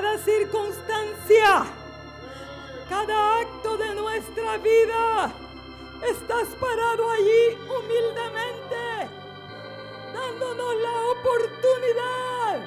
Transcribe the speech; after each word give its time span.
cada 0.00 0.16
circunstancia, 0.18 1.66
cada 2.88 3.40
acto 3.40 3.76
de 3.78 3.94
nuestra 3.96 4.56
vida. 4.58 5.32
Estás 6.08 6.46
parado 6.60 7.10
allí 7.10 7.58
humildemente, 7.66 9.10
dándonos 10.14 10.74
la 10.76 10.96
oportunidad 11.14 12.60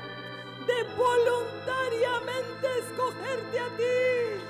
de 0.67 0.83
voluntariamente 0.97 2.67
escogerte 2.79 3.59
a 3.61 3.69
ti. 3.77 4.43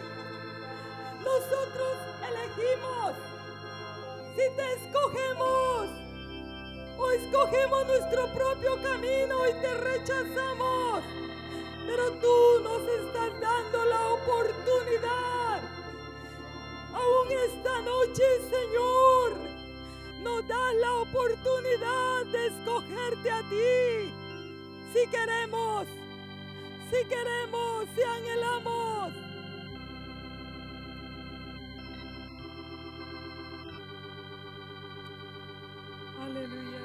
Nosotros 1.23 1.97
elegimos 2.29 3.13
si 4.35 4.55
te 4.55 4.73
escogemos 4.73 5.87
o 6.97 7.11
escogemos 7.11 7.85
nuestro 7.85 8.25
propio 8.33 8.81
camino 8.81 9.47
y 9.47 9.53
te 9.61 9.71
rechazamos. 9.75 11.30
Pero 11.87 12.11
tú 12.13 12.63
nos 12.63 12.81
estás 12.81 13.39
dando 13.39 13.85
la 13.85 14.13
oportunidad. 14.13 15.61
Aún 16.93 17.31
esta 17.31 17.81
noche, 17.81 18.23
Señor, 18.49 19.33
nos 20.23 20.47
das 20.47 20.75
la 20.75 20.93
oportunidad 20.95 22.25
de 22.31 22.47
escogerte 22.47 23.31
a 23.31 23.41
ti. 23.49 24.13
Si 24.93 25.07
queremos, 25.09 25.87
si 26.91 27.05
queremos, 27.07 27.87
si 27.95 28.03
anhelamos. 28.03 29.13
Aleluya. 36.23 36.81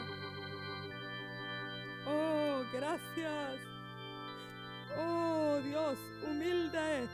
Oh, 2.06 2.64
gracias. 2.72 3.75
Oh, 4.98 5.58
Dios, 5.62 5.98
humilde. 6.28 7.08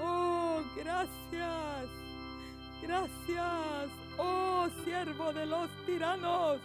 Oh, 0.00 0.62
gracias. 0.76 1.88
Gracias. 2.82 3.90
Oh, 4.18 4.68
siervo 4.84 5.32
de 5.32 5.46
los 5.46 5.68
tiranos. 5.86 6.58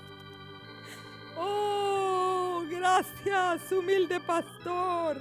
Oh, 1.38 2.64
gracias, 2.70 3.72
humilde 3.72 4.20
pastor. 4.20 5.18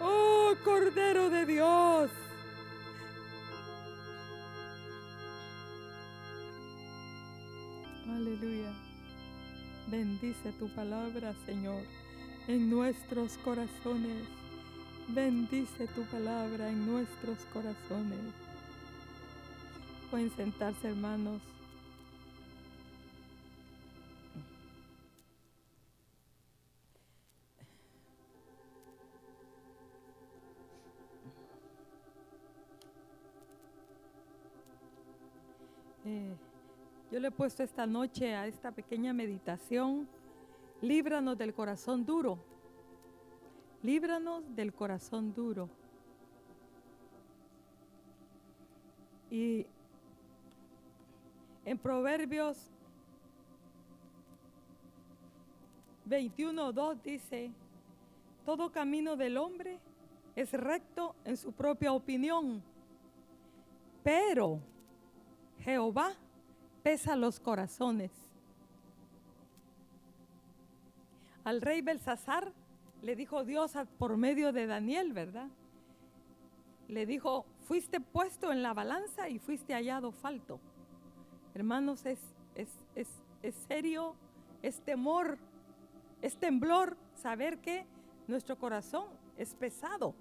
Oh, 0.00 0.54
Cordero 0.64 1.30
de 1.30 1.46
Dios. 1.46 2.10
Aleluya. 8.08 8.72
Bendice 9.88 10.52
tu 10.52 10.68
palabra, 10.68 11.34
Señor, 11.44 11.82
en 12.48 12.70
nuestros 12.70 13.36
corazones. 13.38 14.24
Bendice 15.08 15.86
tu 15.88 16.02
palabra 16.04 16.68
en 16.68 16.86
nuestros 16.86 17.38
corazones. 17.52 18.18
Pueden 20.10 20.30
sentarse, 20.30 20.88
hermanos. 20.88 21.40
Eh, 36.04 36.36
yo 37.10 37.18
le 37.18 37.28
he 37.28 37.30
puesto 37.32 37.64
esta 37.64 37.84
noche 37.84 38.32
a 38.34 38.46
esta 38.46 38.70
pequeña 38.70 39.12
meditación, 39.12 40.08
líbranos 40.82 41.38
del 41.38 41.54
corazón 41.54 42.04
duro, 42.04 42.38
líbranos 43.82 44.42
del 44.54 44.72
corazón 44.72 45.32
duro. 45.32 45.68
Y 49.30 49.66
en 51.64 51.78
Proverbios 51.78 52.70
21.2 56.08 57.02
dice, 57.02 57.50
todo 58.44 58.70
camino 58.70 59.16
del 59.16 59.36
hombre 59.36 59.80
es 60.36 60.52
recto 60.52 61.16
en 61.24 61.36
su 61.36 61.52
propia 61.52 61.92
opinión, 61.92 62.62
pero 64.04 64.60
Jehová 65.60 66.12
pesa 66.84 67.16
los 67.16 67.40
corazones. 67.40 68.25
Al 71.46 71.60
rey 71.60 71.80
Belsasar 71.80 72.52
le 73.02 73.14
dijo 73.14 73.44
Dios 73.44 73.74
por 73.98 74.16
medio 74.16 74.52
de 74.52 74.66
Daniel, 74.66 75.12
¿verdad? 75.12 75.46
Le 76.88 77.06
dijo, 77.06 77.46
fuiste 77.68 78.00
puesto 78.00 78.50
en 78.50 78.64
la 78.64 78.74
balanza 78.74 79.28
y 79.28 79.38
fuiste 79.38 79.72
hallado 79.72 80.10
falto. 80.10 80.58
Hermanos, 81.54 82.04
es, 82.04 82.18
es, 82.56 82.68
es, 82.96 83.06
es 83.42 83.54
serio, 83.68 84.16
es 84.60 84.80
temor, 84.80 85.38
es 86.20 86.36
temblor 86.36 86.96
saber 87.14 87.58
que 87.58 87.86
nuestro 88.26 88.58
corazón 88.58 89.06
es 89.36 89.54
pesado. 89.54 90.16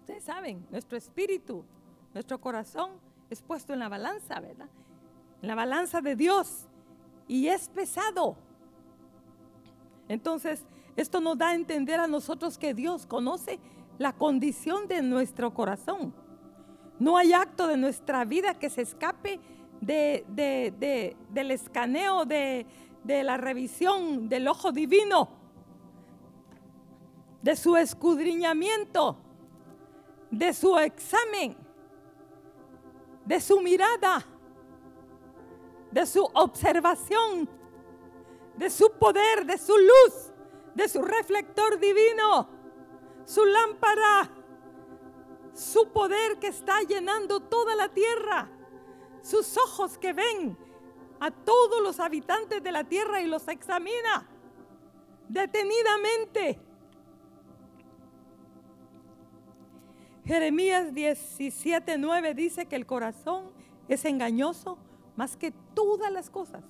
Ustedes 0.00 0.24
saben, 0.24 0.66
nuestro 0.70 0.98
espíritu, 0.98 1.64
nuestro 2.12 2.38
corazón 2.38 2.90
es 3.30 3.40
puesto 3.40 3.72
en 3.72 3.78
la 3.78 3.88
balanza, 3.88 4.40
¿verdad? 4.40 4.68
En 5.40 5.48
la 5.48 5.54
balanza 5.54 6.02
de 6.02 6.16
Dios. 6.16 6.66
Y 7.26 7.48
es 7.48 7.70
pesado. 7.70 8.36
Entonces, 10.08 10.64
esto 10.96 11.20
nos 11.20 11.38
da 11.38 11.48
a 11.48 11.54
entender 11.54 12.00
a 12.00 12.06
nosotros 12.06 12.58
que 12.58 12.74
Dios 12.74 13.06
conoce 13.06 13.58
la 13.98 14.12
condición 14.12 14.88
de 14.88 15.02
nuestro 15.02 15.52
corazón. 15.52 16.14
No 16.98 17.16
hay 17.16 17.32
acto 17.32 17.66
de 17.66 17.76
nuestra 17.76 18.24
vida 18.24 18.54
que 18.54 18.70
se 18.70 18.82
escape 18.82 19.40
de, 19.80 21.14
del 21.30 21.50
escaneo, 21.50 22.24
de 22.24 22.66
la 23.04 23.36
revisión 23.36 24.28
del 24.28 24.48
ojo 24.48 24.72
divino, 24.72 25.28
de 27.42 27.56
su 27.56 27.76
escudriñamiento, 27.76 29.16
de 30.30 30.52
su 30.52 30.76
examen 30.78 31.56
de 33.26 33.40
su 33.40 33.60
mirada, 33.60 34.24
de 35.90 36.06
su 36.06 36.22
observación, 36.32 37.48
de 38.56 38.70
su 38.70 38.90
poder, 38.92 39.46
de 39.46 39.58
su 39.58 39.76
luz, 39.76 40.32
de 40.74 40.88
su 40.88 41.02
reflector 41.02 41.78
divino, 41.78 42.48
su 43.24 43.44
lámpara, 43.44 44.30
su 45.52 45.90
poder 45.92 46.38
que 46.38 46.48
está 46.48 46.80
llenando 46.82 47.40
toda 47.40 47.74
la 47.74 47.88
tierra, 47.88 48.50
sus 49.22 49.56
ojos 49.56 49.98
que 49.98 50.12
ven 50.12 50.56
a 51.20 51.30
todos 51.30 51.82
los 51.82 51.98
habitantes 52.00 52.62
de 52.62 52.72
la 52.72 52.84
tierra 52.84 53.22
y 53.22 53.26
los 53.26 53.48
examina 53.48 54.28
detenidamente 55.28 56.60
Jeremías 60.26 60.92
17:9 60.92 62.34
dice 62.34 62.66
que 62.66 62.74
el 62.74 62.84
corazón 62.84 63.52
es 63.86 64.04
engañoso 64.04 64.76
más 65.14 65.36
que 65.36 65.52
todas 65.72 66.10
las 66.10 66.30
cosas 66.30 66.64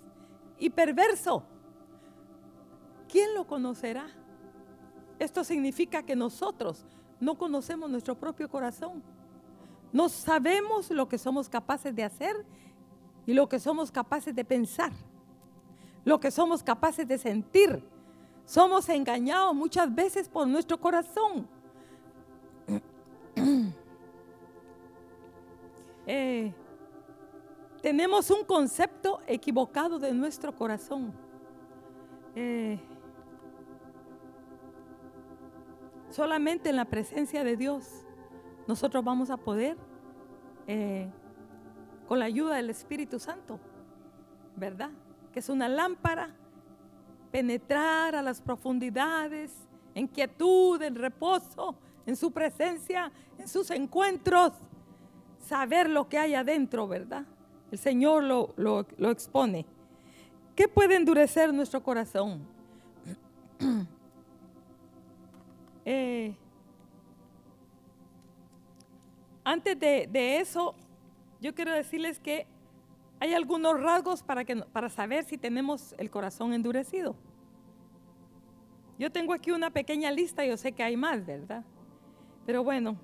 y 0.59 0.71
perverso. 0.71 1.43
¿Quién 3.09 3.35
lo 3.35 3.47
conocerá? 3.47 4.07
Esto 5.19 5.45
significa 5.45 6.03
que 6.03 6.17
nosotros 6.17 6.85
no 7.21 7.37
conocemos 7.37 7.89
nuestro 7.91 8.15
propio 8.15 8.49
corazón. 8.49 9.03
No 9.93 10.09
sabemos 10.09 10.91
lo 10.91 11.09
que 11.09 11.19
somos 11.19 11.49
capaces 11.49 11.95
de 11.95 12.05
hacer 12.05 12.45
y 13.25 13.33
lo 13.33 13.49
que 13.49 13.59
somos 13.59 13.91
capaces 13.91 14.35
de 14.35 14.45
pensar, 14.45 14.93
lo 16.05 16.21
que 16.21 16.31
somos 16.31 16.63
capaces 16.63 17.07
de 17.09 17.19
sentir. 17.19 17.83
Somos 18.45 18.89
engañados 18.89 19.55
muchas 19.55 19.93
veces 19.93 20.29
por 20.29 20.47
nuestro 20.47 20.79
corazón. 20.79 21.49
Eh, 26.09 26.55
tenemos 27.83 28.31
un 28.31 28.45
concepto 28.45 29.21
equivocado 29.27 29.99
de 29.99 30.13
nuestro 30.13 30.55
corazón. 30.55 31.13
Eh, 32.37 32.79
solamente 36.17 36.71
en 36.71 36.77
la 36.77 36.87
presencia 36.87 37.45
de 37.45 37.59
Dios 37.59 37.85
nosotros 38.67 39.05
vamos 39.05 39.29
a 39.29 39.37
poder, 39.37 39.77
eh, 40.67 41.11
con 42.09 42.19
la 42.19 42.25
ayuda 42.25 42.57
del 42.57 42.71
Espíritu 42.71 43.19
Santo, 43.19 43.61
¿verdad? 44.57 44.89
Que 45.31 45.41
es 45.41 45.49
una 45.51 45.69
lámpara, 45.69 46.35
penetrar 47.31 48.17
a 48.17 48.23
las 48.23 48.41
profundidades, 48.41 49.53
en 49.95 50.07
quietud, 50.07 50.81
en 50.81 50.95
reposo, 50.95 51.77
en 52.07 52.17
su 52.17 52.33
presencia, 52.33 53.13
en 53.37 53.47
sus 53.47 53.71
encuentros, 53.71 54.53
saber 55.39 55.91
lo 55.91 56.09
que 56.09 56.17
hay 56.17 56.35
adentro, 56.35 56.89
¿verdad? 56.89 57.27
El 57.71 57.77
Señor 57.79 58.25
lo, 58.25 58.55
lo, 58.57 59.11
expone. 59.11 59.67
¿Qué 60.55 60.67
puede 60.67 60.97
endurecer 60.97 61.53
nuestro 61.53 61.83
corazón? 61.83 62.41
Eh, 65.87 66.35
antes 69.45 69.79
de, 69.79 70.39
eso, 70.41 70.75
yo 71.41 71.55
quiero 71.55 71.73
decirles 71.73 72.19
que 72.19 72.47
hay 73.21 73.33
algunos 73.33 73.81
rasgos 73.81 74.25
para, 74.25 74.45
que, 74.45 74.57
para 74.57 74.91
saber 74.91 75.25
si 75.25 75.39
tenemos 75.39 75.95
el 75.97 76.11
corazón 76.11 76.53
endurecido. 76.53 77.15
Yo 78.99 79.13
tengo 79.13 79.33
aquí 79.33 79.53
una 79.53 79.71
pequeña 79.71 80.11
lista, 80.11 80.45
yo 80.45 80.57
sé 80.57 80.73
que 80.73 80.83
hay 80.83 80.97
más, 80.97 81.25
¿verdad? 81.25 81.65
Pero 82.45 82.65
bueno, 82.65 82.97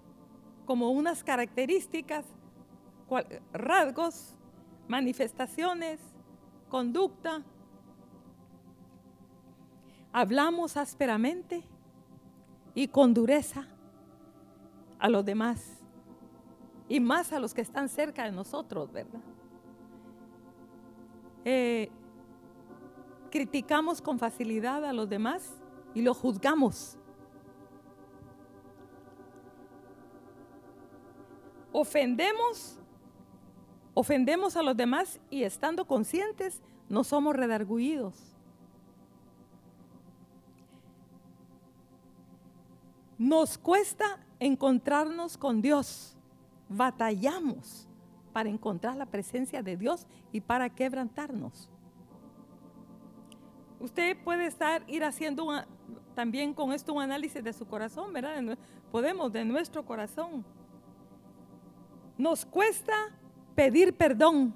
como 0.66 0.90
unas 0.90 1.22
características, 1.22 2.24
rasgos, 3.52 4.34
manifestaciones, 4.88 6.00
conducta. 6.68 7.42
Hablamos 10.12 10.76
ásperamente, 10.76 11.62
y 12.74 12.88
con 12.88 13.14
dureza 13.14 13.66
a 14.98 15.08
los 15.08 15.24
demás 15.24 15.78
y 16.88 17.00
más 17.00 17.32
a 17.32 17.40
los 17.40 17.54
que 17.54 17.60
están 17.60 17.88
cerca 17.88 18.24
de 18.24 18.32
nosotros, 18.32 18.92
¿verdad? 18.92 19.20
Eh, 21.44 21.90
criticamos 23.30 24.00
con 24.00 24.18
facilidad 24.18 24.84
a 24.84 24.92
los 24.92 25.08
demás 25.08 25.54
y 25.94 26.02
los 26.02 26.16
juzgamos. 26.16 26.98
Ofendemos, 31.72 32.78
ofendemos 33.94 34.56
a 34.56 34.62
los 34.62 34.76
demás 34.76 35.18
y 35.30 35.44
estando 35.44 35.86
conscientes 35.86 36.62
no 36.88 37.02
somos 37.04 37.34
redarguidos. 37.34 38.31
Nos 43.22 43.56
cuesta 43.56 44.18
encontrarnos 44.40 45.38
con 45.38 45.62
Dios. 45.62 46.16
Batallamos 46.68 47.86
para 48.32 48.48
encontrar 48.48 48.96
la 48.96 49.06
presencia 49.06 49.62
de 49.62 49.76
Dios 49.76 50.08
y 50.32 50.40
para 50.40 50.68
quebrantarnos. 50.68 51.70
Usted 53.78 54.16
puede 54.24 54.46
estar 54.46 54.82
ir 54.88 55.04
haciendo 55.04 55.52
también 56.16 56.52
con 56.52 56.72
esto 56.72 56.94
un 56.94 57.00
análisis 57.00 57.44
de 57.44 57.52
su 57.52 57.64
corazón, 57.64 58.12
¿verdad? 58.12 58.58
Podemos, 58.90 59.32
de 59.32 59.44
nuestro 59.44 59.86
corazón. 59.86 60.44
Nos 62.18 62.44
cuesta 62.44 63.16
pedir 63.54 63.96
perdón. 63.96 64.52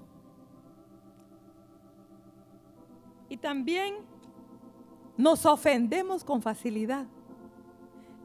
Y 3.29 3.37
también 3.37 3.95
nos 5.17 5.47
ofendemos 5.47 6.25
con 6.25 6.43
facilidad. 6.43 7.07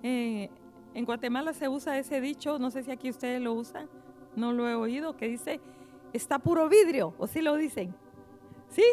Eh, 0.04 0.50
en 0.94 1.06
Guatemala 1.06 1.54
se 1.54 1.70
usa 1.70 1.98
ese 1.98 2.20
dicho, 2.20 2.60
no 2.60 2.72
sé 2.72 2.84
si 2.84 2.92
aquí 2.92 3.10
ustedes 3.10 3.42
lo 3.42 3.54
usan, 3.54 3.90
no 4.36 4.52
lo 4.52 4.68
he 4.68 4.76
oído, 4.76 5.16
que 5.16 5.28
dice, 5.28 5.62
está 6.14 6.40
puro 6.40 6.68
vidrio, 6.70 7.14
o 7.18 7.28
si 7.28 7.42
lo 7.42 7.56
dicen. 7.56 7.94
¿Sí? 8.70 8.84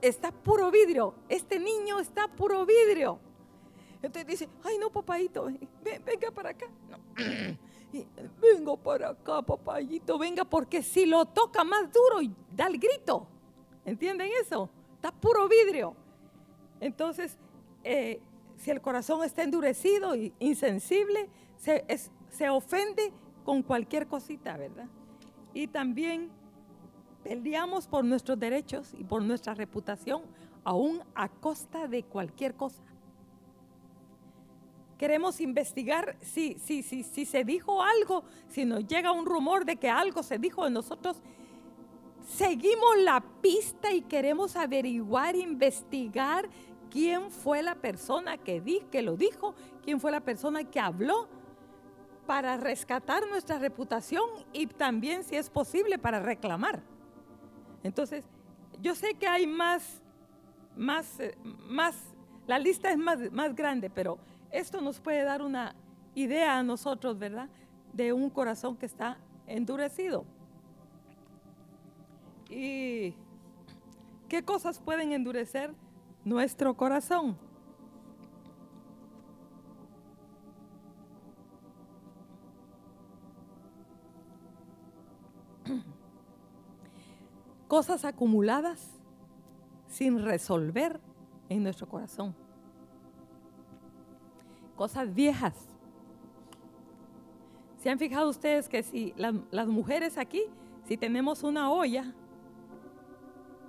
está 0.00 0.30
puro 0.30 0.70
vidrio, 0.70 1.14
este 1.28 1.58
niño 1.58 1.98
está 1.98 2.28
puro 2.28 2.64
vidrio. 2.64 3.18
Entonces 3.96 4.26
dice, 4.26 4.48
ay 4.64 4.78
no, 4.78 4.90
papayito, 4.90 5.48
venga 5.82 6.30
para 6.32 6.50
acá. 6.50 6.66
vengo 8.40 8.76
para 8.76 9.10
acá, 9.10 9.42
papayito, 9.42 10.18
venga, 10.18 10.44
porque 10.44 10.82
si 10.82 11.06
lo 11.06 11.24
toca 11.26 11.64
más 11.64 11.92
duro, 11.92 12.20
da 12.50 12.66
el 12.66 12.78
grito. 12.78 13.26
¿Entienden 13.84 14.30
eso? 14.40 14.70
Está 14.94 15.12
puro 15.12 15.48
vidrio. 15.48 15.94
Entonces, 16.80 17.36
eh, 17.84 18.20
si 18.62 18.70
el 18.70 18.80
corazón 18.80 19.24
está 19.24 19.42
endurecido 19.42 20.14
e 20.14 20.32
insensible, 20.38 21.28
se, 21.56 21.84
se 22.30 22.48
ofende 22.48 23.12
con 23.44 23.60
cualquier 23.60 24.06
cosita, 24.06 24.56
¿verdad? 24.56 24.86
Y 25.52 25.66
también 25.66 26.30
peleamos 27.24 27.88
por 27.88 28.04
nuestros 28.04 28.38
derechos 28.38 28.94
y 28.96 29.02
por 29.02 29.20
nuestra 29.20 29.54
reputación, 29.54 30.22
aún 30.62 31.02
a 31.16 31.28
costa 31.28 31.88
de 31.88 32.04
cualquier 32.04 32.54
cosa. 32.54 32.84
Queremos 34.96 35.40
investigar 35.40 36.16
si, 36.20 36.56
si, 36.60 36.84
si, 36.84 37.02
si 37.02 37.24
se 37.24 37.42
dijo 37.42 37.82
algo, 37.82 38.22
si 38.46 38.64
nos 38.64 38.86
llega 38.86 39.10
un 39.10 39.26
rumor 39.26 39.64
de 39.64 39.74
que 39.74 39.90
algo 39.90 40.22
se 40.22 40.38
dijo 40.38 40.62
de 40.62 40.70
nosotros, 40.70 41.20
seguimos 42.24 42.96
la 42.98 43.24
pista 43.40 43.92
y 43.92 44.02
queremos 44.02 44.54
averiguar, 44.54 45.34
investigar 45.34 46.48
quién 46.92 47.30
fue 47.30 47.62
la 47.62 47.74
persona 47.74 48.36
que, 48.36 48.60
di, 48.60 48.80
que 48.90 49.00
lo 49.00 49.16
dijo, 49.16 49.54
quién 49.82 49.98
fue 49.98 50.10
la 50.10 50.20
persona 50.20 50.62
que 50.64 50.78
habló 50.78 51.26
para 52.26 52.58
rescatar 52.58 53.26
nuestra 53.28 53.58
reputación 53.58 54.22
y 54.52 54.66
también, 54.66 55.24
si 55.24 55.36
es 55.36 55.48
posible, 55.48 55.98
para 55.98 56.20
reclamar. 56.20 56.82
Entonces, 57.82 58.26
yo 58.82 58.94
sé 58.94 59.14
que 59.14 59.26
hay 59.26 59.46
más, 59.46 60.02
más, 60.76 61.18
eh, 61.18 61.34
más, 61.66 61.96
la 62.46 62.58
lista 62.58 62.90
es 62.90 62.98
más, 62.98 63.32
más 63.32 63.56
grande, 63.56 63.88
pero 63.88 64.18
esto 64.50 64.82
nos 64.82 65.00
puede 65.00 65.24
dar 65.24 65.40
una 65.40 65.74
idea 66.14 66.58
a 66.58 66.62
nosotros, 66.62 67.18
¿verdad? 67.18 67.48
De 67.94 68.12
un 68.12 68.28
corazón 68.28 68.76
que 68.76 68.84
está 68.84 69.16
endurecido. 69.46 70.26
¿Y 72.50 73.14
qué 74.28 74.42
cosas 74.44 74.78
pueden 74.78 75.12
endurecer 75.12 75.74
nuestro 76.24 76.74
corazón? 76.74 77.36
cosas 87.68 88.04
acumuladas 88.04 89.00
sin 89.88 90.22
resolver 90.22 91.00
en 91.48 91.62
nuestro 91.62 91.88
corazón. 91.88 92.34
Cosas 94.76 95.14
viejas. 95.14 95.54
¿Se 97.76 97.90
han 97.90 97.98
fijado 97.98 98.28
ustedes 98.28 98.68
que 98.68 98.82
si 98.82 99.14
las 99.16 99.68
mujeres 99.68 100.16
aquí, 100.16 100.42
si 100.84 100.96
tenemos 100.96 101.42
una 101.42 101.70
olla 101.70 102.12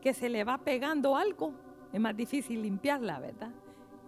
que 0.02 0.14
se 0.14 0.30
le 0.30 0.44
va 0.44 0.58
pegando 0.60 1.16
algo, 1.16 1.54
es 1.94 2.00
más 2.00 2.18
difícil 2.18 2.62
limpiarla, 2.64 3.20
¿verdad? 3.20 3.52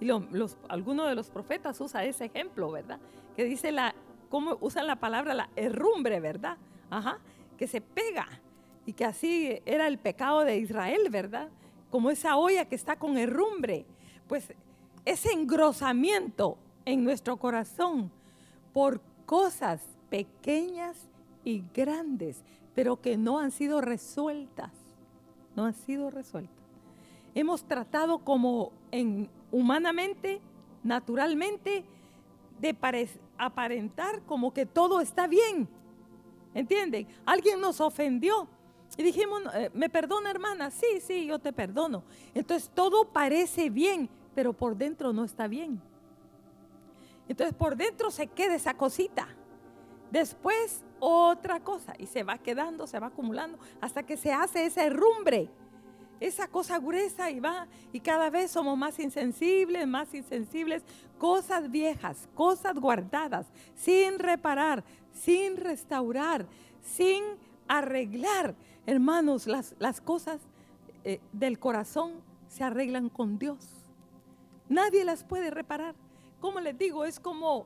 Y 0.02 0.06
los, 0.06 0.58
algunos 0.68 1.08
de 1.08 1.16
los 1.16 1.30
profetas 1.30 1.80
usa 1.80 2.04
ese 2.04 2.26
ejemplo, 2.26 2.72
¿verdad? 2.72 3.00
Que 3.36 3.46
dice 3.46 3.72
la, 3.72 3.94
cómo 4.30 4.58
usan 4.60 4.88
la 4.88 4.98
palabra 4.98 5.34
la 5.34 5.50
herrumbre, 5.56 6.20
¿verdad? 6.20 6.58
Ajá, 6.90 7.20
que 7.58 7.68
se 7.68 7.80
pega 7.82 8.28
y 8.86 8.94
que 8.94 9.06
así 9.06 9.62
era 9.66 9.88
el 9.88 9.98
pecado 10.00 10.42
de 10.42 10.58
Israel, 10.58 11.08
¿verdad? 11.10 11.50
Como 11.92 12.12
esa 12.12 12.36
olla 12.36 12.66
que 12.66 12.76
está 12.76 12.98
con 12.98 13.18
herrumbre. 13.18 13.86
Pues 14.28 14.54
ese 15.06 15.32
engrosamiento 15.32 16.58
en 16.84 17.04
nuestro 17.04 17.38
corazón 17.38 18.12
por 18.74 19.00
cosas 19.26 19.82
pequeñas 20.10 20.98
y 21.44 21.64
grandes, 21.74 22.44
pero 22.74 23.00
que 23.00 23.16
no 23.16 23.40
han 23.40 23.52
sido 23.52 23.80
resueltas. 23.80 24.72
No 25.56 25.66
han 25.66 25.74
sido 25.74 26.10
resueltas. 26.10 26.65
Hemos 27.36 27.64
tratado 27.66 28.20
como 28.20 28.72
en, 28.92 29.30
humanamente, 29.52 30.42
naturalmente, 30.84 31.86
de 32.60 32.76
aparentar 33.38 34.24
como 34.24 34.54
que 34.54 34.66
todo 34.66 35.02
está 35.02 35.28
bien. 35.28 35.68
¿Entienden? 36.54 37.08
Alguien 37.26 37.60
nos 37.60 37.82
ofendió 37.82 38.48
y 38.98 39.04
dijimos, 39.04 39.42
eh, 39.54 39.70
¿me 39.74 39.90
perdona 39.90 40.32
hermana? 40.32 40.72
Sí, 40.72 41.02
sí, 41.02 41.26
yo 41.26 41.40
te 41.40 41.52
perdono. 41.52 42.04
Entonces 42.34 42.72
todo 42.74 43.10
parece 43.10 43.70
bien, 43.70 44.10
pero 44.34 44.54
por 44.54 44.78
dentro 44.78 45.12
no 45.12 45.26
está 45.26 45.48
bien. 45.48 45.82
Entonces 47.28 47.54
por 47.54 47.76
dentro 47.76 48.10
se 48.12 48.28
queda 48.28 48.56
esa 48.56 48.76
cosita. 48.76 49.28
Después 50.12 50.86
otra 51.00 51.60
cosa 51.60 51.94
y 51.98 52.06
se 52.06 52.24
va 52.24 52.38
quedando, 52.38 52.88
se 52.88 53.00
va 53.00 53.08
acumulando 53.08 53.60
hasta 53.82 54.04
que 54.04 54.16
se 54.16 54.32
hace 54.32 54.66
ese 54.66 54.90
rumbre, 54.90 55.50
esa 56.20 56.48
cosa 56.48 56.80
gruesa 56.80 57.30
y 57.30 57.40
va 57.40 57.68
y 57.92 58.00
cada 58.00 58.30
vez 58.30 58.52
somos 58.52 58.78
más 58.78 59.00
insensibles, 59.00 59.88
más 59.88 60.14
insensibles, 60.14 60.84
cosas 61.18 61.70
viejas, 61.70 62.28
cosas 62.34 62.76
guardadas, 62.76 63.48
sin 63.76 64.20
reparar, 64.20 64.84
sin 65.12 65.58
restaurar, 65.58 66.46
sin 66.82 67.24
arreglar. 67.68 68.56
Hermanos, 68.86 69.48
las, 69.48 69.76
las 69.80 70.02
cosas 70.02 70.42
eh, 71.04 71.20
del 71.32 71.60
corazón 71.60 72.14
se 72.48 72.64
arreglan 72.64 73.10
con 73.10 73.38
Dios. 73.38 73.86
Nadie 74.70 75.04
las 75.04 75.24
puede 75.24 75.52
reparar. 75.52 75.96
Como 76.40 76.60
les 76.60 76.78
digo, 76.78 77.06
es 77.06 77.20
como, 77.20 77.66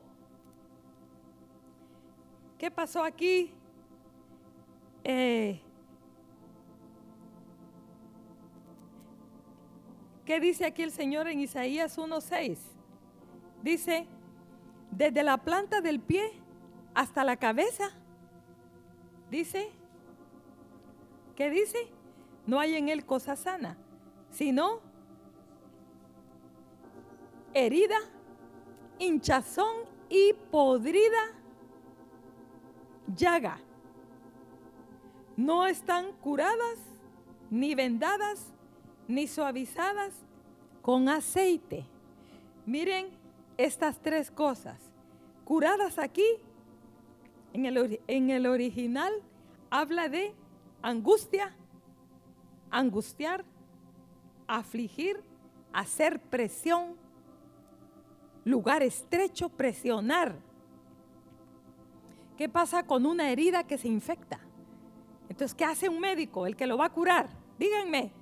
¿qué 2.58 2.70
pasó 2.70 3.02
aquí? 3.02 3.52
Eh, 5.04 5.60
¿Qué 10.30 10.38
dice 10.38 10.64
aquí 10.64 10.84
el 10.84 10.92
Señor 10.92 11.26
en 11.26 11.40
Isaías 11.40 11.98
1.6? 11.98 12.56
Dice, 13.64 14.06
desde 14.92 15.24
la 15.24 15.38
planta 15.38 15.80
del 15.80 15.98
pie 15.98 16.22
hasta 16.94 17.24
la 17.24 17.36
cabeza. 17.36 17.90
Dice, 19.28 19.72
¿qué 21.34 21.50
dice? 21.50 21.78
No 22.46 22.60
hay 22.60 22.76
en 22.76 22.88
él 22.90 23.04
cosa 23.04 23.34
sana, 23.34 23.76
sino 24.30 24.78
herida, 27.52 27.98
hinchazón 29.00 29.78
y 30.08 30.34
podrida 30.52 31.34
llaga. 33.16 33.58
No 35.36 35.66
están 35.66 36.12
curadas, 36.20 36.78
ni 37.50 37.74
vendadas, 37.74 38.52
ni 39.10 39.26
suavizadas 39.26 40.14
con 40.80 41.08
aceite. 41.08 41.84
Miren 42.64 43.08
estas 43.56 44.00
tres 44.00 44.30
cosas. 44.30 44.78
Curadas 45.44 45.98
aquí, 45.98 46.24
en 47.52 47.66
el, 47.66 48.00
en 48.06 48.30
el 48.30 48.46
original, 48.46 49.12
habla 49.68 50.08
de 50.08 50.32
angustia, 50.80 51.54
angustiar, 52.70 53.44
afligir, 54.46 55.20
hacer 55.72 56.20
presión, 56.20 56.94
lugar 58.44 58.82
estrecho, 58.82 59.48
presionar. 59.48 60.36
¿Qué 62.38 62.48
pasa 62.48 62.86
con 62.86 63.04
una 63.04 63.30
herida 63.30 63.64
que 63.64 63.76
se 63.76 63.88
infecta? 63.88 64.40
Entonces, 65.28 65.54
¿qué 65.54 65.64
hace 65.64 65.88
un 65.88 66.00
médico? 66.00 66.46
El 66.46 66.56
que 66.56 66.66
lo 66.66 66.78
va 66.78 66.86
a 66.86 66.92
curar. 66.92 67.28
Díganme. 67.58 68.19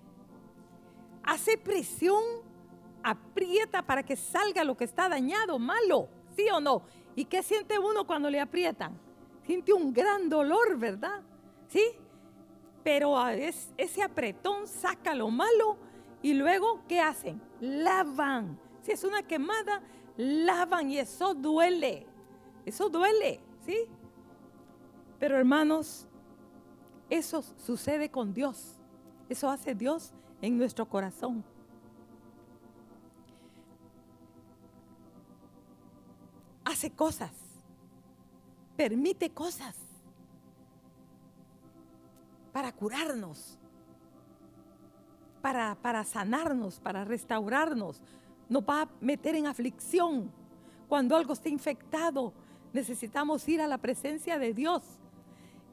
Hace 1.29 1.59
presión, 1.59 2.23
aprieta 3.03 3.83
para 3.83 4.03
que 4.03 4.17
salga 4.17 4.65
lo 4.65 4.75
que 4.79 4.85
está 4.85 5.11
dañado, 5.11 5.59
malo, 5.59 6.09
¿sí 6.35 6.49
o 6.51 6.59
no? 6.59 6.81
¿Y 7.15 7.27
qué 7.27 7.43
siente 7.43 7.79
uno 7.79 8.07
cuando 8.07 8.31
le 8.31 8.41
aprietan? 8.41 8.99
Siente 9.45 9.75
un 9.75 9.93
gran 9.93 10.31
dolor, 10.31 10.79
¿verdad? 10.79 11.21
¿Sí? 11.69 11.85
Pero 12.83 13.23
ese 13.29 14.03
apretón 14.03 14.67
saca 14.67 15.15
lo 15.15 15.29
malo 15.29 15.77
y 16.23 16.33
luego, 16.33 16.81
¿qué 16.89 16.99
hacen? 16.99 17.39
Lavan. 17.61 18.59
Si 18.81 18.93
es 18.93 19.05
una 19.05 19.23
quemada, 19.23 19.83
lavan 20.17 20.91
y 20.91 20.99
eso 20.99 21.35
duele. 21.35 22.07
Eso 22.65 22.89
duele, 22.89 23.39
¿sí? 23.67 23.77
Pero 25.19 25.37
hermanos, 25.37 26.07
eso 27.11 27.43
sucede 27.43 28.11
con 28.11 28.33
Dios. 28.33 28.79
Eso 29.29 29.51
hace 29.51 29.75
Dios 29.75 30.15
en 30.41 30.59
nuestro 30.59 30.87
corazón. 30.87 31.45
Hace 36.65 36.91
cosas. 36.91 37.33
Permite 38.77 39.31
cosas 39.31 39.75
para 42.53 42.73
curarnos, 42.73 43.59
para, 45.41 45.75
para 45.77 46.05
sanarnos, 46.05 46.79
para 46.79 47.05
restaurarnos, 47.05 48.01
nos 48.49 48.63
va 48.63 48.83
a 48.83 48.89
meter 49.01 49.35
en 49.35 49.47
aflicción. 49.47 50.31
Cuando 50.89 51.17
algo 51.17 51.33
está 51.33 51.49
infectado, 51.49 52.33
necesitamos 52.73 53.49
ir 53.49 53.61
a 53.61 53.67
la 53.67 53.79
presencia 53.79 54.39
de 54.39 54.55
Dios. 54.55 54.83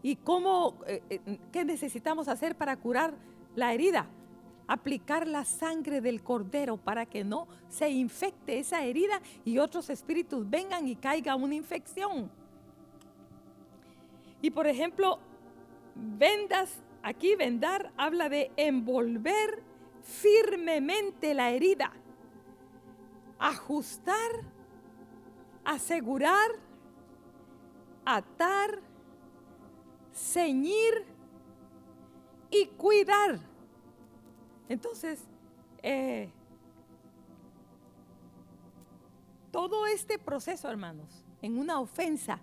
¿Y 0.04 0.18
cómo, 0.18 0.76
eh, 0.88 1.02
eh, 1.10 1.40
qué 1.52 1.66
necesitamos 1.66 2.28
hacer 2.28 2.56
para 2.56 2.78
curar 2.78 3.14
la 3.56 3.74
herida? 3.74 4.08
Aplicar 4.68 5.28
la 5.28 5.46
sangre 5.46 6.02
del 6.02 6.24
cordero 6.24 6.78
para 6.78 7.06
que 7.06 7.24
no 7.24 7.48
se 7.70 7.90
infecte 7.90 8.60
esa 8.60 8.84
herida 8.84 9.22
y 9.44 9.60
otros 9.60 9.90
espíritus 9.90 10.50
vengan 10.50 10.88
y 10.88 10.96
caiga 10.96 11.36
una 11.36 11.56
infección. 11.56 12.32
Y 14.42 14.52
por 14.52 14.68
ejemplo, 14.68 15.20
vendas, 15.96 16.82
aquí 17.04 17.36
vendar 17.36 17.92
habla 17.98 18.30
de 18.30 18.52
envolver 18.58 19.62
firmemente 20.02 21.34
la 21.34 21.52
herida 21.52 21.92
ajustar, 23.40 24.32
asegurar, 25.64 26.52
atar, 28.06 28.82
ceñir 30.14 31.06
y 32.50 32.68
cuidar. 32.68 33.40
Entonces, 34.70 35.24
eh, 35.84 36.30
todo 39.52 39.86
este 39.88 40.20
proceso, 40.20 40.70
hermanos, 40.70 41.24
en 41.42 41.58
una 41.58 41.80
ofensa, 41.80 42.40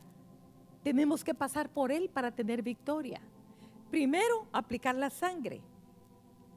tenemos 0.83 1.23
que 1.25 1.35
pasar 1.35 1.69
por 1.69 1.93
él 1.93 2.09
para 2.09 2.31
tener 2.31 2.63
victoria. 2.63 3.21
Primero, 3.91 4.47
aplicar 4.53 4.95
la 4.95 5.11
sangre, 5.11 5.61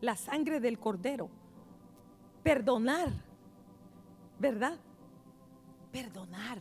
la 0.01 0.15
sangre 0.15 0.59
del 0.59 0.79
cordero, 0.79 1.29
perdonar 2.43 3.11
¿verdad? 4.39 4.77
Perdonar. 5.91 6.59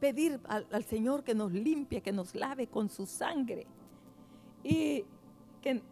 Pedir 0.00 0.40
al, 0.44 0.84
Señor 0.84 1.24
que 1.24 1.34
nos 1.34 1.52
limpie, 1.52 2.00
que 2.00 2.12
nos 2.12 2.34
lave 2.34 2.68
con 2.68 2.88
su 2.88 3.04
sangre 3.06 3.66
y 4.62 5.04
que, 5.60 5.82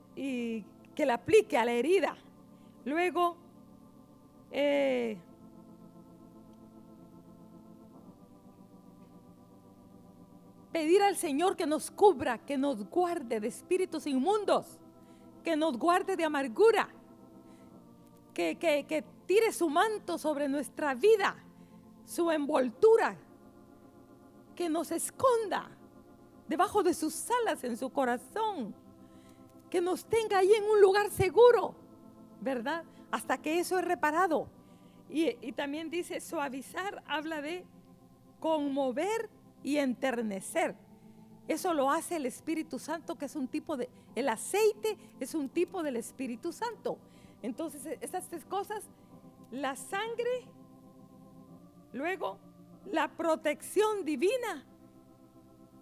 que 0.96 1.06
la 1.06 1.14
aplique 1.14 1.56
a 1.58 1.64
la 1.64 1.72
herida. 1.72 2.16
Luego, 2.86 3.36
eh, 4.50 5.18
pedir 10.72 11.02
al 11.02 11.16
Señor 11.16 11.54
que 11.54 11.66
nos 11.66 11.90
cubra, 11.90 12.38
que 12.38 12.56
nos 12.56 12.88
guarde 12.88 13.38
de 13.38 13.48
espíritus 13.48 14.06
inmundos, 14.06 14.80
que 15.44 15.54
nos 15.54 15.78
guarde 15.78 16.16
de 16.16 16.24
amargura, 16.24 16.88
que, 18.32 18.56
que, 18.56 18.86
que 18.86 19.04
tire 19.26 19.52
su 19.52 19.68
manto 19.68 20.16
sobre 20.16 20.48
nuestra 20.48 20.94
vida, 20.94 21.36
su 22.06 22.30
envoltura, 22.30 23.18
que 24.54 24.70
nos 24.70 24.90
esconda 24.90 25.70
debajo 26.48 26.82
de 26.82 26.94
sus 26.94 27.28
alas 27.42 27.62
en 27.64 27.76
su 27.76 27.90
corazón, 27.90 28.74
que 29.76 29.82
nos 29.82 30.06
tenga 30.06 30.38
ahí 30.38 30.54
en 30.54 30.64
un 30.64 30.80
lugar 30.80 31.10
seguro, 31.10 31.74
¿verdad? 32.40 32.82
Hasta 33.10 33.36
que 33.36 33.58
eso 33.58 33.78
es 33.78 33.84
reparado. 33.84 34.48
Y, 35.10 35.36
y 35.46 35.52
también 35.52 35.90
dice 35.90 36.18
suavizar, 36.22 37.02
habla 37.06 37.42
de 37.42 37.62
conmover 38.40 39.28
y 39.62 39.76
enternecer. 39.76 40.74
Eso 41.46 41.74
lo 41.74 41.90
hace 41.90 42.16
el 42.16 42.24
Espíritu 42.24 42.78
Santo, 42.78 43.16
que 43.16 43.26
es 43.26 43.36
un 43.36 43.48
tipo 43.48 43.76
de, 43.76 43.90
el 44.14 44.30
aceite 44.30 44.96
es 45.20 45.34
un 45.34 45.50
tipo 45.50 45.82
del 45.82 45.96
Espíritu 45.96 46.52
Santo. 46.52 46.96
Entonces, 47.42 47.98
esas 48.00 48.26
tres 48.30 48.46
cosas 48.46 48.82
la 49.50 49.76
sangre, 49.76 50.46
luego 51.92 52.38
la 52.90 53.08
protección 53.08 54.06
divina 54.06 54.64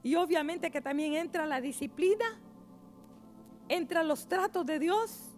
y 0.03 0.17
obviamente 0.17 0.73
que 0.73 0.81
también 0.81 1.15
entra 1.15 1.47
la 1.47 1.61
disciplina, 1.61 2.41
entra 3.69 4.03
los 4.03 4.27
tratos 4.27 4.67
de 4.67 4.79
Dios, 4.79 5.35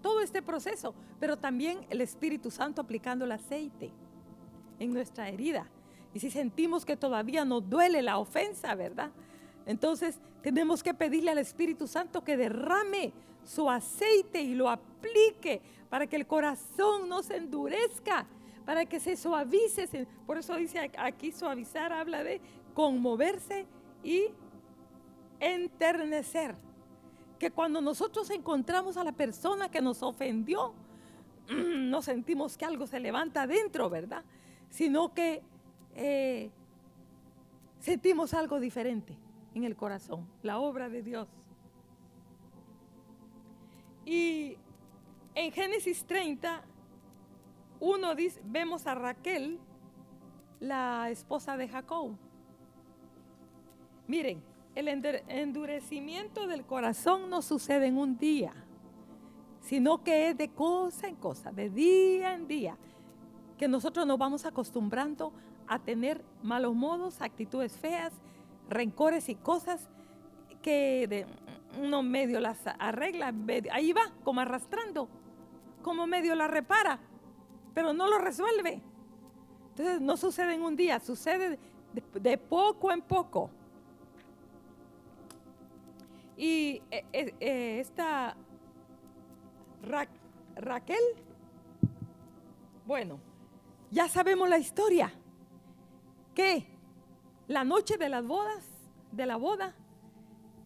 todo 0.00 0.20
este 0.20 0.42
proceso, 0.42 0.94
pero 1.20 1.36
también 1.36 1.86
el 1.90 2.00
Espíritu 2.00 2.50
Santo 2.50 2.80
aplicando 2.80 3.24
el 3.24 3.32
aceite 3.32 3.90
en 4.78 4.92
nuestra 4.92 5.28
herida. 5.28 5.66
Y 6.14 6.20
si 6.20 6.30
sentimos 6.30 6.84
que 6.84 6.96
todavía 6.96 7.44
nos 7.44 7.68
duele 7.68 8.02
la 8.02 8.18
ofensa, 8.18 8.74
¿verdad? 8.74 9.10
Entonces 9.64 10.20
tenemos 10.42 10.82
que 10.82 10.92
pedirle 10.92 11.30
al 11.30 11.38
Espíritu 11.38 11.86
Santo 11.86 12.22
que 12.22 12.36
derrame 12.36 13.12
su 13.44 13.70
aceite 13.70 14.42
y 14.42 14.54
lo 14.54 14.68
aplique 14.68 15.62
para 15.88 16.06
que 16.06 16.16
el 16.16 16.26
corazón 16.26 17.08
no 17.08 17.22
se 17.22 17.36
endurezca, 17.36 18.26
para 18.64 18.84
que 18.86 19.00
se 19.00 19.16
suavice. 19.16 20.06
Por 20.26 20.38
eso 20.38 20.56
dice 20.56 20.90
aquí 20.98 21.32
suavizar, 21.32 21.92
habla 21.92 22.24
de 22.24 22.40
conmoverse 22.74 23.66
y 24.02 24.26
enternecer. 25.40 26.54
Que 27.42 27.50
cuando 27.50 27.80
nosotros 27.80 28.30
encontramos 28.30 28.96
a 28.96 29.02
la 29.02 29.10
persona 29.10 29.68
que 29.68 29.82
nos 29.82 30.00
ofendió, 30.04 30.74
no 31.50 32.00
sentimos 32.00 32.56
que 32.56 32.64
algo 32.64 32.86
se 32.86 33.00
levanta 33.00 33.42
adentro, 33.42 33.90
¿verdad? 33.90 34.22
Sino 34.70 35.12
que 35.12 35.42
eh, 35.96 36.52
sentimos 37.80 38.32
algo 38.32 38.60
diferente 38.60 39.18
en 39.56 39.64
el 39.64 39.74
corazón, 39.74 40.24
la 40.44 40.60
obra 40.60 40.88
de 40.88 41.02
Dios. 41.02 41.26
Y 44.06 44.56
en 45.34 45.50
Génesis 45.50 46.04
30, 46.04 46.62
uno 47.80 48.14
dice, 48.14 48.40
vemos 48.44 48.86
a 48.86 48.94
Raquel, 48.94 49.58
la 50.60 51.10
esposa 51.10 51.56
de 51.56 51.66
Jacob. 51.66 52.12
Miren, 54.06 54.40
el 54.74 54.88
endurecimiento 54.88 56.46
del 56.46 56.64
corazón 56.64 57.28
no 57.28 57.42
sucede 57.42 57.86
en 57.86 57.98
un 57.98 58.16
día, 58.16 58.52
sino 59.60 60.02
que 60.02 60.28
es 60.28 60.36
de 60.36 60.48
cosa 60.48 61.08
en 61.08 61.16
cosa, 61.16 61.52
de 61.52 61.70
día 61.70 62.34
en 62.34 62.46
día, 62.46 62.76
que 63.58 63.68
nosotros 63.68 64.06
nos 64.06 64.18
vamos 64.18 64.44
acostumbrando 64.44 65.32
a 65.66 65.78
tener 65.78 66.24
malos 66.42 66.74
modos, 66.74 67.20
actitudes 67.20 67.76
feas, 67.76 68.12
rencores 68.68 69.28
y 69.28 69.34
cosas 69.34 69.88
que 70.62 71.06
de 71.08 71.26
uno 71.80 72.02
medio 72.02 72.40
las 72.40 72.58
arregla, 72.78 73.32
ahí 73.70 73.92
va, 73.92 74.12
como 74.24 74.40
arrastrando, 74.40 75.08
como 75.82 76.06
medio 76.06 76.34
la 76.34 76.48
repara, 76.48 76.98
pero 77.74 77.92
no 77.92 78.08
lo 78.08 78.18
resuelve. 78.18 78.80
Entonces 79.70 80.00
no 80.00 80.16
sucede 80.16 80.54
en 80.54 80.62
un 80.62 80.76
día, 80.76 81.00
sucede 81.00 81.58
de, 81.92 82.38
poco 82.38 82.92
en 82.92 83.02
poco. 83.02 83.50
Y 86.36 86.82
eh, 86.90 87.04
eh, 87.12 87.34
eh, 87.40 87.80
esta 87.80 88.36
Raquel, 90.56 91.02
bueno, 92.86 93.18
ya 93.90 94.08
sabemos 94.08 94.48
la 94.48 94.58
historia. 94.58 95.12
Que 96.34 96.66
la 97.48 97.64
noche 97.64 97.98
de 97.98 98.08
las 98.08 98.26
bodas, 98.26 98.66
de 99.10 99.26
la 99.26 99.36
boda, 99.36 99.74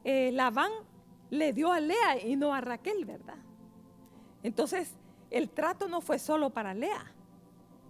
eh, 0.04 0.30
Labán 0.32 0.70
le 1.30 1.52
dio 1.52 1.72
a 1.72 1.80
Lea 1.80 2.24
y 2.24 2.36
no 2.36 2.54
a 2.54 2.60
Raquel, 2.60 3.04
¿verdad? 3.04 3.38
Entonces, 4.44 4.94
el 5.30 5.50
trato 5.50 5.88
no 5.88 6.00
fue 6.00 6.20
solo 6.20 6.50
para 6.50 6.72
Lea, 6.72 7.12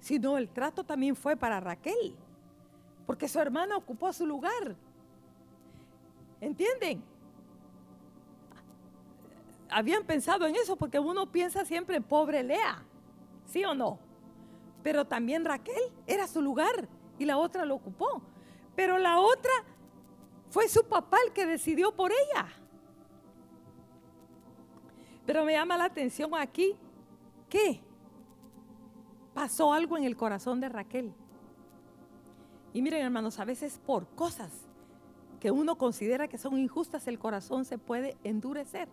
sino 0.00 0.38
el 0.38 0.48
trato 0.48 0.84
también 0.84 1.14
fue 1.14 1.36
para 1.36 1.60
Raquel, 1.60 2.16
porque 3.06 3.28
su 3.28 3.38
hermana 3.38 3.76
ocupó 3.76 4.12
su 4.14 4.26
lugar. 4.26 4.74
¿Entienden? 6.40 7.02
Habían 9.70 10.04
pensado 10.04 10.46
en 10.46 10.54
eso 10.56 10.76
porque 10.76 10.98
uno 10.98 11.30
piensa 11.30 11.64
siempre 11.64 11.96
en 11.96 12.02
pobre 12.02 12.42
Lea, 12.42 12.82
¿sí 13.46 13.64
o 13.64 13.74
no? 13.74 13.98
Pero 14.82 15.04
también 15.04 15.44
Raquel 15.44 15.92
era 16.06 16.26
su 16.28 16.40
lugar 16.40 16.88
y 17.18 17.24
la 17.24 17.38
otra 17.38 17.64
lo 17.64 17.74
ocupó. 17.74 18.22
Pero 18.74 18.98
la 18.98 19.18
otra 19.18 19.52
fue 20.50 20.68
su 20.68 20.84
papá 20.84 21.18
el 21.26 21.32
que 21.32 21.46
decidió 21.46 21.94
por 21.94 22.12
ella. 22.12 22.46
Pero 25.26 25.44
me 25.44 25.54
llama 25.54 25.76
la 25.76 25.86
atención 25.86 26.30
aquí 26.34 26.76
que 27.48 27.80
pasó 29.34 29.72
algo 29.72 29.96
en 29.96 30.04
el 30.04 30.16
corazón 30.16 30.60
de 30.60 30.68
Raquel. 30.68 31.12
Y 32.72 32.82
miren 32.82 33.04
hermanos, 33.04 33.38
a 33.40 33.44
veces 33.44 33.80
por 33.84 34.06
cosas 34.08 34.52
que 35.40 35.50
uno 35.50 35.76
considera 35.76 36.28
que 36.28 36.38
son 36.38 36.58
injustas, 36.58 37.08
el 37.08 37.18
corazón 37.18 37.64
se 37.64 37.78
puede 37.78 38.16
endurecer. 38.22 38.88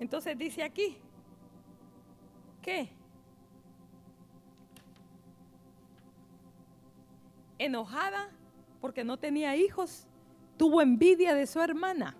Entonces 0.00 0.38
dice 0.38 0.62
aquí 0.62 0.96
que 2.62 2.90
enojada 7.58 8.30
porque 8.80 9.04
no 9.04 9.16
tenía 9.16 9.56
hijos, 9.56 10.06
tuvo 10.56 10.80
envidia 10.80 11.34
de 11.34 11.46
su 11.46 11.60
hermana. 11.60 12.16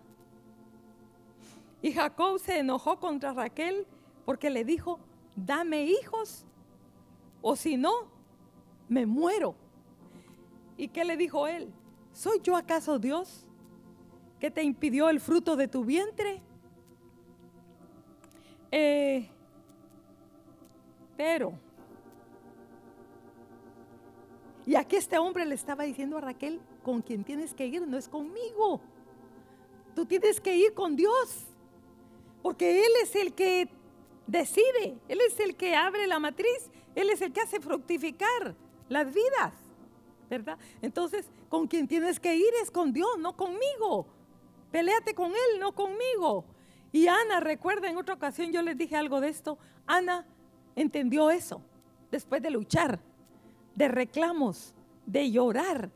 Y 1.80 1.92
Jacob 1.92 2.38
se 2.40 2.58
enojó 2.58 2.98
contra 2.98 3.32
Raquel 3.32 3.86
porque 4.24 4.50
le 4.50 4.64
dijo, 4.64 4.98
dame 5.36 5.84
hijos 5.84 6.44
o 7.40 7.54
si 7.54 7.76
no, 7.76 7.92
me 8.88 9.06
muero. 9.06 9.54
¿Y 10.76 10.88
qué 10.88 11.04
le 11.04 11.16
dijo 11.16 11.46
él? 11.46 11.72
¿Soy 12.12 12.40
yo 12.42 12.56
acaso 12.56 12.98
Dios 12.98 13.46
que 14.40 14.50
te 14.50 14.62
impidió 14.62 15.08
el 15.08 15.20
fruto 15.20 15.56
de 15.56 15.68
tu 15.68 15.84
vientre? 15.84 16.42
Eh, 18.70 19.28
pero 21.16 21.54
y 24.68 24.76
aquí 24.76 24.96
este 24.96 25.16
hombre 25.16 25.46
le 25.46 25.54
estaba 25.54 25.84
diciendo 25.84 26.18
a 26.18 26.20
Raquel, 26.20 26.60
con 26.82 27.00
quien 27.00 27.24
tienes 27.24 27.54
que 27.54 27.66
ir 27.66 27.88
no 27.88 27.96
es 27.96 28.06
conmigo. 28.06 28.82
Tú 29.94 30.04
tienes 30.04 30.42
que 30.42 30.54
ir 30.54 30.74
con 30.74 30.94
Dios. 30.94 31.46
Porque 32.42 32.84
Él 32.84 32.92
es 33.02 33.16
el 33.16 33.32
que 33.32 33.70
decide, 34.26 34.98
Él 35.08 35.20
es 35.26 35.40
el 35.40 35.56
que 35.56 35.74
abre 35.74 36.06
la 36.06 36.18
matriz, 36.18 36.70
Él 36.94 37.08
es 37.08 37.22
el 37.22 37.32
que 37.32 37.40
hace 37.40 37.60
fructificar 37.60 38.54
las 38.90 39.06
vidas. 39.06 39.54
¿Verdad? 40.28 40.58
Entonces, 40.82 41.30
con 41.48 41.66
quien 41.66 41.88
tienes 41.88 42.20
que 42.20 42.36
ir 42.36 42.52
es 42.60 42.70
con 42.70 42.92
Dios, 42.92 43.16
no 43.18 43.34
conmigo. 43.38 44.06
Peléate 44.70 45.14
con 45.14 45.30
Él, 45.30 45.60
no 45.60 45.74
conmigo. 45.74 46.44
Y 46.92 47.06
Ana, 47.08 47.40
recuerda, 47.40 47.88
en 47.88 47.96
otra 47.96 48.14
ocasión 48.14 48.52
yo 48.52 48.62
les 48.62 48.76
dije 48.76 48.96
algo 48.96 49.20
de 49.20 49.28
esto. 49.28 49.58
Ana 49.86 50.26
entendió 50.74 51.30
eso 51.30 51.60
después 52.10 52.42
de 52.42 52.50
luchar 52.50 53.00
de 53.78 53.86
reclamos, 53.86 54.74
de 55.06 55.30
llorar 55.30 55.88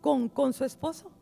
con, 0.00 0.28
con 0.28 0.52
su 0.52 0.64
esposo. 0.64 1.12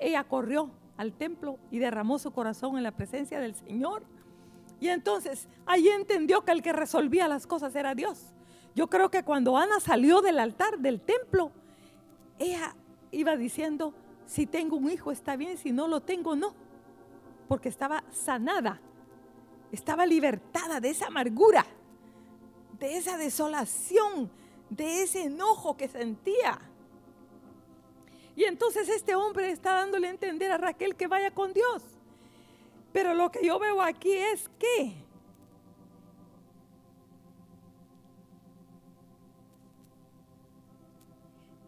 Ella 0.00 0.24
corrió 0.24 0.68
al 0.96 1.12
templo 1.12 1.58
y 1.70 1.78
derramó 1.78 2.18
su 2.18 2.32
corazón 2.32 2.76
en 2.76 2.82
la 2.82 2.90
presencia 2.90 3.38
del 3.38 3.54
Señor. 3.54 4.02
Y 4.80 4.88
entonces 4.88 5.48
ahí 5.66 5.88
entendió 5.88 6.44
que 6.44 6.50
el 6.50 6.62
que 6.62 6.72
resolvía 6.72 7.28
las 7.28 7.46
cosas 7.46 7.76
era 7.76 7.94
Dios. 7.94 8.34
Yo 8.74 8.88
creo 8.88 9.08
que 9.08 9.22
cuando 9.22 9.56
Ana 9.56 9.78
salió 9.78 10.20
del 10.20 10.40
altar, 10.40 10.80
del 10.80 11.00
templo, 11.00 11.52
ella 12.40 12.74
iba 13.12 13.36
diciendo, 13.36 13.94
si 14.26 14.46
tengo 14.46 14.76
un 14.76 14.90
hijo 14.90 15.12
está 15.12 15.36
bien, 15.36 15.56
si 15.58 15.72
no 15.72 15.88
lo 15.88 16.00
tengo 16.00 16.36
no. 16.36 16.54
Porque 17.48 17.68
estaba 17.68 18.04
sanada, 18.10 18.80
estaba 19.70 20.06
libertada 20.06 20.80
de 20.80 20.90
esa 20.90 21.06
amargura 21.06 21.66
de 22.82 22.96
esa 22.96 23.16
desolación, 23.16 24.28
de 24.68 25.04
ese 25.04 25.24
enojo 25.24 25.76
que 25.76 25.86
sentía. 25.86 26.58
Y 28.34 28.42
entonces 28.44 28.88
este 28.88 29.14
hombre 29.14 29.52
está 29.52 29.74
dándole 29.74 30.08
a 30.08 30.10
entender 30.10 30.50
a 30.50 30.58
Raquel 30.58 30.96
que 30.96 31.06
vaya 31.06 31.30
con 31.30 31.52
Dios. 31.52 31.84
Pero 32.92 33.14
lo 33.14 33.30
que 33.30 33.46
yo 33.46 33.60
veo 33.60 33.80
aquí 33.80 34.10
es 34.10 34.50
que 34.58 34.94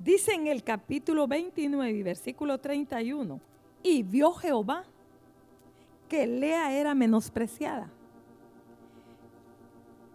dice 0.04 0.34
en 0.34 0.46
el 0.46 0.62
capítulo 0.62 1.26
29, 1.26 2.02
versículo 2.02 2.58
31, 2.58 3.40
y 3.82 4.02
vio 4.02 4.32
Jehová 4.32 4.84
que 6.08 6.26
Lea 6.26 6.72
era 6.72 6.94
menospreciada 6.94 7.90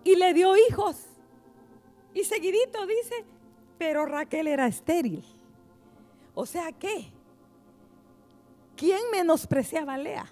y 0.04 0.16
le 0.16 0.34
dio 0.34 0.56
hijos. 0.56 1.08
Y 2.14 2.24
seguidito 2.24 2.86
dice, 2.86 3.26
pero 3.78 4.06
Raquel 4.06 4.48
era 4.48 4.68
estéril. 4.68 5.24
O 6.36 6.46
sea 6.46 6.72
que, 6.72 7.12
¿quién 8.76 9.00
menospreciaba 9.12 9.96
a 9.96 9.98
Lea? 9.98 10.26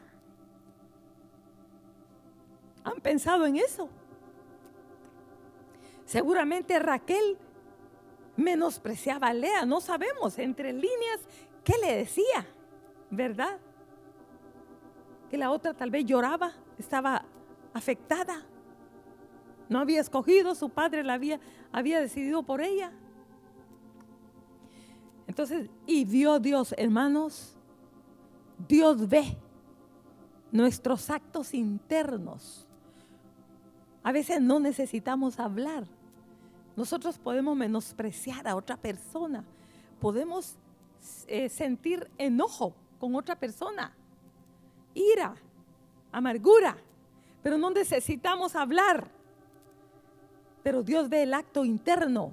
¿Han 2.84 3.02
pensado 3.02 3.46
en 3.46 3.58
eso? 3.58 3.89
Seguramente 6.06 6.80
Raquel 6.80 7.38
menospreciaba 8.38 9.28
a 9.28 9.34
Lea, 9.34 9.65
no 9.65 9.82
sabemos 9.82 10.38
entre 10.38 10.71
líneas 10.71 11.19
qué 11.63 11.73
le 11.82 11.97
decía, 11.97 12.45
¿verdad? 13.10 13.58
Que 15.30 15.38
la 15.38 15.52
otra 15.52 15.73
tal 15.73 15.91
vez 15.91 16.06
lloraba, 16.06 16.54
estaba 16.78 17.26
afectada. 17.73 18.45
No 19.67 19.80
había 19.80 20.00
escogido, 20.00 20.56
su 20.56 20.69
padre 20.69 21.04
la 21.04 21.13
había, 21.13 21.41
había 21.71 22.00
decidido 22.00 22.43
por 22.43 22.62
ella. 22.62 22.93
Entonces, 25.28 25.69
y 25.86 26.06
vio 26.06 26.39
Dios, 26.39 26.73
hermanos, 26.78 27.58
Dios 28.67 29.10
ve 29.10 29.38
nuestros 30.52 31.10
actos 31.10 31.54
internos. 31.54 32.65
A 34.04 34.12
veces 34.12 34.41
no 34.41 34.60
necesitamos 34.60 35.39
hablar. 35.39 35.86
Nosotros 36.78 37.18
podemos 37.18 37.58
menospreciar 37.58 38.48
a 38.48 38.56
otra 38.56 38.78
persona. 38.78 39.44
Podemos 40.00 40.56
eh, 41.26 41.50
sentir 41.50 42.08
enojo 42.20 42.76
con 43.00 43.16
otra 43.16 43.36
persona, 43.36 43.96
ira, 44.94 45.36
amargura, 46.12 46.78
pero 47.42 47.58
no 47.58 47.72
necesitamos 47.72 48.56
hablar. 48.56 49.10
Pero 50.62 50.84
Dios 50.84 51.10
ve 51.10 51.24
el 51.24 51.34
acto 51.34 51.66
interno 51.66 52.32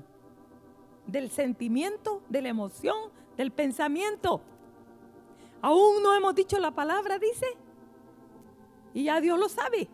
del 1.07 1.31
sentimiento, 1.31 2.21
de 2.29 2.43
la 2.43 2.51
emoción, 2.51 3.11
del 3.39 3.51
pensamiento. 3.51 4.43
Aún 5.63 6.03
no 6.03 6.15
hemos 6.15 6.35
dicho 6.35 6.59
la 6.59 6.71
palabra, 6.71 7.19
dice. 7.19 7.47
Y 8.93 9.05
ya 9.05 9.23
Dios 9.23 9.39
lo 9.39 9.49
sabe. 9.49 9.89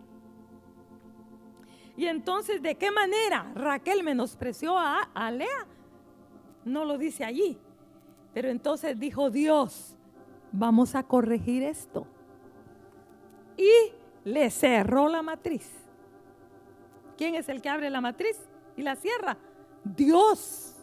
Y 2.00 2.06
entonces, 2.06 2.62
¿de 2.62 2.76
qué 2.76 2.90
manera 2.90 3.52
Raquel 3.54 4.02
menospreció 4.02 4.78
a, 4.78 5.02
a 5.12 5.30
Lea? 5.30 5.66
No 6.64 6.86
lo 6.86 6.96
dice 6.96 7.26
allí. 7.26 7.58
Pero 8.32 8.48
entonces 8.48 8.98
dijo 8.98 9.28
Dios, 9.28 9.98
vamos 10.50 10.94
a 10.94 11.02
corregir 11.02 11.62
esto. 11.62 12.06
Y 13.58 13.70
le 14.24 14.48
cerró 14.48 15.08
la 15.08 15.20
matriz. 15.20 15.70
¿Quién 17.18 17.34
es 17.34 17.50
el 17.50 17.60
que 17.60 17.68
abre 17.68 17.90
la 17.90 18.00
matriz 18.00 18.48
y 18.78 18.82
la 18.82 18.96
cierra? 18.96 19.36
Dios. 19.84 20.76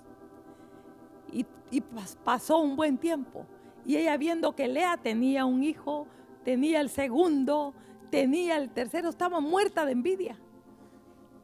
Y, 1.32 1.48
y 1.72 1.82
pasó 2.24 2.60
un 2.60 2.76
buen 2.76 2.96
tiempo. 2.96 3.48
Y 3.88 3.98
ella 3.98 4.18
viendo 4.18 4.56
que 4.56 4.68
Lea 4.68 4.98
tenía 4.98 5.46
un 5.46 5.64
hijo, 5.64 6.06
tenía 6.44 6.80
el 6.80 6.90
segundo, 6.90 7.74
tenía 8.12 8.58
el 8.58 8.70
tercero, 8.70 9.10
estaba 9.10 9.40
muerta 9.40 9.84
de 9.84 9.94
envidia. 9.94 10.38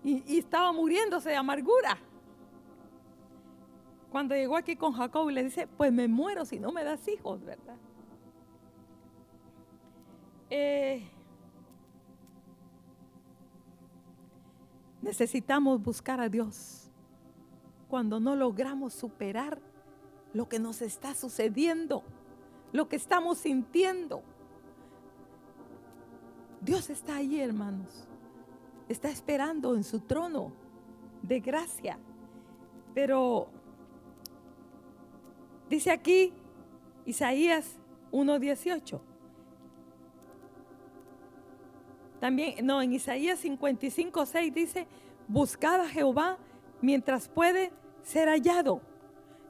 Y, 0.03 0.37
estaba 0.37 0.71
muriéndose 0.71 1.29
de 1.29 1.35
amargura. 1.35 1.97
Cuando 4.11 4.35
llegó 4.35 4.55
aquí 4.55 4.75
con 4.75 4.93
Jacob 4.93 5.29
y 5.29 5.33
le 5.33 5.43
dice, 5.43 5.67
pues 5.67 5.91
me 5.91 6.07
muero 6.07 6.45
si 6.45 6.59
no 6.59 6.71
me 6.71 6.83
das 6.83 7.07
hijos, 7.07 7.43
¿verdad? 7.43 7.77
Eh, 10.49 11.03
necesitamos 15.01 15.81
buscar 15.81 16.19
a 16.19 16.29
Dios 16.29 16.91
cuando 17.87 18.19
no 18.19 18.35
logramos 18.35 18.93
superar 18.93 19.59
lo 20.33 20.49
que 20.49 20.59
nos 20.59 20.81
está 20.81 21.15
sucediendo, 21.15 22.03
lo 22.71 22.87
que 22.89 22.95
estamos 22.95 23.39
sintiendo. 23.39 24.21
Dios 26.61 26.89
está 26.89 27.17
ahí, 27.17 27.39
hermanos. 27.39 28.07
Está 28.89 29.09
esperando 29.09 29.75
en 29.75 29.83
su 29.83 29.99
trono 29.99 30.51
de 31.21 31.39
gracia. 31.39 31.97
Pero 32.93 33.47
dice 35.69 35.91
aquí 35.91 36.33
Isaías 37.05 37.77
1.18 38.11 38.99
También, 42.23 42.65
no, 42.65 42.81
en 42.81 42.93
Isaías 42.93 43.39
55, 43.39 44.25
6 44.25 44.53
dice, 44.53 44.87
buscad 45.27 45.81
a 45.81 45.89
Jehová 45.89 46.37
mientras 46.79 47.27
puede 47.27 47.73
ser 48.01 48.29
hallado. 48.29 48.79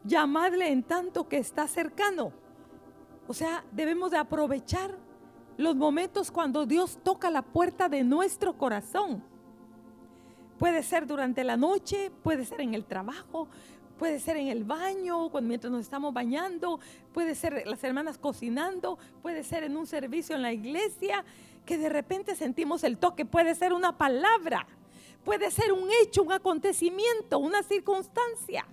Llamadle 0.04 0.72
en 0.72 0.82
tanto 0.82 1.30
que 1.30 1.38
está 1.38 1.68
cercano. 1.68 2.34
O 3.28 3.34
sea, 3.36 3.64
debemos 3.72 4.10
de 4.10 4.18
aprovechar 4.18 4.98
los 5.58 5.76
momentos 5.76 6.32
cuando 6.32 6.66
Dios 6.66 7.00
toca 7.04 7.30
la 7.30 7.42
puerta 7.42 7.90
de 7.90 8.04
nuestro 8.04 8.58
corazón. 8.58 9.24
Puede 10.58 10.84
ser 10.84 11.08
durante 11.08 11.44
la 11.44 11.58
noche, 11.58 12.12
puede 12.24 12.46
ser 12.46 12.62
en 12.62 12.74
el 12.74 12.86
trabajo, 12.86 13.48
puede 13.98 14.20
ser 14.20 14.38
en 14.38 14.48
el 14.48 14.64
baño, 14.64 15.30
cuando, 15.30 15.48
mientras 15.48 15.72
nos 15.72 15.82
estamos 15.82 16.14
bañando, 16.14 16.80
puede 17.14 17.36
ser 17.36 17.64
las 17.66 17.84
hermanas 17.84 18.18
cocinando, 18.18 18.98
puede 19.22 19.44
ser 19.44 19.64
en 19.64 19.78
un 19.78 19.88
servicio 19.88 20.36
en 20.36 20.42
la 20.42 20.54
iglesia 20.54 21.24
que 21.66 21.78
de 21.78 21.90
repente 21.90 22.36
sentimos 22.36 22.84
el 22.84 22.98
toque. 22.98 23.26
Puede 23.26 23.56
ser 23.56 23.74
una 23.74 23.98
palabra, 23.98 24.66
puede 25.24 25.52
ser 25.52 25.72
un 25.72 25.90
hecho, 26.02 26.24
un 26.24 26.32
acontecimiento, 26.32 27.40
una 27.40 27.64
circunstancia, 27.64 28.66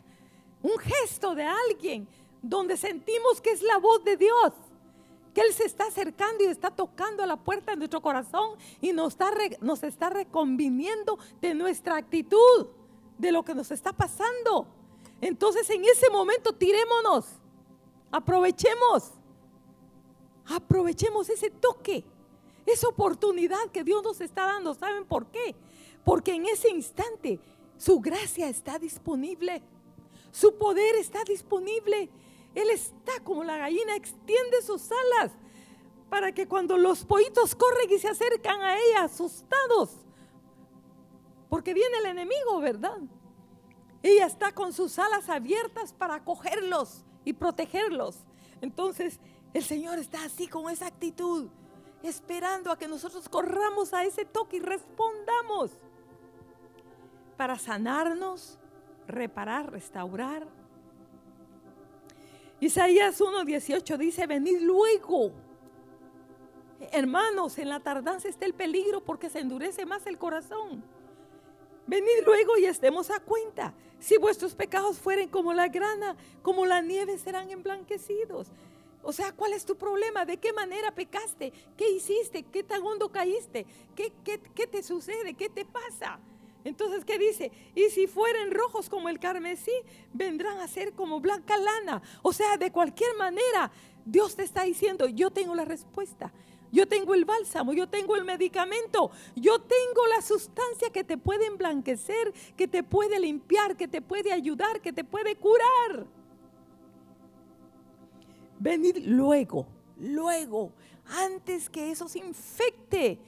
un 0.62 0.78
gesto 0.78 1.34
de 1.34 1.44
alguien 1.44 2.06
donde 2.42 2.76
sentimos 2.76 3.40
que 3.40 3.50
es 3.50 3.62
la 3.62 3.78
voz 3.78 4.02
de 4.04 4.16
Dios. 4.16 4.52
Que 5.34 5.42
Él 5.42 5.52
se 5.52 5.64
está 5.64 5.86
acercando 5.86 6.44
y 6.44 6.46
está 6.48 6.70
tocando 6.70 7.22
a 7.22 7.26
la 7.26 7.36
puerta 7.36 7.72
de 7.72 7.76
nuestro 7.76 8.00
corazón 8.00 8.56
y 8.80 8.92
nos 8.92 9.12
está, 9.12 9.30
nos 9.60 9.82
está 9.82 10.10
reconviniendo 10.10 11.18
de 11.40 11.54
nuestra 11.54 11.96
actitud, 11.96 12.68
de 13.18 13.32
lo 13.32 13.44
que 13.44 13.54
nos 13.54 13.70
está 13.70 13.92
pasando. 13.92 14.66
Entonces 15.20 15.68
en 15.70 15.84
ese 15.84 16.10
momento 16.10 16.52
tirémonos, 16.52 17.26
aprovechemos, 18.10 19.12
aprovechemos 20.46 21.28
ese 21.28 21.50
toque 21.50 22.04
esa 22.66 22.88
oportunidad 22.88 23.70
que 23.72 23.84
Dios 23.84 24.02
nos 24.02 24.20
está 24.20 24.46
dando. 24.46 24.74
¿Saben 24.74 25.04
por 25.04 25.26
qué? 25.26 25.54
Porque 26.04 26.34
en 26.34 26.46
ese 26.46 26.70
instante 26.70 27.40
su 27.76 28.00
gracia 28.00 28.48
está 28.48 28.78
disponible. 28.78 29.62
Su 30.30 30.56
poder 30.56 30.96
está 30.96 31.24
disponible. 31.24 32.08
Él 32.54 32.70
está 32.70 33.12
como 33.22 33.44
la 33.44 33.56
gallina, 33.56 33.96
extiende 33.96 34.62
sus 34.62 34.90
alas 34.90 35.32
para 36.08 36.32
que 36.32 36.48
cuando 36.48 36.76
los 36.76 37.04
pollitos 37.04 37.54
corren 37.54 37.90
y 37.90 37.98
se 37.98 38.08
acercan 38.08 38.60
a 38.60 38.76
ella 38.76 39.04
asustados, 39.04 39.90
porque 41.48 41.72
viene 41.72 41.98
el 41.98 42.06
enemigo, 42.06 42.60
¿verdad? 42.60 42.98
Ella 44.02 44.26
está 44.26 44.52
con 44.52 44.72
sus 44.72 44.98
alas 44.98 45.28
abiertas 45.28 45.92
para 45.92 46.24
cogerlos 46.24 47.04
y 47.24 47.32
protegerlos. 47.32 48.18
Entonces 48.60 49.20
el 49.52 49.64
Señor 49.64 49.98
está 49.98 50.24
así 50.24 50.48
con 50.48 50.70
esa 50.70 50.86
actitud 50.86 51.48
esperando 52.02 52.70
a 52.70 52.78
que 52.78 52.88
nosotros 52.88 53.28
corramos 53.28 53.92
a 53.92 54.04
ese 54.04 54.24
toque 54.24 54.56
y 54.56 54.60
respondamos 54.60 55.70
para 57.36 57.58
sanarnos, 57.58 58.58
reparar, 59.06 59.70
restaurar. 59.70 60.46
Isaías 62.60 63.20
1:18 63.20 63.96
dice, 63.96 64.26
venid 64.26 64.60
luego. 64.60 65.32
Hermanos, 66.92 67.58
en 67.58 67.68
la 67.68 67.80
tardanza 67.80 68.28
está 68.28 68.46
el 68.46 68.54
peligro 68.54 69.02
porque 69.02 69.30
se 69.30 69.40
endurece 69.40 69.86
más 69.86 70.06
el 70.06 70.18
corazón. 70.18 70.82
Venid 71.86 72.24
luego 72.24 72.56
y 72.58 72.66
estemos 72.66 73.10
a 73.10 73.20
cuenta. 73.20 73.74
Si 73.98 74.16
vuestros 74.16 74.54
pecados 74.54 74.98
fueren 74.98 75.28
como 75.28 75.52
la 75.52 75.68
grana, 75.68 76.16
como 76.42 76.64
la 76.64 76.80
nieve 76.80 77.18
serán 77.18 77.50
emblanquecidos. 77.50 78.52
O 79.02 79.12
sea, 79.12 79.32
¿cuál 79.32 79.54
es 79.54 79.64
tu 79.64 79.76
problema? 79.76 80.24
¿De 80.24 80.36
qué 80.36 80.52
manera 80.52 80.94
pecaste? 80.94 81.52
¿Qué 81.76 81.90
hiciste? 81.90 82.42
¿Qué 82.44 82.62
tan 82.62 82.82
hondo 82.82 83.10
caíste? 83.10 83.66
¿Qué, 83.94 84.12
qué, 84.24 84.66
te 84.66 84.82
sucede? 84.82 85.34
¿Qué 85.34 85.48
te 85.48 85.64
pasa? 85.64 86.20
Entonces, 86.64 87.04
¿qué 87.04 87.18
dice? 87.18 87.50
Y 87.74 87.90
si 87.90 88.06
fueren 88.06 88.50
rojos 88.50 88.88
como 88.88 89.08
el 89.08 89.18
carmesí, 89.18 89.72
vendrán 90.12 90.58
a 90.58 90.68
ser 90.68 90.92
como 90.92 91.20
blanca 91.20 91.56
lana. 91.56 92.02
O 92.22 92.32
sea, 92.32 92.56
de 92.56 92.70
cualquier 92.70 93.16
manera, 93.16 93.70
Dios 94.04 94.36
te 94.36 94.42
está 94.42 94.64
diciendo, 94.64 95.08
yo 95.08 95.30
tengo 95.30 95.54
la 95.54 95.64
respuesta. 95.64 96.32
Yo 96.72 96.86
tengo 96.86 97.14
el 97.14 97.24
bálsamo, 97.24 97.72
yo 97.72 97.88
tengo 97.88 98.14
el 98.14 98.24
medicamento, 98.24 99.10
yo 99.34 99.60
tengo 99.60 100.06
la 100.08 100.22
sustancia 100.22 100.90
que 100.90 101.02
te 101.02 101.18
puede 101.18 101.46
emblanquecer, 101.46 102.32
que 102.56 102.68
te 102.68 102.84
puede 102.84 103.18
limpiar, 103.18 103.76
que 103.76 103.88
te 103.88 104.00
puede 104.00 104.32
ayudar, 104.32 104.80
que 104.80 104.92
te 104.92 105.02
puede 105.02 105.34
curar. 105.34 106.06
Venid 108.60 108.98
luego, 109.06 109.66
luego, 109.98 110.70
antes 111.06 111.68
que 111.68 111.90
eso 111.90 112.08
se 112.08 112.20
infecte 112.20 113.18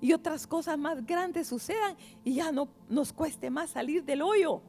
y 0.00 0.12
otras 0.12 0.46
cosas 0.46 0.78
más 0.78 1.04
grandes 1.04 1.48
sucedan 1.48 1.96
y 2.24 2.34
ya 2.34 2.52
no 2.52 2.68
nos 2.88 3.12
cueste 3.12 3.50
más 3.50 3.70
salir 3.70 4.04
del 4.04 4.22
hoyo. 4.22 4.62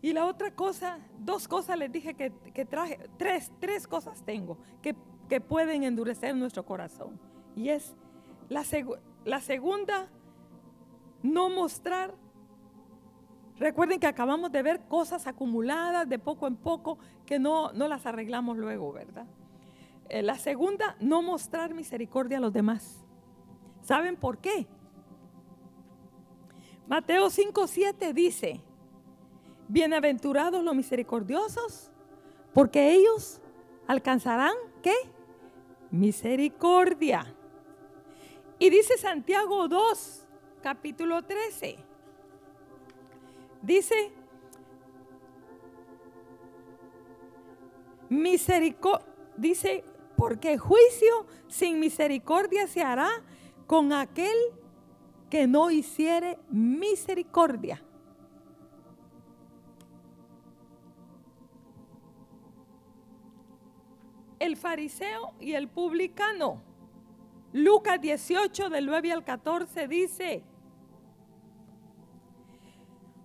Y 0.00 0.12
la 0.12 0.26
otra 0.26 0.54
cosa, 0.54 0.98
dos 1.18 1.48
cosas 1.48 1.78
les 1.78 1.90
dije 1.90 2.14
que, 2.14 2.30
traje, 2.66 2.98
tres, 3.16 3.50
tres 3.58 3.86
cosas 3.86 4.22
tengo 4.22 4.58
que, 4.82 4.94
que, 5.28 5.40
pueden 5.40 5.82
endurecer 5.82 6.36
nuestro 6.36 6.64
corazón. 6.64 7.18
Y 7.56 7.70
es 7.70 7.94
la, 8.50 8.62
la 9.24 9.40
segunda, 9.40 10.08
no 11.22 11.48
mostrar 11.48 12.14
Recuerden 13.58 14.00
que 14.00 14.06
acabamos 14.06 14.50
de 14.50 14.62
ver 14.62 14.80
cosas 14.88 15.26
acumuladas 15.26 16.08
de 16.08 16.18
poco 16.18 16.46
en 16.46 16.56
poco 16.56 16.98
que 17.24 17.38
no, 17.38 17.72
no 17.72 17.86
las 17.86 18.04
arreglamos 18.04 18.58
luego, 18.58 18.92
¿verdad? 18.92 19.26
Eh, 20.08 20.22
la 20.22 20.38
segunda, 20.38 20.96
no 21.00 21.22
mostrar 21.22 21.74
misericordia 21.74 22.38
a 22.38 22.40
los 22.40 22.52
demás. 22.52 23.04
¿Saben 23.82 24.16
por 24.16 24.38
qué? 24.38 24.66
Mateo 26.86 27.30
5:7 27.30 28.12
dice, 28.12 28.60
bienaventurados 29.68 30.62
los 30.62 30.74
misericordiosos, 30.74 31.90
porque 32.52 32.92
ellos 32.92 33.40
alcanzarán, 33.86 34.54
¿qué? 34.82 34.94
Misericordia. 35.90 37.34
Y 38.58 38.70
dice 38.70 38.96
Santiago 38.98 39.68
2, 39.68 40.26
capítulo 40.62 41.22
13 41.22 41.94
Dice, 43.64 44.12
misericordia, 48.10 49.06
dice, 49.38 49.84
porque 50.16 50.58
juicio 50.58 51.26
sin 51.48 51.80
misericordia 51.80 52.66
se 52.66 52.82
hará 52.82 53.10
con 53.66 53.92
aquel 53.92 54.36
que 55.30 55.46
no 55.46 55.70
hiciere 55.70 56.38
misericordia. 56.48 57.82
El 64.38 64.56
fariseo 64.56 65.32
y 65.40 65.54
el 65.54 65.68
publicano. 65.68 66.62
Lucas 67.52 68.00
18 68.00 68.68
del 68.68 68.86
9 68.86 69.12
al 69.12 69.24
14 69.24 69.88
dice, 69.88 70.44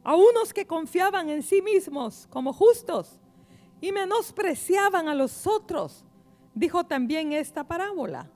a 0.04 0.15
unos 0.15 0.54
que 0.54 0.65
confiaban 0.65 1.30
en 1.30 1.43
sí 1.43 1.62
mismos 1.62 2.28
como 2.30 2.54
justos 2.54 3.19
y 3.82 3.91
menospreciaban 3.91 5.08
a 5.08 5.15
los 5.15 5.45
otros, 5.45 6.06
dijo 6.54 6.86
también 6.86 7.32
esta 7.32 7.64
parábola. 7.66 8.30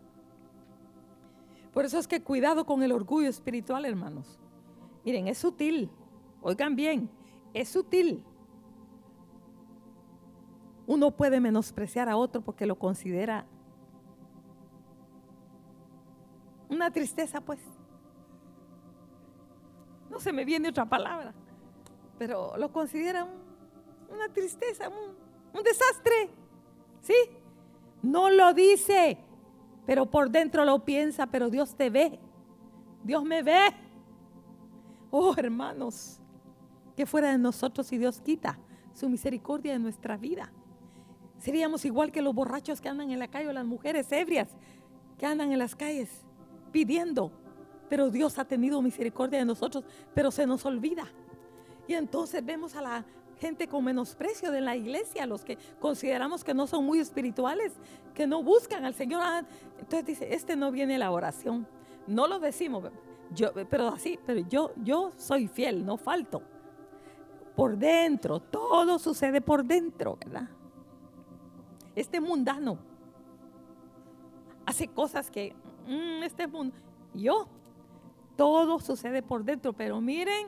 Por 1.73 1.86
eso 1.86 1.97
es 1.97 2.08
que 2.08 2.21
cuidado 2.21 2.65
con 2.65 2.84
el 2.84 2.91
orgullo 2.91 3.28
espiritual, 3.28 3.86
hermanos. 3.86 4.39
Miren, 5.04 5.28
es 5.28 5.39
sutil. 5.39 5.89
Oigan 6.41 6.76
bien, 6.76 7.10
es 7.54 7.69
sutil. 7.69 8.23
Uno 10.86 11.12
puede 11.12 11.39
menospreciar 11.39 12.10
a 12.10 12.17
otro 12.17 12.41
porque 12.41 12.65
lo 12.65 12.78
considera 12.78 13.47
una 16.69 16.91
tristeza, 16.91 17.41
pues. 17.41 17.60
No 20.10 20.19
se 20.19 20.32
me 20.32 20.45
viene 20.45 20.69
otra 20.69 20.86
palabra, 20.86 21.34
pero 22.19 22.56
lo 22.58 22.71
considera 22.71 23.28
una 24.10 24.30
tristeza, 24.32 24.89
un, 24.89 25.15
un 25.58 25.63
desastre. 25.63 26.30
¿Sí? 27.02 27.13
No 28.03 28.29
lo 28.29 28.53
dice, 28.53 29.17
pero 29.85 30.05
por 30.05 30.29
dentro 30.29 30.65
lo 30.65 30.85
piensa, 30.85 31.25
pero 31.25 31.49
Dios 31.49 31.75
te 31.75 31.89
ve. 31.89 32.19
Dios 33.03 33.23
me 33.23 33.41
ve. 33.41 33.73
Oh, 35.09 35.33
hermanos, 35.37 36.19
que 36.95 37.05
fuera 37.05 37.31
de 37.31 37.37
nosotros 37.37 37.87
si 37.87 37.97
Dios 37.97 38.19
quita 38.21 38.59
su 38.93 39.09
misericordia 39.09 39.73
de 39.73 39.79
nuestra 39.79 40.17
vida. 40.17 40.51
Seríamos 41.37 41.85
igual 41.85 42.11
que 42.11 42.21
los 42.21 42.35
borrachos 42.35 42.81
que 42.81 42.89
andan 42.89 43.09
en 43.09 43.19
la 43.19 43.27
calle 43.27 43.47
o 43.47 43.53
las 43.53 43.65
mujeres 43.65 44.11
ebrias 44.11 44.49
que 45.17 45.25
andan 45.25 45.51
en 45.51 45.59
las 45.59 45.75
calles 45.75 46.09
pidiendo. 46.71 47.31
Pero 47.89 48.09
Dios 48.09 48.37
ha 48.37 48.45
tenido 48.45 48.81
misericordia 48.81 49.39
de 49.39 49.45
nosotros, 49.45 49.85
pero 50.13 50.29
se 50.29 50.45
nos 50.45 50.65
olvida. 50.65 51.05
Y 51.87 51.93
entonces 51.93 52.43
vemos 52.43 52.75
a 52.75 52.81
la 52.81 53.05
gente 53.39 53.67
con 53.67 53.84
menosprecio 53.84 54.52
de 54.52 54.62
la 54.62 54.76
iglesia, 54.76 55.26
los 55.26 55.43
que 55.43 55.58
consideramos 55.80 56.43
que 56.43 56.54
no 56.54 56.67
son 56.67 56.86
muy 56.86 57.00
espirituales, 57.00 57.74
que 58.13 58.28
no 58.28 58.43
buscan 58.43 58.86
al 58.86 58.93
Señor. 58.93 59.22
Ah, 59.24 59.43
entonces 59.80 60.06
dice, 60.06 60.34
este 60.34 60.56
no 60.56 60.72
viene 60.72 60.98
la 60.98 61.12
oración. 61.12 61.67
No 62.08 62.28
lo 62.28 62.39
decimos, 62.39 62.84
yo, 63.34 63.52
pero 63.69 63.89
así, 63.89 64.19
pero 64.26 64.41
yo, 64.41 64.72
yo 64.84 65.12
soy 65.17 65.48
fiel, 65.48 65.86
no 65.86 65.98
falto. 65.98 66.41
Por 67.56 67.78
dentro, 67.78 68.39
todo 68.39 69.00
sucede 69.00 69.41
por 69.41 69.63
dentro, 69.63 70.17
¿verdad? 70.17 70.50
Este 71.96 72.19
mundano 72.19 72.80
hace 74.65 74.88
cosas 74.88 75.30
que 75.30 75.54
mm, 75.88 76.24
este 76.24 76.48
mundo, 76.48 76.76
yo, 77.13 77.48
todo 78.36 78.80
sucede 78.80 79.22
por 79.22 79.43
dentro, 79.43 79.74
pero 79.74 80.02
miren, 80.02 80.48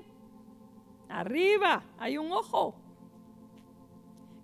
arriba 1.09 1.83
hay 1.97 2.17
un 2.17 2.31
ojo. 2.31 2.75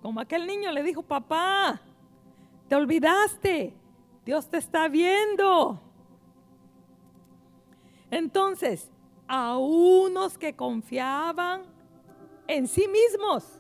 Como 0.02 0.20
aquel 0.20 0.48
niño 0.48 0.72
le 0.72 0.84
dijo, 0.84 1.04
papá, 1.04 1.80
te 2.68 2.76
olvidaste, 2.76 3.74
Dios 4.26 4.50
te 4.50 4.58
está 4.58 4.88
viendo. 4.88 5.82
Entonces, 8.10 8.92
a 9.28 9.58
unos 9.58 10.38
que 10.38 10.56
confiaban 10.56 11.64
en 12.48 12.68
sí 12.68 12.88
mismos 12.88 13.60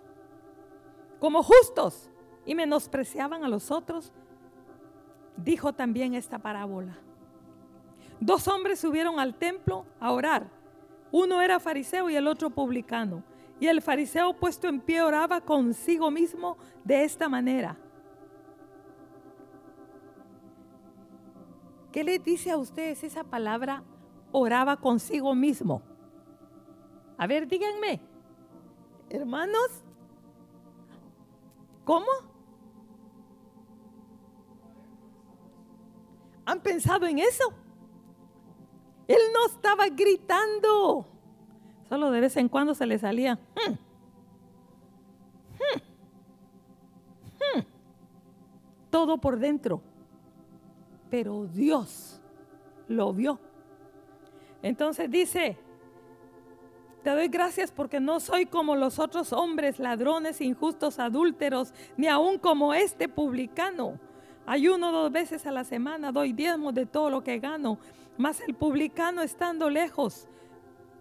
como 1.20 1.44
justos 1.44 2.10
y 2.46 2.56
menospreciaban 2.56 3.44
a 3.44 3.48
los 3.48 3.72
otros, 3.72 4.12
dijo 5.38 5.74
también 5.74 6.16
esta 6.16 6.40
parábola. 6.40 6.98
Dos 8.20 8.48
hombres 8.48 8.80
subieron 8.80 9.20
al 9.20 9.36
templo 9.36 9.86
a 10.00 10.12
orar. 10.12 10.61
Uno 11.12 11.42
era 11.42 11.60
fariseo 11.60 12.10
y 12.10 12.16
el 12.16 12.28
otro 12.28 12.50
publicano. 12.50 13.24
Y 13.60 13.68
el 13.68 13.82
fariseo 13.82 14.34
puesto 14.34 14.68
en 14.68 14.80
pie 14.80 15.02
oraba 15.02 15.42
consigo 15.42 16.10
mismo 16.10 16.58
de 16.84 17.04
esta 17.04 17.30
manera. 17.30 17.78
¿Qué 21.92 22.04
le 22.04 22.20
dice 22.20 22.52
a 22.52 22.58
ustedes 22.58 23.04
esa 23.04 23.24
palabra 23.24 23.84
oraba 24.32 24.78
consigo 24.78 25.36
mismo? 25.36 25.82
A 27.18 27.28
ver, 27.28 27.48
díganme. 27.48 28.02
Hermanos, 29.10 29.84
¿cómo? 31.84 32.08
¿Han 36.46 36.62
pensado 36.62 37.06
en 37.06 37.20
eso? 37.20 37.54
Él 39.12 39.22
no 39.34 39.46
estaba 39.48 39.88
gritando. 39.90 41.06
Solo 41.90 42.12
de 42.12 42.22
vez 42.22 42.38
en 42.38 42.48
cuando 42.48 42.74
se 42.74 42.86
le 42.86 42.98
salía. 42.98 43.36
Hmm, 43.36 43.74
hmm, 45.58 45.80
hmm". 47.60 47.66
Todo 48.90 49.18
por 49.18 49.38
dentro. 49.38 49.82
Pero 51.10 51.46
Dios 51.48 52.22
lo 52.88 53.12
vio. 53.14 53.40
Entonces 54.62 55.10
dice, 55.12 55.58
te 57.04 57.10
doy 57.10 57.28
gracias 57.28 57.72
porque 57.72 58.00
no 58.00 58.20
soy 58.20 58.46
como 58.46 58.76
los 58.76 59.00
otros 59.00 59.34
hombres, 59.34 59.80
ladrones, 59.80 60.40
injustos, 60.40 61.00
adúlteros, 61.00 61.74
ni 61.98 62.08
aún 62.08 62.38
como 62.38 62.74
este 62.74 63.10
publicano. 63.10 64.00
Ayuno 64.46 64.92
dos 64.92 65.12
veces 65.12 65.46
a 65.46 65.52
la 65.52 65.64
semana, 65.64 66.12
doy 66.12 66.32
diezmos 66.32 66.74
de 66.74 66.86
todo 66.86 67.10
lo 67.10 67.24
que 67.24 67.40
gano. 67.40 67.80
Mas 68.18 68.42
el 68.42 68.56
publicano 68.56 69.22
estando 69.22 69.70
lejos, 69.70 70.28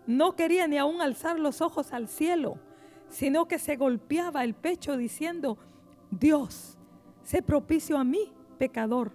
no 0.06 0.34
quería 0.36 0.66
ni 0.66 0.78
aún 0.78 1.00
alzar 1.00 1.38
los 1.38 1.60
ojos 1.60 1.92
al 1.92 2.08
cielo, 2.08 2.58
sino 3.08 3.46
que 3.46 3.58
se 3.58 3.76
golpeaba 3.76 4.44
el 4.44 4.54
pecho 4.54 4.96
diciendo, 4.96 5.58
Dios, 6.10 6.78
sé 7.22 7.42
propicio 7.42 7.98
a 7.98 8.04
mí, 8.04 8.32
pecador. 8.58 9.12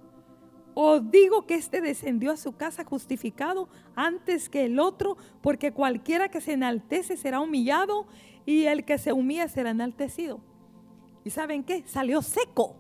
Os 0.74 1.10
digo 1.10 1.46
que 1.46 1.56
éste 1.56 1.82
descendió 1.82 2.32
a 2.32 2.38
su 2.38 2.56
casa 2.56 2.86
justificado 2.86 3.68
antes 3.96 4.50
que 4.50 4.66
el 4.66 4.80
otro, 4.80 5.18
porque 5.42 5.74
cualquiera 5.74 6.30
que 6.30 6.42
se 6.42 6.54
enaltece 6.54 7.18
será 7.18 7.40
humillado 7.40 8.08
y 8.46 8.66
el 8.66 8.86
que 8.86 8.98
se 8.98 9.12
humilla 9.12 9.48
será 9.50 9.72
enaltecido. 9.72 10.40
¿Y 11.26 11.32
saben 11.32 11.64
qué? 11.64 11.84
Salió 11.88 12.22
seco, 12.22 12.78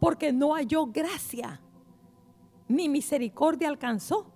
porque 0.00 0.32
no 0.32 0.54
halló 0.54 0.86
gracia, 0.86 1.61
ni 2.72 2.88
misericordia 2.88 3.68
alcanzó 3.68 4.26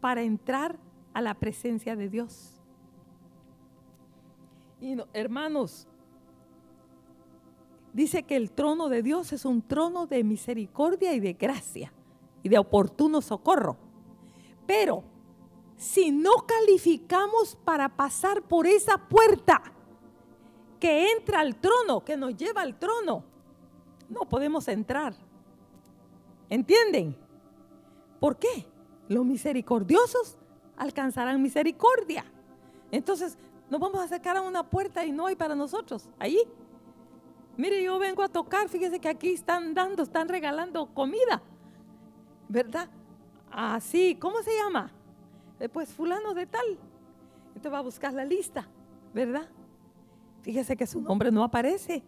para 0.00 0.22
entrar 0.22 0.78
a 1.14 1.22
la 1.22 1.34
presencia 1.34 1.96
de 1.96 2.08
Dios. 2.08 2.60
Y 4.80 4.96
hermanos, 5.14 5.88
dice 7.92 8.22
que 8.22 8.36
el 8.36 8.50
trono 8.50 8.88
de 8.88 9.02
Dios 9.02 9.32
es 9.32 9.44
un 9.44 9.62
trono 9.62 10.06
de 10.06 10.22
misericordia 10.22 11.14
y 11.14 11.20
de 11.20 11.32
gracia 11.32 11.92
y 12.42 12.50
de 12.50 12.58
oportuno 12.58 13.22
socorro. 13.22 13.78
Pero 14.66 15.02
si 15.76 16.10
no 16.10 16.32
calificamos 16.46 17.56
para 17.64 17.88
pasar 17.88 18.42
por 18.42 18.66
esa 18.66 18.98
puerta 18.98 19.62
que 20.78 21.12
entra 21.12 21.40
al 21.40 21.56
trono, 21.56 22.04
que 22.04 22.16
nos 22.16 22.36
lleva 22.36 22.60
al 22.60 22.78
trono, 22.78 23.24
no 24.10 24.20
podemos 24.28 24.68
entrar. 24.68 25.14
¿Entienden? 26.50 27.25
¿Por 28.20 28.36
qué? 28.36 28.66
Los 29.08 29.24
misericordiosos 29.24 30.36
alcanzarán 30.76 31.40
misericordia. 31.42 32.24
Entonces, 32.90 33.38
nos 33.70 33.80
vamos 33.80 34.00
a 34.00 34.04
acercar 34.04 34.36
a 34.36 34.42
una 34.42 34.62
puerta 34.62 35.04
y 35.04 35.12
no 35.12 35.26
hay 35.26 35.36
para 35.36 35.54
nosotros. 35.54 36.08
Ahí 36.18 36.38
Mire, 37.56 37.82
yo 37.82 37.98
vengo 37.98 38.22
a 38.22 38.28
tocar, 38.28 38.68
fíjese 38.68 38.98
que 38.98 39.08
aquí 39.08 39.30
están 39.30 39.72
dando, 39.72 40.02
están 40.02 40.28
regalando 40.28 40.92
comida, 40.92 41.42
¿verdad? 42.48 42.90
Así, 43.50 44.14
¿cómo 44.16 44.42
se 44.42 44.54
llama? 44.54 44.90
Eh, 45.58 45.68
pues 45.70 45.88
fulano 45.88 46.34
de 46.34 46.46
tal. 46.46 46.78
Entonces 47.48 47.72
va 47.72 47.78
a 47.78 47.82
buscar 47.82 48.12
la 48.12 48.26
lista, 48.26 48.68
¿verdad? 49.14 49.48
Fíjese 50.42 50.76
que 50.76 50.86
su 50.86 51.00
nombre 51.00 51.32
no 51.32 51.42
aparece. 51.42 52.02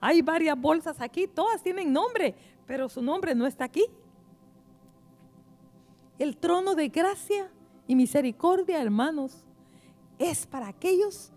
Hay 0.00 0.22
varias 0.22 0.58
bolsas 0.58 1.00
aquí, 1.00 1.26
todas 1.26 1.64
tienen 1.64 1.92
nombre, 1.92 2.36
pero 2.64 2.88
su 2.88 3.02
nombre 3.02 3.34
no 3.34 3.44
está 3.44 3.64
aquí. 3.64 3.84
El 6.18 6.36
trono 6.36 6.74
de 6.74 6.88
gracia 6.88 7.50
y 7.86 7.94
misericordia, 7.94 8.80
hermanos, 8.80 9.44
es 10.18 10.46
para 10.46 10.68
aquellos 10.68 11.30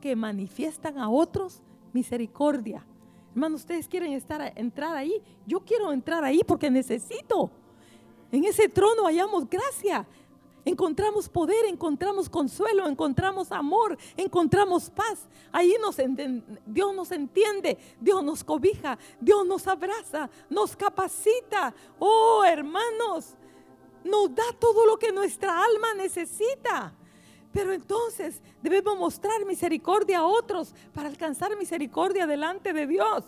que 0.00 0.14
manifiestan 0.14 0.98
a 0.98 1.10
otros 1.10 1.62
misericordia. 1.92 2.86
Hermanos, 3.32 3.62
ustedes 3.62 3.88
quieren 3.88 4.12
estar, 4.12 4.52
entrar 4.56 4.96
ahí. 4.96 5.20
Yo 5.46 5.60
quiero 5.60 5.92
entrar 5.92 6.22
ahí 6.22 6.42
porque 6.46 6.70
necesito. 6.70 7.50
En 8.30 8.44
ese 8.44 8.68
trono 8.68 9.04
hallamos 9.04 9.48
gracia. 9.48 10.06
Encontramos 10.64 11.28
poder, 11.28 11.64
encontramos 11.64 12.28
consuelo, 12.28 12.86
encontramos 12.86 13.50
amor, 13.50 13.96
encontramos 14.16 14.90
paz. 14.90 15.26
Ahí 15.50 15.74
nos 15.80 15.96
Dios 16.66 16.94
nos 16.94 17.10
entiende, 17.12 17.78
Dios 17.98 18.22
nos 18.22 18.44
cobija, 18.44 18.98
Dios 19.20 19.46
nos 19.46 19.66
abraza, 19.66 20.28
nos 20.50 20.76
capacita. 20.76 21.74
Oh, 21.98 22.44
hermanos, 22.44 23.36
nos 24.04 24.34
da 24.34 24.44
todo 24.58 24.86
lo 24.86 24.98
que 24.98 25.12
nuestra 25.12 25.62
alma 25.62 25.94
necesita. 25.94 26.94
Pero 27.52 27.72
entonces 27.72 28.40
debemos 28.62 28.96
mostrar 28.98 29.44
misericordia 29.44 30.18
a 30.18 30.26
otros 30.26 30.74
para 30.94 31.08
alcanzar 31.08 31.56
misericordia 31.56 32.26
delante 32.26 32.72
de 32.72 32.86
Dios. 32.86 33.24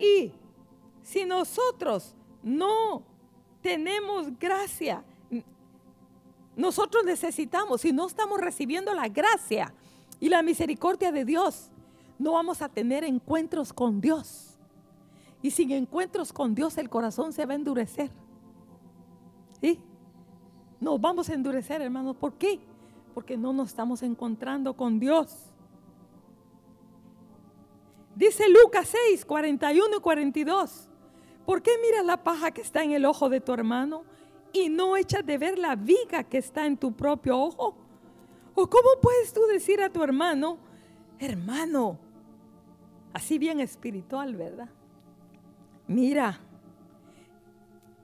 Y 0.00 0.32
si 1.02 1.24
nosotros 1.24 2.14
no 2.42 3.04
tenemos 3.62 4.38
gracia. 4.38 5.04
Nosotros 6.54 7.04
necesitamos, 7.04 7.80
si 7.80 7.92
no 7.92 8.06
estamos 8.06 8.40
recibiendo 8.40 8.92
la 8.92 9.08
gracia 9.08 9.72
y 10.20 10.28
la 10.28 10.42
misericordia 10.42 11.10
de 11.10 11.24
Dios, 11.24 11.70
no 12.18 12.32
vamos 12.32 12.60
a 12.60 12.68
tener 12.68 13.04
encuentros 13.04 13.72
con 13.72 14.00
Dios. 14.00 14.58
Y 15.40 15.50
sin 15.50 15.72
encuentros 15.72 16.32
con 16.32 16.54
Dios 16.54 16.76
el 16.76 16.90
corazón 16.90 17.32
se 17.32 17.46
va 17.46 17.52
a 17.52 17.56
endurecer. 17.56 18.10
¿Sí? 19.62 19.80
Nos 20.80 21.00
vamos 21.00 21.30
a 21.30 21.34
endurecer, 21.34 21.80
hermanos. 21.80 22.16
¿Por 22.16 22.34
qué? 22.34 22.60
Porque 23.14 23.36
no 23.36 23.52
nos 23.52 23.68
estamos 23.68 24.02
encontrando 24.02 24.74
con 24.74 24.98
Dios. 24.98 25.52
Dice 28.16 28.44
Lucas 28.48 28.92
6, 29.08 29.24
41 29.24 29.96
y 29.96 30.00
42. 30.00 30.88
¿Por 31.46 31.62
qué 31.62 31.70
miras 31.80 32.04
la 32.04 32.22
paja 32.22 32.50
que 32.50 32.60
está 32.60 32.82
en 32.82 32.92
el 32.92 33.04
ojo 33.04 33.28
de 33.28 33.40
tu 33.40 33.52
hermano 33.52 34.04
y 34.52 34.68
no 34.68 34.96
echas 34.96 35.24
de 35.24 35.38
ver 35.38 35.58
la 35.58 35.76
viga 35.76 36.24
que 36.24 36.38
está 36.38 36.66
en 36.66 36.76
tu 36.76 36.92
propio 36.92 37.38
ojo? 37.38 37.76
¿O 38.54 38.68
cómo 38.68 38.88
puedes 39.00 39.32
tú 39.32 39.40
decir 39.46 39.80
a 39.80 39.88
tu 39.88 40.02
hermano, 40.02 40.58
hermano, 41.18 41.98
así 43.12 43.38
bien 43.38 43.60
espiritual, 43.60 44.34
¿verdad? 44.34 44.68
Mira, 45.86 46.40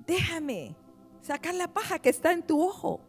déjame 0.07 0.75
sacar 1.29 1.55
la 1.55 1.69
paja 1.69 1.99
que 1.99 2.09
está 2.09 2.33
en 2.33 2.43
tu 2.43 2.59
ojo, 2.59 3.01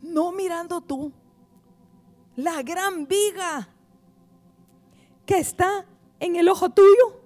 no 0.00 0.30
mirando 0.30 0.80
tú 0.80 1.10
la 2.36 2.62
gran 2.62 3.04
viga 3.08 3.68
que 5.26 5.38
está 5.38 5.84
en 6.20 6.36
el 6.36 6.48
ojo 6.48 6.70
tuyo, 6.70 7.20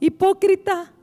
hipócrita. 0.00 0.94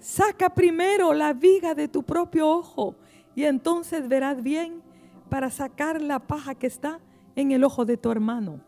Saca 0.00 0.48
primero 0.54 1.12
la 1.12 1.34
viga 1.34 1.74
de 1.74 1.86
tu 1.86 2.02
propio 2.02 2.48
ojo 2.48 2.94
y 3.34 3.44
entonces 3.44 4.08
verás 4.08 4.42
bien 4.42 4.82
para 5.28 5.50
sacar 5.50 6.00
la 6.00 6.20
paja 6.20 6.54
que 6.54 6.66
está 6.66 6.98
en 7.36 7.52
el 7.52 7.62
ojo 7.62 7.84
de 7.84 7.98
tu 7.98 8.10
hermano. 8.10 8.60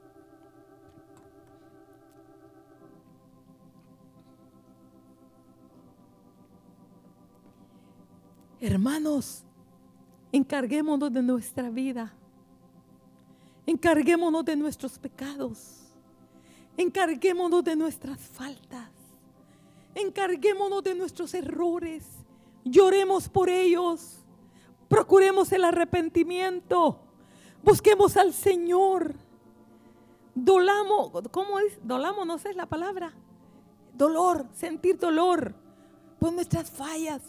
Hermanos, 8.61 9.43
encarguémonos 10.33 11.11
de 11.13 11.23
nuestra 11.23 11.71
vida. 11.71 12.13
Encarguémonos 13.67 14.45
de 14.45 14.57
nuestros 14.57 14.99
pecados. 14.99 15.81
Encarguémonos 16.77 17.65
de 17.65 17.75
nuestras 17.75 18.21
faltas. 18.21 18.91
Encarguémonos 19.95 20.83
de 20.83 20.95
nuestros 20.95 21.33
errores. 21.35 22.05
Lloremos 22.65 23.29
por 23.29 23.49
ellos. 23.49 24.19
Procuremos 24.89 25.53
el 25.53 25.65
arrepentimiento. 25.65 27.01
Busquemos 27.63 28.17
al 28.17 28.35
Señor. 28.35 29.15
Dolamos, 30.35 31.11
¿cómo 31.31 31.59
es? 31.59 31.79
Dolamos, 31.83 32.27
no 32.27 32.39
sé 32.39 32.55
la 32.55 32.67
palabra. 32.67 33.13
Dolor, 33.95 34.47
sentir 34.55 34.99
dolor 34.99 35.55
por 36.19 36.33
nuestras 36.33 36.71
fallas. 36.71 37.23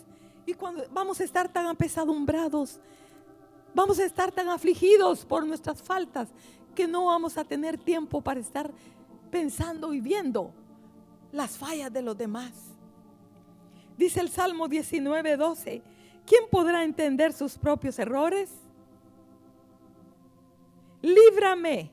Y 0.45 0.53
cuando 0.53 0.83
vamos 0.91 1.19
a 1.19 1.23
estar 1.23 1.51
tan 1.51 1.67
apesadumbrados, 1.67 2.79
vamos 3.73 3.99
a 3.99 4.05
estar 4.05 4.31
tan 4.31 4.49
afligidos 4.49 5.25
por 5.25 5.45
nuestras 5.45 5.81
faltas, 5.81 6.29
que 6.75 6.87
no 6.87 7.05
vamos 7.05 7.37
a 7.37 7.43
tener 7.43 7.77
tiempo 7.77 8.21
para 8.21 8.39
estar 8.39 8.71
pensando 9.29 9.93
y 9.93 10.01
viendo 10.01 10.53
las 11.31 11.57
fallas 11.57 11.91
de 11.91 12.01
los 12.01 12.17
demás. 12.17 12.51
Dice 13.97 14.19
el 14.19 14.29
Salmo 14.29 14.67
19, 14.67 15.37
12, 15.37 15.81
¿quién 16.25 16.43
podrá 16.49 16.83
entender 16.83 17.33
sus 17.33 17.57
propios 17.57 17.99
errores? 17.99 18.49
Líbrame, 21.01 21.91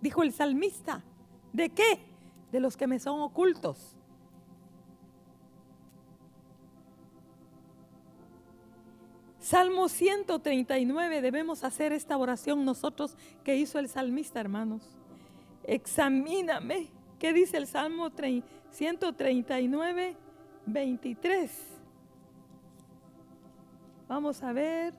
dijo 0.00 0.22
el 0.22 0.32
salmista. 0.32 1.02
¿De 1.52 1.70
qué? 1.70 1.98
De 2.50 2.60
los 2.60 2.76
que 2.76 2.86
me 2.86 2.98
son 2.98 3.20
ocultos. 3.20 3.96
Salmo 9.52 9.90
139, 9.90 11.20
debemos 11.20 11.62
hacer 11.62 11.92
esta 11.92 12.16
oración 12.16 12.64
nosotros 12.64 13.18
que 13.44 13.54
hizo 13.54 13.78
el 13.78 13.90
salmista, 13.90 14.40
hermanos. 14.40 14.80
Examíname. 15.64 16.88
¿Qué 17.18 17.34
dice 17.34 17.58
el 17.58 17.66
Salmo 17.66 18.10
139, 18.70 20.16
23? 20.64 21.50
Vamos 24.08 24.42
a 24.42 24.54
ver. 24.54 24.94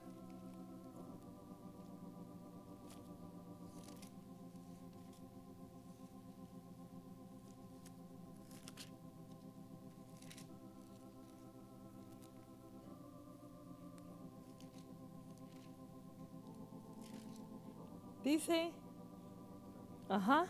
Dice, 18.24 18.70
ajá, 20.08 20.46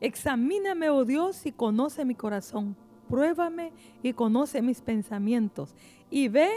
examíname, 0.00 0.88
oh 0.90 1.04
Dios, 1.04 1.44
y 1.44 1.50
conoce 1.50 2.04
mi 2.04 2.14
corazón. 2.14 2.76
Pruébame 3.08 3.72
y 4.00 4.12
conoce 4.12 4.62
mis 4.62 4.80
pensamientos. 4.80 5.74
Y 6.08 6.28
ve, 6.28 6.48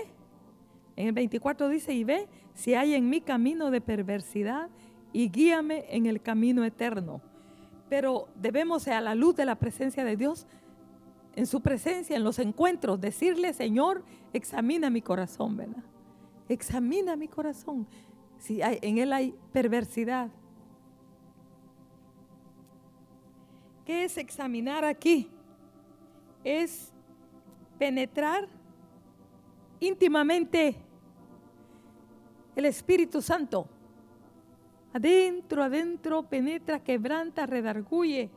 en 0.96 1.08
el 1.08 1.14
24 1.14 1.70
dice, 1.70 1.94
y 1.94 2.04
ve 2.04 2.28
si 2.54 2.76
hay 2.76 2.94
en 2.94 3.10
mi 3.10 3.20
camino 3.20 3.72
de 3.72 3.82
perversidad 3.82 4.70
y 5.12 5.30
guíame 5.30 5.86
en 5.90 6.06
el 6.06 6.22
camino 6.22 6.64
eterno. 6.64 7.20
Pero 7.90 8.28
debemos 8.36 8.88
a 8.88 9.02
la 9.02 9.16
luz 9.16 9.36
de 9.36 9.46
la 9.46 9.56
presencia 9.56 10.04
de 10.04 10.18
Dios, 10.18 10.46
en 11.36 11.48
su 11.48 11.62
presencia, 11.62 12.16
en 12.16 12.24
los 12.24 12.38
encuentros, 12.38 13.02
decirle, 13.02 13.54
Señor, 13.54 14.04
examina 14.34 14.90
mi 14.90 15.02
corazón, 15.02 15.58
¿verdad? 15.58 15.84
Examina 16.48 17.16
mi 17.16 17.28
corazón 17.28 17.88
si 18.38 18.60
en 18.62 18.98
él 18.98 19.14
hay 19.14 19.36
perversidad. 19.52 20.30
¿Qué 23.86 24.04
es 24.04 24.18
examinar 24.18 24.84
aquí? 24.84 25.30
Es 26.44 26.92
penetrar 27.78 28.48
íntimamente 29.80 30.76
el 32.56 32.66
Espíritu 32.66 33.22
Santo. 33.22 33.68
Adentro, 34.94 35.64
adentro, 35.64 36.24
penetra, 36.24 36.80
quebranta, 36.80 37.46
redarguye. 37.46 38.30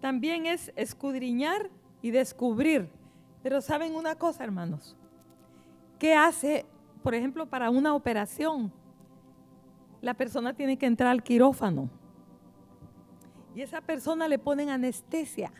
También 0.00 0.46
es 0.46 0.72
escudriñar 0.76 1.70
y 2.00 2.10
descubrir. 2.10 2.88
Pero 3.42 3.60
saben 3.60 3.94
una 3.94 4.14
cosa, 4.14 4.44
hermanos. 4.44 4.96
¿Qué 5.98 6.14
hace 6.14 6.64
por 7.02 7.14
ejemplo, 7.14 7.46
para 7.46 7.70
una 7.70 7.94
operación, 7.94 8.72
la 10.00 10.14
persona 10.14 10.54
tiene 10.54 10.76
que 10.76 10.86
entrar 10.86 11.10
al 11.10 11.22
quirófano 11.22 11.88
y 13.54 13.62
esa 13.62 13.80
persona 13.80 14.28
le 14.28 14.38
ponen 14.38 14.70
anestesia. 14.70 15.52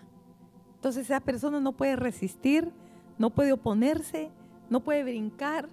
Entonces 0.77 1.07
esa 1.07 1.21
persona 1.21 1.59
no 1.59 1.73
puede 1.73 1.97
resistir, 1.97 2.71
no 3.19 3.31
puede 3.31 3.53
oponerse, 3.53 4.31
no 4.71 4.81
puede 4.81 5.03
brincar, 5.03 5.69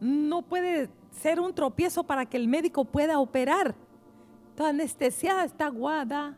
no 0.00 0.42
puede 0.42 0.88
ser 1.10 1.40
un 1.40 1.52
tropiezo 1.54 2.04
para 2.04 2.26
que 2.26 2.36
el 2.36 2.46
médico 2.46 2.84
pueda 2.84 3.18
operar. 3.18 3.74
Está 4.50 4.68
anestesiada, 4.68 5.44
está 5.44 5.66
aguada, 5.66 6.36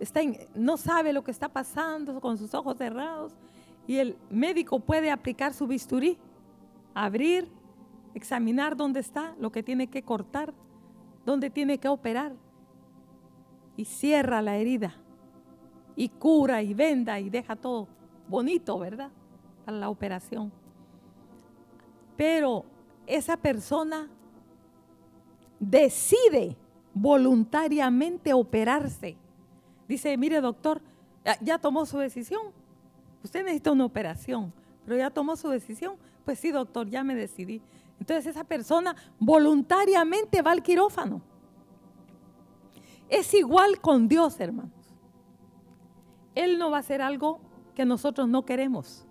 está 0.00 0.20
no 0.54 0.76
sabe 0.76 1.12
lo 1.12 1.22
que 1.22 1.30
está 1.30 1.48
pasando 1.48 2.20
con 2.20 2.38
sus 2.38 2.54
ojos 2.54 2.76
cerrados 2.76 3.36
y 3.86 3.98
el 3.98 4.16
médico 4.30 4.80
puede 4.80 5.10
aplicar 5.10 5.54
su 5.54 5.66
bisturí 5.66 6.18
abrir, 7.04 7.48
examinar 8.14 8.76
dónde 8.76 9.00
está, 9.00 9.34
lo 9.38 9.52
que 9.52 9.62
tiene 9.62 9.86
que 9.86 10.02
cortar, 10.02 10.52
dónde 11.24 11.48
tiene 11.48 11.78
que 11.78 11.88
operar. 11.88 12.34
Y 13.76 13.84
cierra 13.84 14.42
la 14.42 14.56
herida. 14.56 14.96
Y 15.94 16.08
cura 16.08 16.62
y 16.62 16.74
venda 16.74 17.20
y 17.20 17.30
deja 17.30 17.54
todo 17.54 17.86
bonito, 18.28 18.78
¿verdad? 18.78 19.10
Para 19.64 19.78
la 19.78 19.88
operación. 19.88 20.50
Pero 22.16 22.64
esa 23.06 23.36
persona 23.36 24.08
decide 25.60 26.56
voluntariamente 26.92 28.32
operarse. 28.32 29.16
Dice, 29.86 30.16
mire 30.16 30.40
doctor, 30.40 30.82
ya 31.40 31.58
tomó 31.58 31.86
su 31.86 31.98
decisión. 31.98 32.52
Usted 33.22 33.42
necesita 33.42 33.70
una 33.70 33.84
operación, 33.84 34.52
pero 34.84 34.96
ya 34.96 35.10
tomó 35.10 35.36
su 35.36 35.48
decisión 35.48 35.96
pues 36.28 36.40
sí, 36.40 36.50
doctor, 36.50 36.90
ya 36.90 37.02
me 37.04 37.14
decidí. 37.14 37.62
Entonces 37.98 38.26
esa 38.26 38.44
persona 38.44 38.94
voluntariamente 39.18 40.42
va 40.42 40.50
al 40.50 40.62
quirófano. 40.62 41.22
Es 43.08 43.32
igual 43.32 43.80
con 43.80 44.08
Dios, 44.08 44.38
hermanos. 44.38 44.94
Él 46.34 46.58
no 46.58 46.70
va 46.70 46.76
a 46.76 46.80
hacer 46.80 47.00
algo 47.00 47.40
que 47.74 47.86
nosotros 47.86 48.28
no 48.28 48.44
queremos. 48.44 49.06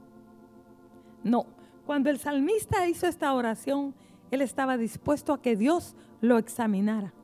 No, 1.24 1.48
cuando 1.88 2.12
el 2.12 2.20
salmista 2.20 2.88
hizo 2.88 3.08
esta 3.08 3.34
oración, 3.34 3.96
él 4.30 4.42
estaba 4.42 4.78
dispuesto 4.78 5.34
a 5.34 5.42
que 5.42 5.56
Dios 5.56 5.96
lo 6.22 6.38
examinara. 6.38 7.16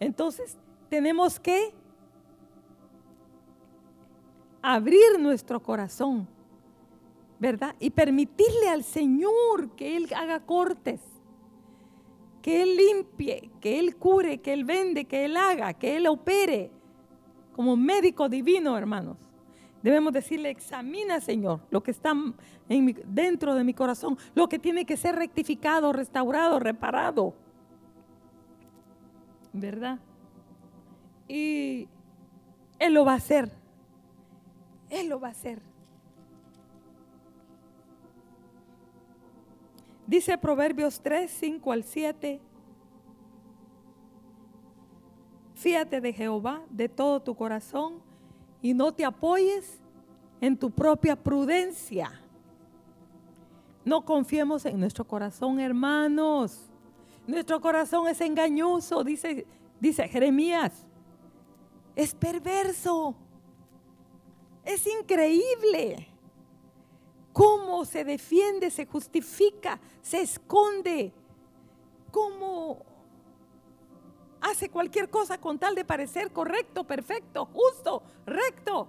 Entonces, 0.00 0.58
tenemos 0.90 1.40
que 1.40 1.72
abrir 4.60 5.18
nuestro 5.18 5.62
corazón, 5.62 6.28
¿verdad? 7.44 7.76
Y 7.78 7.90
permitirle 7.90 8.70
al 8.70 8.82
Señor 8.82 9.76
que 9.76 9.98
Él 9.98 10.08
haga 10.16 10.40
cortes, 10.40 11.02
que 12.40 12.62
Él 12.62 12.74
limpie, 12.74 13.50
que 13.60 13.78
Él 13.78 13.96
cure, 13.96 14.38
que 14.38 14.54
Él 14.54 14.64
vende, 14.64 15.04
que 15.04 15.26
Él 15.26 15.36
haga, 15.36 15.74
que 15.74 15.94
Él 15.98 16.06
opere 16.06 16.70
como 17.54 17.76
médico 17.76 18.30
divino, 18.30 18.78
hermanos. 18.78 19.18
Debemos 19.82 20.14
decirle, 20.14 20.48
examina, 20.48 21.20
Señor, 21.20 21.60
lo 21.68 21.82
que 21.82 21.90
está 21.90 22.14
dentro 22.66 23.54
de 23.54 23.62
mi 23.62 23.74
corazón, 23.74 24.16
lo 24.34 24.48
que 24.48 24.58
tiene 24.58 24.86
que 24.86 24.96
ser 24.96 25.14
rectificado, 25.14 25.92
restaurado, 25.92 26.58
reparado. 26.58 27.34
¿Verdad? 29.52 29.98
Y 31.28 31.88
Él 32.78 32.94
lo 32.94 33.04
va 33.04 33.12
a 33.12 33.16
hacer. 33.16 33.52
Él 34.88 35.10
lo 35.10 35.20
va 35.20 35.28
a 35.28 35.32
hacer. 35.32 35.73
Dice 40.06 40.36
Proverbios 40.36 41.00
3, 41.00 41.30
5 41.30 41.72
al 41.72 41.82
7. 41.84 42.40
Fíate 45.54 46.00
de 46.00 46.12
Jehová 46.12 46.62
de 46.68 46.88
todo 46.88 47.20
tu 47.22 47.34
corazón 47.34 48.02
y 48.60 48.74
no 48.74 48.92
te 48.92 49.04
apoyes 49.04 49.80
en 50.40 50.56
tu 50.56 50.70
propia 50.70 51.16
prudencia. 51.16 52.20
No 53.84 54.04
confiemos 54.04 54.66
en 54.66 54.78
nuestro 54.78 55.06
corazón, 55.06 55.58
hermanos. 55.60 56.70
Nuestro 57.26 57.60
corazón 57.60 58.08
es 58.08 58.20
engañoso, 58.20 59.04
dice, 59.04 59.46
dice 59.80 60.06
Jeremías. 60.08 60.86
Es 61.96 62.14
perverso. 62.14 63.14
Es 64.64 64.86
increíble 64.86 66.13
cómo 67.34 67.84
se 67.84 68.04
defiende, 68.04 68.70
se 68.70 68.86
justifica, 68.86 69.80
se 70.00 70.20
esconde, 70.22 71.12
cómo 72.12 72.78
hace 74.40 74.70
cualquier 74.70 75.10
cosa 75.10 75.38
con 75.38 75.58
tal 75.58 75.74
de 75.74 75.84
parecer 75.84 76.30
correcto, 76.30 76.84
perfecto, 76.84 77.46
justo, 77.46 78.04
recto, 78.24 78.86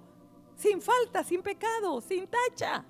sin 0.55 0.79
falta, 0.79 1.23
sin 1.23 1.41
pecado, 1.41 1.99
sin 2.01 2.27
tacha. 2.27 2.85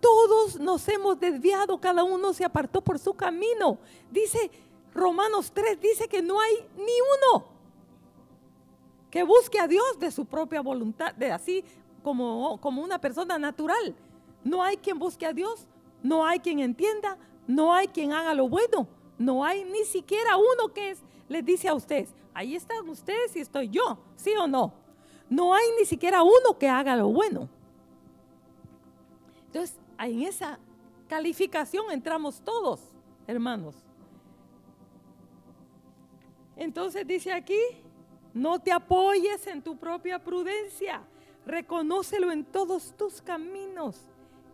Todos 0.00 0.58
nos 0.58 0.88
hemos 0.88 1.20
desviado, 1.20 1.78
cada 1.78 2.04
uno 2.04 2.32
se 2.32 2.44
apartó 2.44 2.80
por 2.80 2.98
su 2.98 3.12
camino. 3.12 3.78
Dice 4.10 4.50
Romanos 4.94 5.52
3, 5.52 5.78
dice 5.78 6.08
que 6.08 6.22
no 6.22 6.40
hay 6.40 6.54
ni 6.76 7.32
uno 7.34 7.54
que 9.10 9.22
busque 9.24 9.60
a 9.60 9.68
Dios 9.68 9.98
de 10.00 10.10
su 10.10 10.24
propia 10.24 10.60
voluntad, 10.62 11.14
de 11.14 11.30
así 11.30 11.64
como, 12.04 12.60
como 12.60 12.82
una 12.82 13.00
persona 13.00 13.38
natural. 13.38 13.96
No 14.44 14.62
hay 14.62 14.76
quien 14.76 14.98
busque 14.98 15.26
a 15.26 15.32
Dios, 15.32 15.66
no 16.02 16.24
hay 16.24 16.38
quien 16.38 16.60
entienda, 16.60 17.16
no 17.48 17.72
hay 17.72 17.88
quien 17.88 18.12
haga 18.12 18.34
lo 18.34 18.48
bueno. 18.48 18.86
No 19.18 19.44
hay 19.44 19.64
ni 19.64 19.84
siquiera 19.84 20.36
uno 20.36 20.72
que 20.72 20.90
es, 20.90 21.02
les 21.28 21.44
dice 21.44 21.68
a 21.68 21.74
ustedes, 21.74 22.14
ahí 22.34 22.54
están 22.54 22.88
ustedes 22.88 23.34
y 23.34 23.40
estoy 23.40 23.68
yo, 23.68 23.98
¿sí 24.16 24.32
o 24.38 24.46
no? 24.46 24.74
No 25.30 25.54
hay 25.54 25.64
ni 25.78 25.86
siquiera 25.86 26.22
uno 26.22 26.58
que 26.58 26.68
haga 26.68 26.94
lo 26.94 27.08
bueno. 27.08 27.48
Entonces, 29.46 29.78
en 29.98 30.22
esa 30.22 30.58
calificación 31.08 31.90
entramos 31.90 32.40
todos, 32.40 32.80
hermanos. 33.26 33.76
Entonces 36.56 37.06
dice 37.06 37.32
aquí, 37.32 37.60
no 38.34 38.58
te 38.58 38.72
apoyes 38.72 39.46
en 39.46 39.62
tu 39.62 39.76
propia 39.76 40.22
prudencia, 40.22 41.02
reconócelo 41.46 42.30
en 42.30 42.44
todos 42.44 42.94
tus 42.96 43.20
caminos 43.20 44.00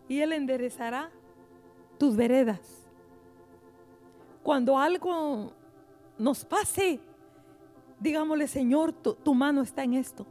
y 0.07 0.19
Él 0.19 0.33
enderezará 0.33 1.09
tus 1.97 2.15
veredas 2.15 2.81
cuando 4.43 4.77
algo 4.77 5.51
nos 6.17 6.45
pase, 6.45 6.99
digámosle, 7.99 8.47
Señor, 8.47 8.93
tu, 8.93 9.33
mano 9.33 9.61
está 9.61 9.83
en 9.83 9.93
esto. 9.93 10.25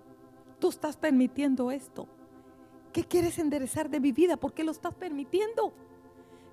Tú 0.58 0.68
estás 0.68 0.96
permitiendo 0.96 1.70
esto. 1.70 2.06
¿Qué 2.92 3.04
quieres 3.04 3.38
enderezar 3.38 3.88
de 3.88 4.00
mi 4.00 4.12
vida? 4.12 4.36
¿Por 4.36 4.52
qué 4.52 4.64
lo 4.64 4.72
estás 4.72 4.94
permitiendo? 4.94 5.72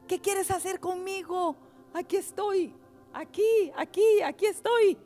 ¿Qué 0.08 0.20
quieres 0.20 0.51
hacer 0.51 0.80
conmigo? 0.80 1.55
Aquí 1.93 2.16
estoy, 2.16 2.74
aquí, 3.12 3.72
aquí, 3.76 4.22
aquí 4.24 4.45
estoy. 4.45 4.97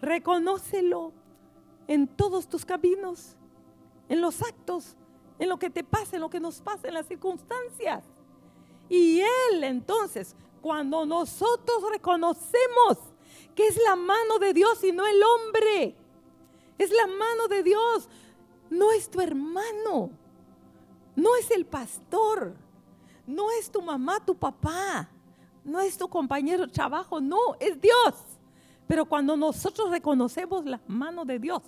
Reconócelo 0.00 1.12
en 1.88 2.06
todos 2.06 2.48
tus 2.48 2.64
caminos, 2.64 3.36
en 4.08 4.20
los 4.20 4.42
actos, 4.42 4.96
en 5.38 5.48
lo 5.48 5.58
que 5.58 5.70
te 5.70 5.84
pasa, 5.84 6.16
en 6.16 6.22
lo 6.22 6.30
que 6.30 6.40
nos 6.40 6.60
pasa, 6.60 6.88
en 6.88 6.94
las 6.94 7.06
circunstancias. 7.06 8.04
Y 8.88 9.20
Él 9.20 9.64
entonces 9.64 10.36
cuando 10.60 11.06
nosotros 11.06 11.90
reconocemos 11.90 12.98
que 13.54 13.66
es 13.66 13.78
la 13.82 13.96
mano 13.96 14.38
de 14.38 14.52
Dios 14.52 14.82
y 14.84 14.92
no 14.92 15.06
el 15.06 15.20
hombre. 15.22 15.96
Es 16.78 16.90
la 16.90 17.06
mano 17.06 17.48
de 17.48 17.62
Dios. 17.62 18.08
No 18.68 18.92
es 18.92 19.08
tu 19.08 19.20
hermano. 19.20 20.10
No 21.14 21.36
es 21.36 21.50
el 21.50 21.64
pastor. 21.64 22.54
No 23.26 23.50
es 23.52 23.70
tu 23.70 23.80
mamá, 23.80 24.24
tu 24.24 24.34
papá. 24.34 25.08
No 25.64 25.80
es 25.80 25.96
tu 25.96 26.06
compañero 26.06 26.66
de 26.66 26.72
trabajo. 26.72 27.20
No, 27.20 27.56
es 27.58 27.80
Dios. 27.80 28.14
Pero 28.86 29.06
cuando 29.06 29.36
nosotros 29.36 29.90
reconocemos 29.90 30.64
la 30.64 30.80
mano 30.86 31.24
de 31.24 31.38
Dios, 31.38 31.62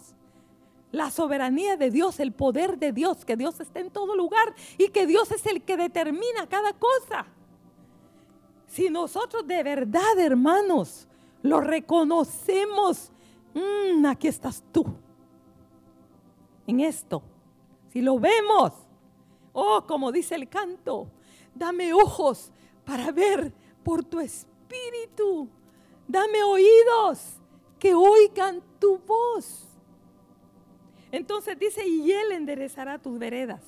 la 0.90 1.10
soberanía 1.10 1.76
de 1.76 1.90
Dios, 1.90 2.20
el 2.20 2.32
poder 2.32 2.78
de 2.78 2.92
Dios, 2.92 3.24
que 3.24 3.36
Dios 3.36 3.60
está 3.60 3.80
en 3.80 3.90
todo 3.90 4.16
lugar 4.16 4.54
y 4.78 4.88
que 4.88 5.06
Dios 5.06 5.30
es 5.32 5.44
el 5.46 5.62
que 5.62 5.76
determina 5.76 6.46
cada 6.48 6.72
cosa. 6.72 7.26
Si 8.66 8.90
nosotros 8.90 9.46
de 9.46 9.62
verdad, 9.62 10.18
hermanos, 10.18 11.08
lo 11.42 11.60
reconocemos, 11.60 13.10
mm, 13.54 14.06
aquí 14.06 14.28
estás 14.28 14.62
tú. 14.72 14.84
En 16.66 16.80
esto, 16.80 17.22
si 17.92 18.02
lo 18.02 18.18
vemos, 18.18 18.72
oh, 19.52 19.84
como 19.86 20.12
dice 20.12 20.34
el 20.34 20.48
canto, 20.48 21.08
dame 21.54 21.92
ojos 21.92 22.52
para 22.84 23.10
ver 23.10 23.52
por 23.82 24.04
tu 24.04 24.20
espíritu. 24.20 25.48
Dame 26.06 26.42
oídos 26.42 27.38
que 27.78 27.94
oigan 27.94 28.62
tu 28.78 28.98
voz. 28.98 29.67
Entonces 31.10 31.58
dice, 31.58 31.86
y 31.86 32.12
Él 32.12 32.32
enderezará 32.32 32.98
tus 32.98 33.18
veredas. 33.18 33.62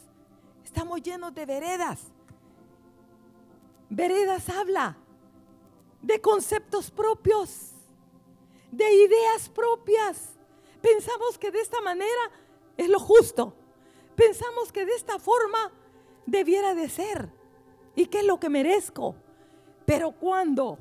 Estamos 0.65 1.03
llenos 1.03 1.35
de 1.35 1.47
veredas. 1.47 2.01
Veredas 3.89 4.49
habla 4.49 4.97
de 6.03 6.21
conceptos 6.21 6.91
propios, 6.91 7.73
de 8.71 8.93
ideas 8.93 9.49
propias. 9.49 10.35
Pensamos 10.81 11.39
que 11.39 11.51
de 11.51 11.61
esta 11.61 11.81
manera 11.81 12.31
es 12.77 12.89
lo 12.89 12.99
justo. 12.99 13.55
Pensamos 14.15 14.71
que 14.71 14.85
de 14.85 14.95
esta 14.95 15.19
forma 15.19 15.73
debiera 16.27 16.75
de 16.75 16.89
ser. 16.89 17.31
¿Y 17.97 18.07
qué 18.07 18.21
es 18.21 18.27
lo 18.27 18.39
que 18.39 18.49
merezco? 18.49 19.17
Pero 19.87 20.13
cuando 20.13 20.79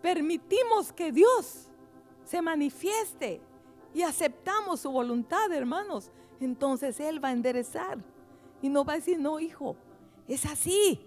permitimos 0.00 0.92
que 0.92 1.10
Dios 1.10 1.68
se 2.24 2.40
manifieste 2.40 3.40
y 3.94 4.02
aceptamos 4.02 4.80
su 4.80 4.90
voluntad, 4.90 5.52
hermanos, 5.52 6.10
entonces 6.40 6.98
Él 7.00 7.22
va 7.22 7.28
a 7.28 7.32
enderezar 7.32 7.98
y 8.60 8.68
no 8.68 8.84
va 8.84 8.94
a 8.94 8.96
decir, 8.96 9.18
no, 9.18 9.40
hijo, 9.40 9.76
es 10.26 10.46
así. 10.46 11.00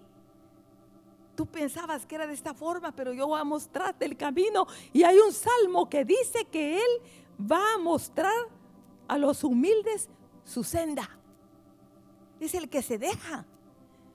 Tú 1.35 1.45
pensabas 1.45 2.05
que 2.05 2.15
era 2.15 2.27
de 2.27 2.33
esta 2.33 2.53
forma, 2.53 2.93
pero 2.93 3.13
yo 3.13 3.27
voy 3.27 3.39
a 3.39 3.43
mostrarte 3.43 4.05
el 4.05 4.15
camino. 4.15 4.67
Y 4.93 5.03
hay 5.03 5.17
un 5.17 5.33
salmo 5.33 5.89
que 5.89 6.05
dice 6.05 6.45
que 6.45 6.77
Él 6.77 7.01
va 7.39 7.73
a 7.73 7.77
mostrar 7.77 8.33
a 9.07 9.17
los 9.17 9.43
humildes 9.43 10.09
su 10.43 10.63
senda. 10.63 11.09
Es 12.39 12.53
el 12.53 12.69
que 12.69 12.81
se 12.81 12.97
deja. 12.97 13.45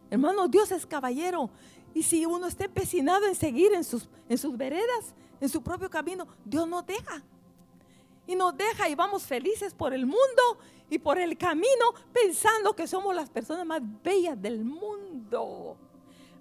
Hermano, 0.08 0.48
Dios 0.48 0.70
es 0.72 0.86
caballero. 0.86 1.50
Y 1.92 2.02
si 2.02 2.24
uno 2.24 2.46
está 2.46 2.64
empecinado 2.64 3.26
en 3.26 3.34
seguir 3.34 3.72
en 3.74 3.84
sus, 3.84 4.08
en 4.28 4.38
sus 4.38 4.56
veredas, 4.56 5.14
en 5.40 5.48
su 5.48 5.62
propio 5.62 5.90
camino, 5.90 6.26
Dios 6.44 6.66
nos 6.68 6.86
deja. 6.86 7.22
Y 8.26 8.36
nos 8.36 8.56
deja 8.56 8.88
y 8.88 8.94
vamos 8.94 9.24
felices 9.24 9.74
por 9.74 9.92
el 9.92 10.06
mundo 10.06 10.58
y 10.88 10.98
por 10.98 11.18
el 11.18 11.36
camino 11.36 11.86
pensando 12.12 12.74
que 12.74 12.86
somos 12.86 13.14
las 13.14 13.30
personas 13.30 13.66
más 13.66 13.80
bellas 14.02 14.40
del 14.40 14.64
mundo, 14.64 15.76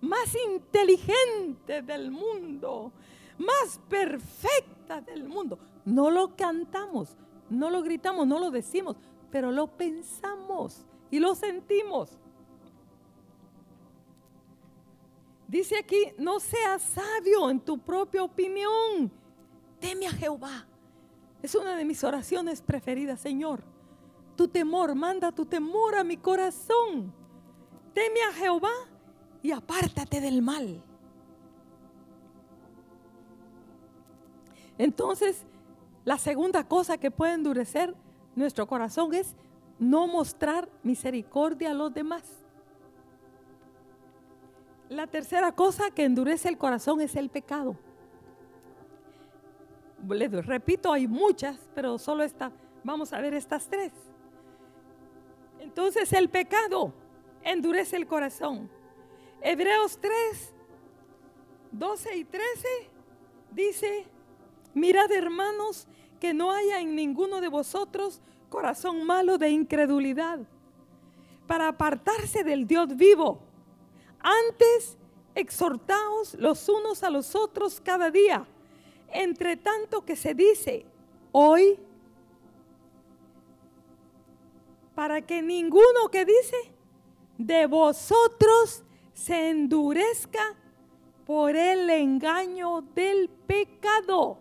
más 0.02 0.36
inteligentes 0.48 1.86
del 1.86 2.12
mundo, 2.12 2.92
más 3.38 3.80
perfectas 3.90 5.06
del 5.06 5.28
mundo. 5.28 5.58
No 5.86 6.12
lo 6.12 6.36
cantamos, 6.36 7.16
no 7.50 7.70
lo 7.70 7.82
gritamos, 7.82 8.28
no 8.28 8.40
lo 8.40 8.52
decimos. 8.52 8.96
pero 9.32 9.52
lo 9.52 9.68
pensamos 9.68 10.84
y 11.12 11.20
lo 11.20 11.36
sentimos. 11.36 12.18
Dice 15.48 15.78
aquí, 15.78 16.14
no 16.18 16.40
seas 16.40 16.82
sabio 16.82 17.50
en 17.50 17.60
tu 17.60 17.80
propia 17.80 18.24
opinión. 18.24 19.12
Teme 19.80 20.06
a 20.06 20.12
Jehová. 20.12 20.69
Es 21.42 21.56
una 21.56 21.76
de 21.76 21.86
mis 21.86 22.04
oraciones 22.04 22.62
preferidas, 22.62 23.20
Señor. 23.20 23.64
Tu 24.36 24.48
temor, 24.48 24.96
manda 24.96 25.32
tu 25.32 25.46
temor 25.46 25.96
a 25.96 26.04
mi 26.04 26.18
corazón. 26.18 27.14
Teme 27.94 28.22
a 28.30 28.34
Jehová 28.34 28.72
y 29.42 29.52
apártate 29.52 30.22
del 30.22 30.42
mal. 30.42 30.84
Entonces, 34.78 35.46
la 36.06 36.18
segunda 36.18 36.64
cosa 36.68 36.98
que 36.98 37.12
puede 37.12 37.34
endurecer 37.34 37.96
nuestro 38.36 38.68
corazón 38.68 39.14
es 39.14 39.36
no 39.78 40.08
mostrar 40.08 40.70
misericordia 40.84 41.72
a 41.72 41.74
los 41.74 41.94
demás. 41.94 42.24
La 44.90 45.08
tercera 45.08 45.52
cosa 45.52 45.92
que 45.92 46.04
endurece 46.04 46.50
el 46.50 46.58
corazón 46.58 47.02
es 47.02 47.16
el 47.16 47.30
pecado. 47.30 47.78
Repito, 50.08 50.91
hay 50.91 51.08
muchas, 51.08 51.58
pero 51.76 51.97
solo 51.97 52.24
esta, 52.24 52.52
vamos 52.84 53.14
a 53.14 53.22
ver 53.22 53.34
estas 53.34 53.68
tres. 53.68 53.91
Entonces 55.60 56.12
el 56.14 56.30
pecado 56.30 56.93
endurece 57.43 57.95
el 57.95 58.08
corazón. 58.08 58.70
Hebreos 59.41 60.00
3, 60.02 60.54
12 61.72 62.18
y 62.18 62.24
13 62.26 62.68
dice, 63.52 64.06
Mirad 64.74 65.12
hermanos 65.12 65.88
que 66.20 66.34
no 66.34 66.52
haya 66.52 66.80
en 66.80 66.95
ninguno 66.95 67.41
de 67.41 67.47
vosotros 67.47 68.22
corazón 68.50 69.04
malo 69.06 69.38
de 69.38 69.50
incredulidad 69.50 70.39
para 71.47 71.70
apartarse 71.70 72.43
del 72.43 72.68
Dios 72.68 72.95
vivo. 72.95 73.41
Antes 74.20 74.97
exhortaos 75.36 76.36
los 76.36 76.68
unos 76.68 77.04
a 77.04 77.10
los 77.10 77.36
otros 77.36 77.80
cada 77.80 78.12
día, 78.12 78.45
entre 79.14 79.57
tanto 79.57 80.05
que 80.05 80.16
se 80.16 80.34
dice 80.34 80.86
hoy, 81.32 81.80
para 84.95 85.22
que 85.22 85.41
ninguno 85.41 86.10
que 86.12 86.26
dice 86.26 86.57
de 87.38 87.68
vosotros 87.68 88.84
se 89.14 89.49
endurezca 89.49 90.55
por 91.26 91.55
el 91.55 91.89
engaño 91.89 92.82
del 92.95 93.30
pecado. 93.30 94.39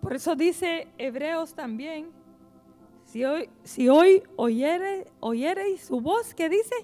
Por 0.00 0.14
eso 0.14 0.34
dice 0.34 0.88
Hebreos 0.98 1.54
también, 1.54 2.12
si 3.14 3.24
hoy, 3.24 3.48
si 3.62 3.88
oyereis 5.20 5.84
su 5.84 6.00
voz, 6.00 6.34
¿qué 6.34 6.48
dice? 6.48 6.74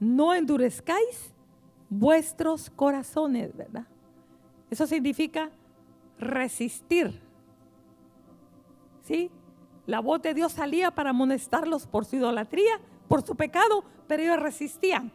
No 0.00 0.34
endurezcáis 0.34 1.32
vuestros 1.88 2.68
corazones, 2.70 3.56
¿verdad? 3.56 3.86
Eso 4.68 4.84
significa 4.84 5.48
resistir. 6.18 7.22
¿Sí? 9.02 9.30
La 9.86 10.00
voz 10.00 10.22
de 10.22 10.34
Dios 10.34 10.54
salía 10.54 10.90
para 10.90 11.10
amonestarlos 11.10 11.86
por 11.86 12.04
su 12.04 12.16
idolatría, 12.16 12.80
por 13.06 13.24
su 13.24 13.36
pecado, 13.36 13.84
pero 14.08 14.24
ellos 14.24 14.40
resistían. 14.40 15.12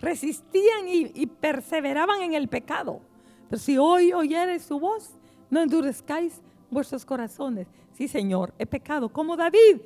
Resistían 0.00 0.88
y, 0.88 1.12
y 1.12 1.26
perseveraban 1.26 2.22
en 2.22 2.32
el 2.32 2.48
pecado. 2.48 3.02
Pero 3.50 3.60
si 3.60 3.76
hoy 3.76 4.14
oyeres 4.14 4.62
su 4.62 4.80
voz, 4.80 5.18
no 5.50 5.60
endurezcáis 5.60 6.40
vuestros 6.70 7.04
corazones. 7.04 7.68
Sí, 7.96 8.08
Señor, 8.08 8.52
he 8.58 8.66
pecado 8.66 9.08
como 9.08 9.38
David, 9.38 9.80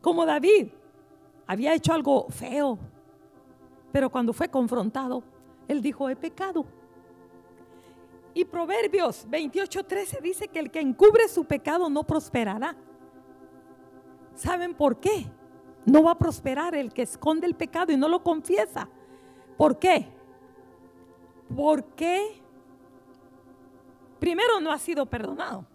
como 0.00 0.24
David. 0.24 0.68
Había 1.48 1.74
hecho 1.74 1.92
algo 1.92 2.28
feo, 2.28 2.78
pero 3.90 4.08
cuando 4.08 4.32
fue 4.32 4.48
confrontado, 4.48 5.24
él 5.66 5.82
dijo, 5.82 6.08
he 6.08 6.14
pecado. 6.14 6.64
Y 8.34 8.44
Proverbios 8.44 9.26
28:13 9.28 10.20
dice 10.22 10.46
que 10.46 10.60
el 10.60 10.70
que 10.70 10.78
encubre 10.78 11.26
su 11.26 11.44
pecado 11.44 11.90
no 11.90 12.04
prosperará. 12.04 12.76
¿Saben 14.36 14.74
por 14.74 15.00
qué? 15.00 15.26
No 15.86 16.04
va 16.04 16.12
a 16.12 16.18
prosperar 16.18 16.76
el 16.76 16.92
que 16.92 17.02
esconde 17.02 17.48
el 17.48 17.56
pecado 17.56 17.90
y 17.90 17.96
no 17.96 18.08
lo 18.08 18.22
confiesa. 18.22 18.88
¿Por 19.56 19.80
qué? 19.80 20.06
Porque 21.56 22.40
primero 24.20 24.60
no 24.60 24.70
ha 24.70 24.78
sido 24.78 25.04
perdonado. 25.04 25.66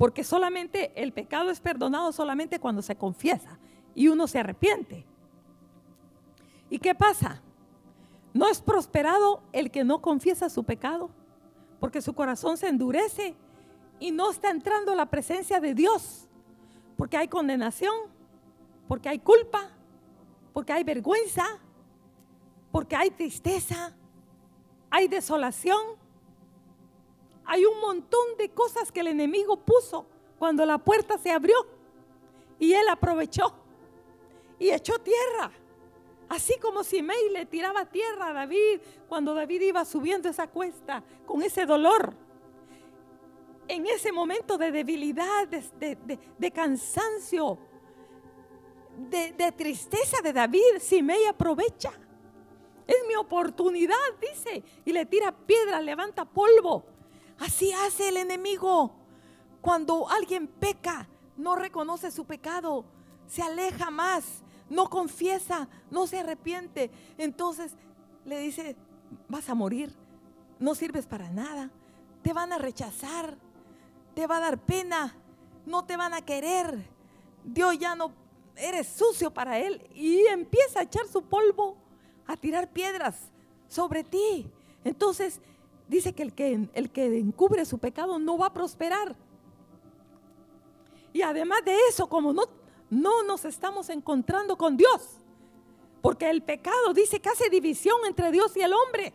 Porque 0.00 0.24
solamente 0.24 0.92
el 0.94 1.12
pecado 1.12 1.50
es 1.50 1.60
perdonado 1.60 2.10
solamente 2.10 2.58
cuando 2.58 2.80
se 2.80 2.96
confiesa 2.96 3.58
y 3.94 4.08
uno 4.08 4.26
se 4.26 4.38
arrepiente. 4.38 5.04
¿Y 6.70 6.78
qué 6.78 6.94
pasa? 6.94 7.42
No 8.32 8.48
es 8.48 8.62
prosperado 8.62 9.42
el 9.52 9.70
que 9.70 9.84
no 9.84 10.00
confiesa 10.00 10.48
su 10.48 10.64
pecado, 10.64 11.10
porque 11.80 12.00
su 12.00 12.14
corazón 12.14 12.56
se 12.56 12.68
endurece 12.68 13.34
y 13.98 14.10
no 14.10 14.30
está 14.30 14.48
entrando 14.48 14.92
a 14.92 14.94
la 14.94 15.04
presencia 15.04 15.60
de 15.60 15.74
Dios, 15.74 16.30
porque 16.96 17.18
hay 17.18 17.28
condenación, 17.28 17.92
porque 18.88 19.10
hay 19.10 19.18
culpa, 19.18 19.68
porque 20.54 20.72
hay 20.72 20.82
vergüenza, 20.82 21.44
porque 22.72 22.96
hay 22.96 23.10
tristeza, 23.10 23.94
hay 24.88 25.08
desolación 25.08 25.99
hay 27.50 27.64
un 27.64 27.80
montón 27.80 28.36
de 28.38 28.48
cosas 28.50 28.92
que 28.92 29.00
el 29.00 29.08
enemigo 29.08 29.56
puso 29.56 30.06
cuando 30.38 30.64
la 30.64 30.78
puerta 30.78 31.18
se 31.18 31.32
abrió. 31.32 31.56
Y 32.60 32.74
él 32.74 32.88
aprovechó 32.88 33.52
y 34.56 34.70
echó 34.70 35.00
tierra. 35.00 35.50
Así 36.28 36.56
como 36.60 36.84
Simei 36.84 37.28
le 37.30 37.46
tiraba 37.46 37.86
tierra 37.86 38.28
a 38.28 38.32
David 38.32 38.80
cuando 39.08 39.34
David 39.34 39.62
iba 39.62 39.84
subiendo 39.84 40.28
esa 40.28 40.46
cuesta 40.46 41.02
con 41.26 41.42
ese 41.42 41.66
dolor. 41.66 42.14
En 43.66 43.84
ese 43.84 44.12
momento 44.12 44.56
de 44.56 44.70
debilidad, 44.70 45.48
de, 45.48 46.52
cansancio, 46.52 47.58
de, 48.96 49.52
tristeza 49.56 50.22
de 50.22 50.32
David, 50.32 50.78
Simei 50.78 51.24
aprovecha. 51.24 51.90
Es 52.86 53.04
mi 53.08 53.16
oportunidad, 53.16 53.96
dice, 54.20 54.62
y 54.84 54.92
le 54.92 55.04
tira 55.04 55.32
piedra, 55.32 55.80
levanta 55.80 56.24
polvo 56.24 56.99
Así 57.40 57.72
hace 57.72 58.10
el 58.10 58.18
enemigo. 58.18 58.92
Cuando 59.60 60.08
alguien 60.08 60.46
peca, 60.46 61.08
no 61.36 61.56
reconoce 61.56 62.10
su 62.10 62.24
pecado, 62.24 62.84
se 63.26 63.42
aleja 63.42 63.90
más, 63.90 64.24
no 64.68 64.88
confiesa, 64.88 65.68
no 65.90 66.06
se 66.06 66.20
arrepiente. 66.20 66.90
Entonces 67.18 67.72
le 68.24 68.38
dice, 68.40 68.76
vas 69.28 69.48
a 69.48 69.54
morir, 69.54 69.94
no 70.58 70.74
sirves 70.74 71.06
para 71.06 71.30
nada, 71.30 71.70
te 72.22 72.32
van 72.32 72.52
a 72.52 72.58
rechazar, 72.58 73.36
te 74.14 74.26
va 74.26 74.36
a 74.36 74.40
dar 74.40 74.58
pena, 74.58 75.16
no 75.66 75.84
te 75.84 75.96
van 75.96 76.14
a 76.14 76.22
querer. 76.22 76.86
Dios 77.44 77.78
ya 77.78 77.94
no, 77.94 78.12
eres 78.56 78.86
sucio 78.86 79.32
para 79.32 79.58
él. 79.58 79.82
Y 79.94 80.26
empieza 80.26 80.80
a 80.80 80.82
echar 80.84 81.06
su 81.08 81.22
polvo, 81.22 81.76
a 82.26 82.36
tirar 82.36 82.68
piedras 82.68 83.16
sobre 83.68 84.04
ti. 84.04 84.50
Entonces 84.84 85.40
dice 85.90 86.12
que 86.12 86.22
el, 86.22 86.32
que 86.32 86.68
el 86.72 86.90
que 86.90 87.18
encubre 87.18 87.64
su 87.64 87.78
pecado 87.78 88.18
no 88.18 88.38
va 88.38 88.46
a 88.46 88.52
prosperar. 88.52 89.16
Y 91.12 91.22
además 91.22 91.64
de 91.64 91.76
eso, 91.88 92.08
como 92.08 92.32
no, 92.32 92.44
no 92.88 93.24
nos 93.24 93.44
estamos 93.44 93.90
encontrando 93.90 94.56
con 94.56 94.76
Dios, 94.76 95.18
porque 96.00 96.30
el 96.30 96.42
pecado 96.42 96.94
dice 96.94 97.20
que 97.20 97.28
hace 97.28 97.50
división 97.50 97.98
entre 98.06 98.30
Dios 98.30 98.56
y 98.56 98.62
el 98.62 98.72
hombre. 98.72 99.12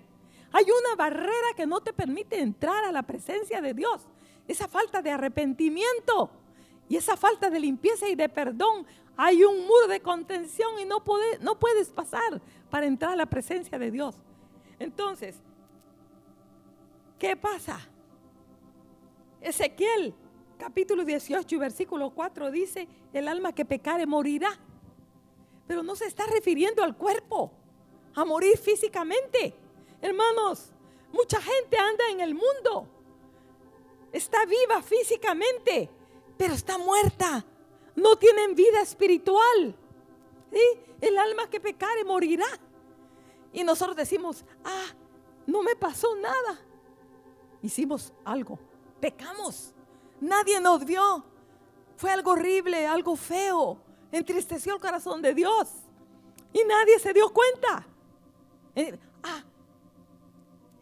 Hay 0.52 0.66
una 0.66 0.96
barrera 0.96 1.54
que 1.56 1.66
no 1.66 1.82
te 1.82 1.94
permite 1.94 2.40
entrar 2.40 2.84
a 2.84 2.92
la 2.92 3.04
presencia 3.04 3.62
de 3.62 3.74
Dios. 3.74 4.02
Esa 4.48 4.68
falta 4.68 5.02
de 5.02 5.12
arrepentimiento 5.12 6.30
y 6.90 6.98
esa 6.98 7.18
falta 7.18 7.50
de 7.50 7.60
limpieza 7.60 8.08
y 8.10 8.16
de 8.16 8.30
perdón. 8.30 8.86
Hay 9.18 9.44
un 9.44 9.66
muro 9.66 9.88
de 9.88 10.02
contención 10.02 10.80
y 10.80 10.86
no, 10.86 11.04
no 11.40 11.58
puedes 11.58 11.90
pasar 11.90 12.42
para 12.70 12.86
entrar 12.86 13.14
a 13.14 13.16
la 13.16 13.26
presencia 13.26 13.80
de 13.80 13.92
Dios. 13.92 14.16
Entonces, 14.78 15.42
¿Qué 17.26 17.36
pasa? 17.36 17.80
Ezequiel 19.42 20.14
capítulo 20.60 21.04
18 21.04 21.56
y 21.56 21.58
versículo 21.58 22.12
4 22.12 22.52
dice, 22.52 22.88
el 23.14 23.28
alma 23.28 23.52
que 23.52 23.66
pecare 23.66 24.06
morirá. 24.06 24.52
Pero 25.66 25.82
no 25.82 25.96
se 25.96 26.06
está 26.06 26.28
refiriendo 26.28 26.84
al 26.84 26.96
cuerpo, 26.96 27.52
a 28.14 28.26
morir 28.26 28.60
físicamente. 28.60 29.56
Hermanos, 30.04 30.70
mucha 31.12 31.42
gente 31.42 31.76
anda 31.80 32.04
en 32.12 32.20
el 32.20 32.36
mundo, 32.36 32.88
está 34.14 34.46
viva 34.46 34.84
físicamente, 34.84 35.90
pero 36.38 36.54
está 36.54 36.78
muerta. 36.78 37.44
No 37.96 38.18
tienen 38.18 38.54
vida 38.54 38.82
espiritual. 38.82 39.76
El 41.02 41.18
alma 41.18 41.50
que 41.50 41.60
pecare 41.60 42.04
morirá. 42.04 42.46
Y 43.52 43.64
nosotros 43.64 43.96
decimos, 43.96 44.46
ah, 44.64 44.94
no 45.48 45.64
me 45.64 45.76
pasó 45.76 46.16
nada. 46.18 46.62
Hicimos 47.66 48.14
algo, 48.24 48.60
pecamos. 49.00 49.74
Nadie 50.22 50.62
nos 50.62 50.86
vio. 50.86 51.26
Fue 51.98 52.12
algo 52.12 52.34
horrible, 52.34 52.86
algo 52.86 53.16
feo. 53.16 53.80
Entristeció 54.12 54.76
el 54.76 54.80
corazón 54.80 55.20
de 55.20 55.34
Dios. 55.34 55.72
Y 56.54 56.64
nadie 56.64 57.00
se 57.00 57.12
dio 57.12 57.34
cuenta. 57.34 57.88
Eh, 58.76 58.96
ah, 59.24 59.44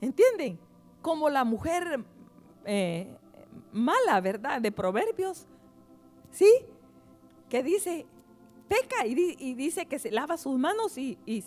¿entienden? 0.02 0.60
Como 1.02 1.30
la 1.30 1.46
mujer 1.46 2.04
eh, 2.66 3.18
mala, 3.72 4.20
¿verdad? 4.20 4.60
De 4.60 4.74
Proverbios. 4.74 5.48
¿Sí? 6.32 6.66
Que 7.48 7.64
dice, 7.64 8.06
peca 8.68 9.06
y, 9.06 9.54
dice 9.54 9.86
que 9.86 10.00
se 10.00 10.12
lava 10.12 10.36
sus 10.36 10.60
manos 10.60 10.98
y, 10.98 11.18
y, 11.26 11.46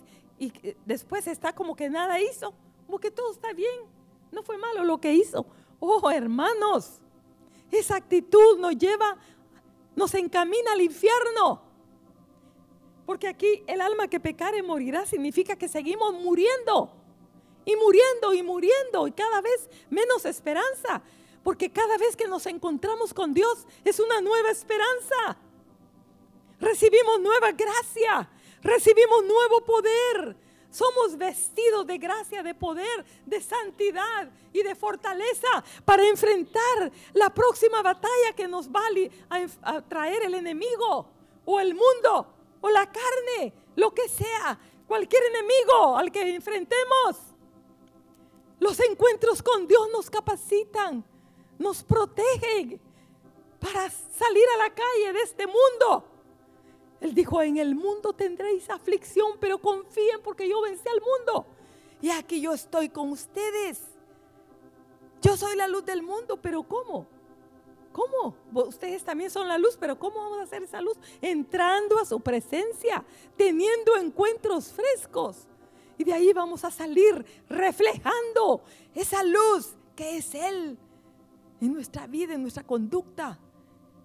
después 0.86 1.26
está 1.26 1.54
como 1.54 1.76
que 1.76 1.90
nada 1.90 2.18
hizo. 2.22 2.54
Como 2.86 2.98
que 2.98 3.10
todo 3.10 3.32
está 3.32 3.52
bien. 3.52 3.95
No 4.36 4.42
fue 4.42 4.58
malo 4.58 4.84
lo 4.84 4.98
que 4.98 5.14
hizo. 5.14 5.46
Oh, 5.80 6.10
hermanos, 6.10 7.00
esa 7.70 7.96
actitud 7.96 8.58
nos 8.58 8.76
lleva, 8.76 9.16
nos 9.94 10.12
encamina 10.12 10.72
al 10.72 10.82
infierno. 10.82 11.62
Porque 13.06 13.28
aquí 13.28 13.64
el 13.66 13.80
alma 13.80 14.08
que 14.08 14.20
pecare 14.20 14.62
morirá 14.62 15.06
significa 15.06 15.56
que 15.56 15.68
seguimos 15.68 16.12
muriendo. 16.12 16.92
Y 17.64 17.76
muriendo 17.76 18.34
y 18.34 18.42
muriendo 18.42 19.08
y 19.08 19.12
cada 19.12 19.40
vez 19.40 19.70
menos 19.88 20.26
esperanza. 20.26 21.00
Porque 21.42 21.72
cada 21.72 21.96
vez 21.96 22.14
que 22.14 22.28
nos 22.28 22.44
encontramos 22.44 23.14
con 23.14 23.32
Dios 23.32 23.66
es 23.84 23.98
una 23.98 24.20
nueva 24.20 24.50
esperanza. 24.50 25.38
Recibimos 26.60 27.20
nueva 27.20 27.52
gracia. 27.52 28.28
Recibimos 28.60 29.24
nuevo 29.24 29.64
poder. 29.64 30.36
Somos 30.70 31.16
vestidos 31.16 31.86
de 31.86 31.98
gracia, 31.98 32.42
de 32.42 32.54
poder, 32.54 33.04
de 33.24 33.40
santidad 33.40 34.30
y 34.52 34.62
de 34.62 34.74
fortaleza 34.74 35.64
para 35.84 36.06
enfrentar 36.08 36.92
la 37.12 37.32
próxima 37.32 37.82
batalla 37.82 38.32
que 38.34 38.48
nos 38.48 38.68
va 38.68 38.82
a, 39.62 39.80
traer 39.82 40.24
el 40.24 40.34
enemigo 40.34 41.08
o 41.44 41.60
el 41.60 41.74
mundo 41.74 42.34
o 42.60 42.70
la 42.70 42.90
carne, 42.90 43.52
lo 43.76 43.94
que 43.94 44.08
sea, 44.08 44.58
cualquier 44.86 45.22
enemigo 45.24 45.96
al 45.96 46.10
que 46.10 46.34
enfrentemos. 46.34 47.16
Los 48.58 48.80
encuentros 48.80 49.42
con 49.42 49.66
Dios 49.66 49.88
nos 49.92 50.10
capacitan, 50.10 51.04
nos 51.58 51.82
protegen 51.82 52.80
para 53.60 53.90
salir 53.90 54.44
a 54.54 54.58
la 54.58 54.74
calle 54.74 55.12
de 55.12 55.22
este 55.22 55.46
mundo 55.46 56.15
él 57.00 57.14
dijo, 57.14 57.42
en 57.42 57.58
el 57.58 57.74
mundo 57.74 58.12
tendréis 58.12 58.70
aflicción, 58.70 59.32
pero 59.38 59.58
confíen 59.58 60.20
porque 60.22 60.48
yo 60.48 60.62
vencí 60.62 60.88
al 60.88 61.00
mundo. 61.00 61.46
Y 62.00 62.10
aquí 62.10 62.40
yo 62.40 62.52
estoy 62.52 62.88
con 62.88 63.10
ustedes. 63.10 63.80
Yo 65.20 65.36
soy 65.36 65.56
la 65.56 65.68
luz 65.68 65.84
del 65.84 66.02
mundo, 66.02 66.36
pero 66.40 66.62
¿cómo? 66.62 67.06
¿Cómo? 67.92 68.36
Ustedes 68.52 69.02
también 69.02 69.30
son 69.30 69.48
la 69.48 69.58
luz, 69.58 69.76
pero 69.78 69.98
¿cómo 69.98 70.16
vamos 70.16 70.38
a 70.38 70.42
hacer 70.42 70.62
esa 70.62 70.80
luz? 70.80 70.96
Entrando 71.20 71.98
a 71.98 72.04
su 72.04 72.20
presencia, 72.20 73.04
teniendo 73.36 73.96
encuentros 73.96 74.72
frescos. 74.72 75.46
Y 75.98 76.04
de 76.04 76.12
ahí 76.12 76.32
vamos 76.32 76.64
a 76.64 76.70
salir 76.70 77.24
reflejando 77.48 78.62
esa 78.94 79.22
luz 79.22 79.74
que 79.94 80.18
es 80.18 80.34
Él 80.34 80.78
en 81.60 81.72
nuestra 81.72 82.06
vida, 82.06 82.34
en 82.34 82.42
nuestra 82.42 82.64
conducta, 82.64 83.38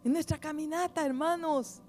en 0.03 0.13
nuestra 0.13 0.39
caminata, 0.39 1.05
hermanos. 1.05 1.81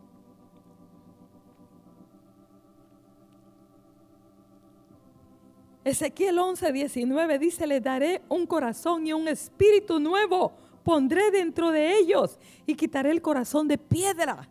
Ezequiel 5.85 6.39
11, 6.39 6.73
19 6.73 7.39
dice, 7.39 7.67
le 7.67 7.81
daré 7.81 8.23
un 8.29 8.47
corazón 8.47 9.07
y 9.07 9.13
un 9.13 9.27
espíritu 9.27 9.99
nuevo, 9.99 10.53
pondré 10.85 11.31
dentro 11.31 11.71
de 11.71 11.99
ellos 11.99 12.39
y 12.67 12.75
quitaré 12.75 13.11
el 13.11 13.21
corazón 13.21 13.67
de 13.67 13.79
piedra 13.79 14.49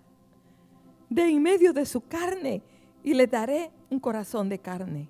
de 1.10 1.24
en 1.24 1.42
medio 1.42 1.74
de 1.74 1.86
su 1.86 2.02
carne 2.02 2.62
y 3.04 3.14
le 3.14 3.28
daré 3.28 3.72
un 3.90 4.00
corazón 4.00 4.50
de 4.50 4.60
carne. 4.60 5.08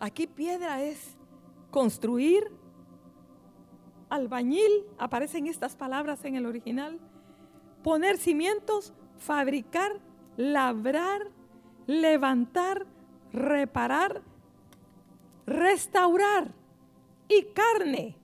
Aquí 0.00 0.26
piedra 0.26 0.82
es 0.82 1.16
construir, 1.70 2.50
albañil, 4.08 4.84
aparecen 4.98 5.46
estas 5.46 5.76
palabras 5.76 6.24
en 6.24 6.36
el 6.36 6.46
original, 6.46 6.98
poner 7.82 8.18
cimientos, 8.18 8.92
fabricar, 9.18 10.00
labrar, 10.36 11.28
levantar, 11.86 12.86
reparar, 13.32 14.22
restaurar 15.46 16.52
y 17.28 17.44
carne 17.44 18.16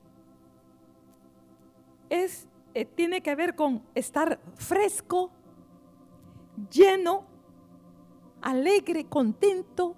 es, 2.09 2.49
eh, 2.75 2.85
tiene 2.85 3.23
que 3.23 3.35
ver 3.35 3.55
con 3.55 3.83
estar 3.95 4.39
fresco, 4.55 5.31
lleno, 6.71 7.25
alegre, 8.43 9.07
contento, 9.07 9.95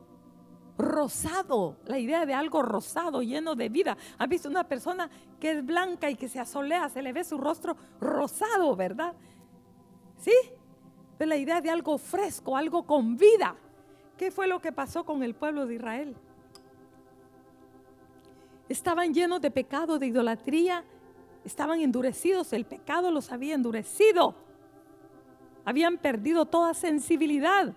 rosado. 0.78 1.76
La 1.86 1.98
idea 1.98 2.26
de 2.26 2.34
algo 2.34 2.62
rosado, 2.62 3.22
lleno 3.22 3.54
de 3.54 3.68
vida. 3.68 3.96
¿Han 4.18 4.28
visto 4.28 4.48
una 4.48 4.68
persona 4.68 5.10
que 5.40 5.52
es 5.52 5.64
blanca 5.64 6.10
y 6.10 6.16
que 6.16 6.28
se 6.28 6.38
asolea? 6.38 6.88
Se 6.88 7.02
le 7.02 7.12
ve 7.12 7.24
su 7.24 7.38
rostro 7.38 7.76
rosado, 8.00 8.76
¿verdad? 8.76 9.14
¿Sí? 10.18 10.34
Es 11.18 11.26
la 11.26 11.36
idea 11.36 11.60
de 11.60 11.70
algo 11.70 11.98
fresco, 11.98 12.56
algo 12.56 12.86
con 12.86 13.16
vida. 13.16 13.56
¿Qué 14.16 14.30
fue 14.30 14.46
lo 14.46 14.60
que 14.60 14.72
pasó 14.72 15.04
con 15.04 15.22
el 15.22 15.34
pueblo 15.34 15.66
de 15.66 15.74
Israel? 15.74 16.16
Estaban 18.68 19.12
llenos 19.12 19.40
de 19.40 19.50
pecado, 19.50 19.98
de 19.98 20.06
idolatría, 20.06 20.84
estaban 21.44 21.80
endurecidos, 21.80 22.52
el 22.52 22.64
pecado 22.64 23.10
los 23.10 23.32
había 23.32 23.54
endurecido, 23.54 24.34
habían 25.64 25.98
perdido 25.98 26.46
toda 26.46 26.74
sensibilidad 26.74 27.74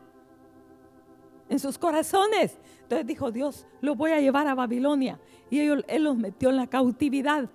en 1.50 1.60
sus 1.60 1.78
corazones. 1.78 2.58
Entonces 2.84 3.06
dijo 3.08 3.32
Dios, 3.32 3.66
lo 3.82 3.96
voy 3.96 4.12
a 4.12 4.20
llevar 4.20 4.48
a 4.48 4.56
Babilonia. 4.56 5.20
Y 5.50 5.60
él 5.60 6.04
los 6.04 6.18
metió 6.18 6.50
en 6.50 6.58
la 6.58 6.68
cautividad, 6.68 7.50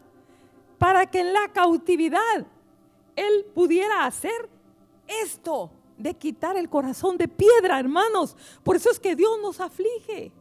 para 0.78 1.06
que 1.06 1.20
en 1.20 1.32
la 1.32 1.48
cautividad 1.52 2.46
Él 3.16 3.44
pudiera 3.54 4.06
hacer 4.06 4.48
esto 5.06 5.70
de 5.98 6.14
quitar 6.14 6.56
el 6.56 6.70
corazón 6.70 7.18
de 7.18 7.28
piedra, 7.28 7.78
hermanos. 7.78 8.36
Por 8.62 8.76
eso 8.76 8.90
es 8.90 8.98
que 8.98 9.14
Dios 9.14 9.32
nos 9.42 9.60
aflige. 9.60 10.32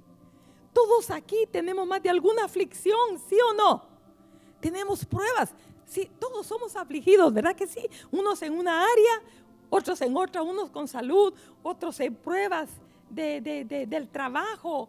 Todos 0.80 1.10
aquí 1.10 1.46
tenemos 1.52 1.86
más 1.86 2.02
de 2.02 2.10
alguna 2.10 2.46
aflicción, 2.46 3.20
¿sí 3.28 3.36
o 3.50 3.54
no? 3.54 3.84
Tenemos 4.62 5.04
pruebas. 5.04 5.54
Sí, 5.86 6.10
todos 6.18 6.48
somos 6.48 6.74
afligidos, 6.78 7.34
¿verdad 7.34 7.54
que 7.54 7.68
sí? 7.68 7.82
Unos 8.12 8.42
en 8.44 8.58
una 8.58 8.82
área, 8.82 9.22
otros 9.70 10.00
en 10.02 10.16
otra, 10.16 10.42
unos 10.42 10.70
con 10.70 10.88
salud, 10.88 11.34
otros 11.64 12.00
en 12.00 12.16
pruebas 12.16 12.70
del 13.10 14.08
trabajo, 14.10 14.88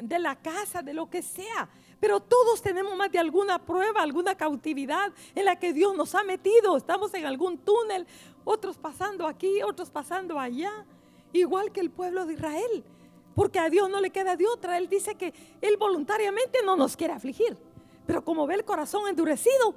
de 0.00 0.18
la 0.18 0.34
casa, 0.34 0.82
de 0.82 0.92
lo 0.92 1.08
que 1.08 1.22
sea. 1.22 1.68
Pero 2.00 2.18
todos 2.18 2.60
tenemos 2.60 2.96
más 2.96 3.12
de 3.12 3.20
alguna 3.20 3.64
prueba, 3.64 4.02
alguna 4.02 4.34
cautividad 4.34 5.12
en 5.36 5.44
la 5.44 5.56
que 5.56 5.72
Dios 5.72 5.94
nos 5.94 6.16
ha 6.16 6.24
metido. 6.24 6.76
Estamos 6.76 7.14
en 7.14 7.26
algún 7.26 7.58
túnel, 7.58 8.08
otros 8.44 8.76
pasando 8.76 9.24
aquí, 9.24 9.62
otros 9.62 9.88
pasando 9.88 10.36
allá, 10.40 10.84
igual 11.32 11.70
que 11.70 11.80
el 11.80 11.90
pueblo 11.90 12.26
de 12.26 12.34
Israel 12.34 12.84
porque 13.38 13.60
a 13.60 13.70
Dios 13.70 13.88
no 13.88 14.00
le 14.00 14.10
queda 14.10 14.34
de 14.34 14.48
otra. 14.48 14.78
Él 14.78 14.88
dice 14.88 15.14
que 15.14 15.32
Él 15.60 15.76
voluntariamente 15.76 16.58
no 16.64 16.74
nos 16.74 16.96
quiere 16.96 17.12
afligir, 17.12 17.56
pero 18.04 18.24
como 18.24 18.48
ve 18.48 18.56
el 18.56 18.64
corazón 18.64 19.06
endurecido, 19.06 19.76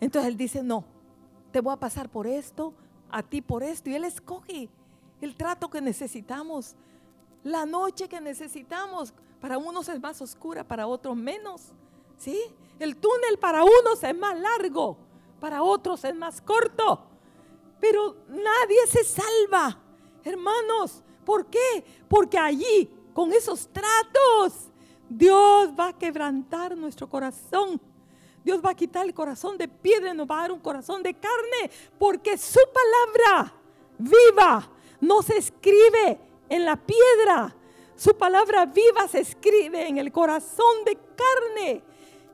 entonces 0.00 0.28
Él 0.28 0.36
dice, 0.36 0.62
no, 0.62 0.84
te 1.50 1.62
voy 1.62 1.72
a 1.72 1.78
pasar 1.78 2.10
por 2.10 2.26
esto, 2.26 2.74
a 3.10 3.22
ti 3.22 3.40
por 3.40 3.62
esto, 3.62 3.88
y 3.88 3.94
Él 3.94 4.04
escoge 4.04 4.68
el 5.22 5.34
trato 5.34 5.70
que 5.70 5.80
necesitamos, 5.80 6.76
la 7.42 7.64
noche 7.64 8.06
que 8.06 8.20
necesitamos. 8.20 9.14
Para 9.40 9.56
unos 9.56 9.88
es 9.88 9.98
más 9.98 10.20
oscura, 10.20 10.62
para 10.62 10.86
otros 10.86 11.16
menos. 11.16 11.62
¿Sí? 12.18 12.38
El 12.78 12.96
túnel 12.96 13.38
para 13.40 13.64
unos 13.64 14.04
es 14.04 14.14
más 14.14 14.38
largo, 14.38 14.98
para 15.40 15.62
otros 15.62 16.04
es 16.04 16.14
más 16.14 16.42
corto. 16.42 17.00
Pero 17.80 18.14
nadie 18.28 18.86
se 18.88 19.04
salva. 19.04 19.78
Hermanos, 20.22 21.02
¿Por 21.24 21.46
qué? 21.46 21.84
Porque 22.08 22.38
allí, 22.38 22.90
con 23.12 23.32
esos 23.32 23.68
tratos, 23.68 24.70
Dios 25.08 25.70
va 25.78 25.88
a 25.88 25.98
quebrantar 25.98 26.76
nuestro 26.76 27.08
corazón. 27.08 27.80
Dios 28.44 28.60
va 28.64 28.70
a 28.70 28.74
quitar 28.74 29.06
el 29.06 29.14
corazón 29.14 29.56
de 29.56 29.68
piedra 29.68 30.10
y 30.10 30.16
nos 30.16 30.28
va 30.28 30.38
a 30.38 30.42
dar 30.42 30.52
un 30.52 30.60
corazón 30.60 31.02
de 31.02 31.14
carne, 31.14 31.70
porque 31.98 32.36
su 32.36 32.60
palabra 32.72 33.54
viva 33.98 34.70
no 35.00 35.22
se 35.22 35.38
escribe 35.38 36.18
en 36.48 36.64
la 36.64 36.76
piedra. 36.76 37.54
Su 37.96 38.16
palabra 38.16 38.66
viva 38.66 39.08
se 39.08 39.20
escribe 39.20 39.88
en 39.88 39.98
el 39.98 40.12
corazón 40.12 40.84
de 40.84 40.98
carne. 41.16 41.82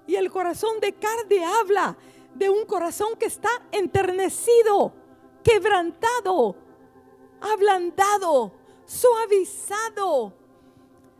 Y 0.06 0.16
el 0.16 0.30
corazón 0.30 0.80
de 0.80 0.94
carne 0.94 1.44
habla 1.44 1.96
de 2.34 2.48
un 2.48 2.64
corazón 2.64 3.14
que 3.16 3.26
está 3.26 3.50
enternecido, 3.70 4.92
quebrantado, 5.44 6.56
ablandado, 7.40 8.52
suavizado, 8.90 10.32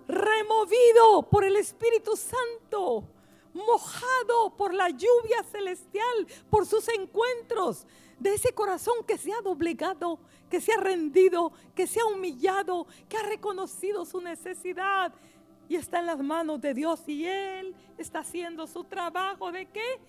removido 0.09 1.23
por 1.31 1.45
el 1.45 1.55
Espíritu 1.55 2.17
Santo, 2.17 3.05
mojado 3.55 4.57
por 4.57 4.75
la 4.75 4.91
lluvia 4.91 5.45
celestial, 5.53 6.27
por 6.51 6.67
sus 6.67 6.89
encuentros, 6.89 7.87
de 8.19 8.35
ese 8.35 8.53
corazón 8.53 8.97
que 9.07 9.17
se 9.17 9.33
ha 9.33 9.41
doblegado, 9.41 10.19
que 10.51 10.61
se 10.61 10.73
ha 10.73 10.79
rendido, 10.79 11.53
que 11.75 11.87
se 11.87 12.01
ha 12.01 12.07
humillado, 12.07 12.89
que 13.09 13.17
ha 13.17 13.23
reconocido 13.23 14.05
su 14.05 14.21
necesidad 14.21 15.13
y 15.69 15.77
está 15.77 16.01
en 16.01 16.07
las 16.07 16.19
manos 16.19 16.61
de 16.61 16.75
Dios 16.75 17.01
y 17.07 17.25
Él 17.25 17.75
está 17.97 18.19
haciendo 18.19 18.67
su 18.67 18.83
trabajo 18.83 19.53
de 19.53 19.67
qué? 19.67 20.01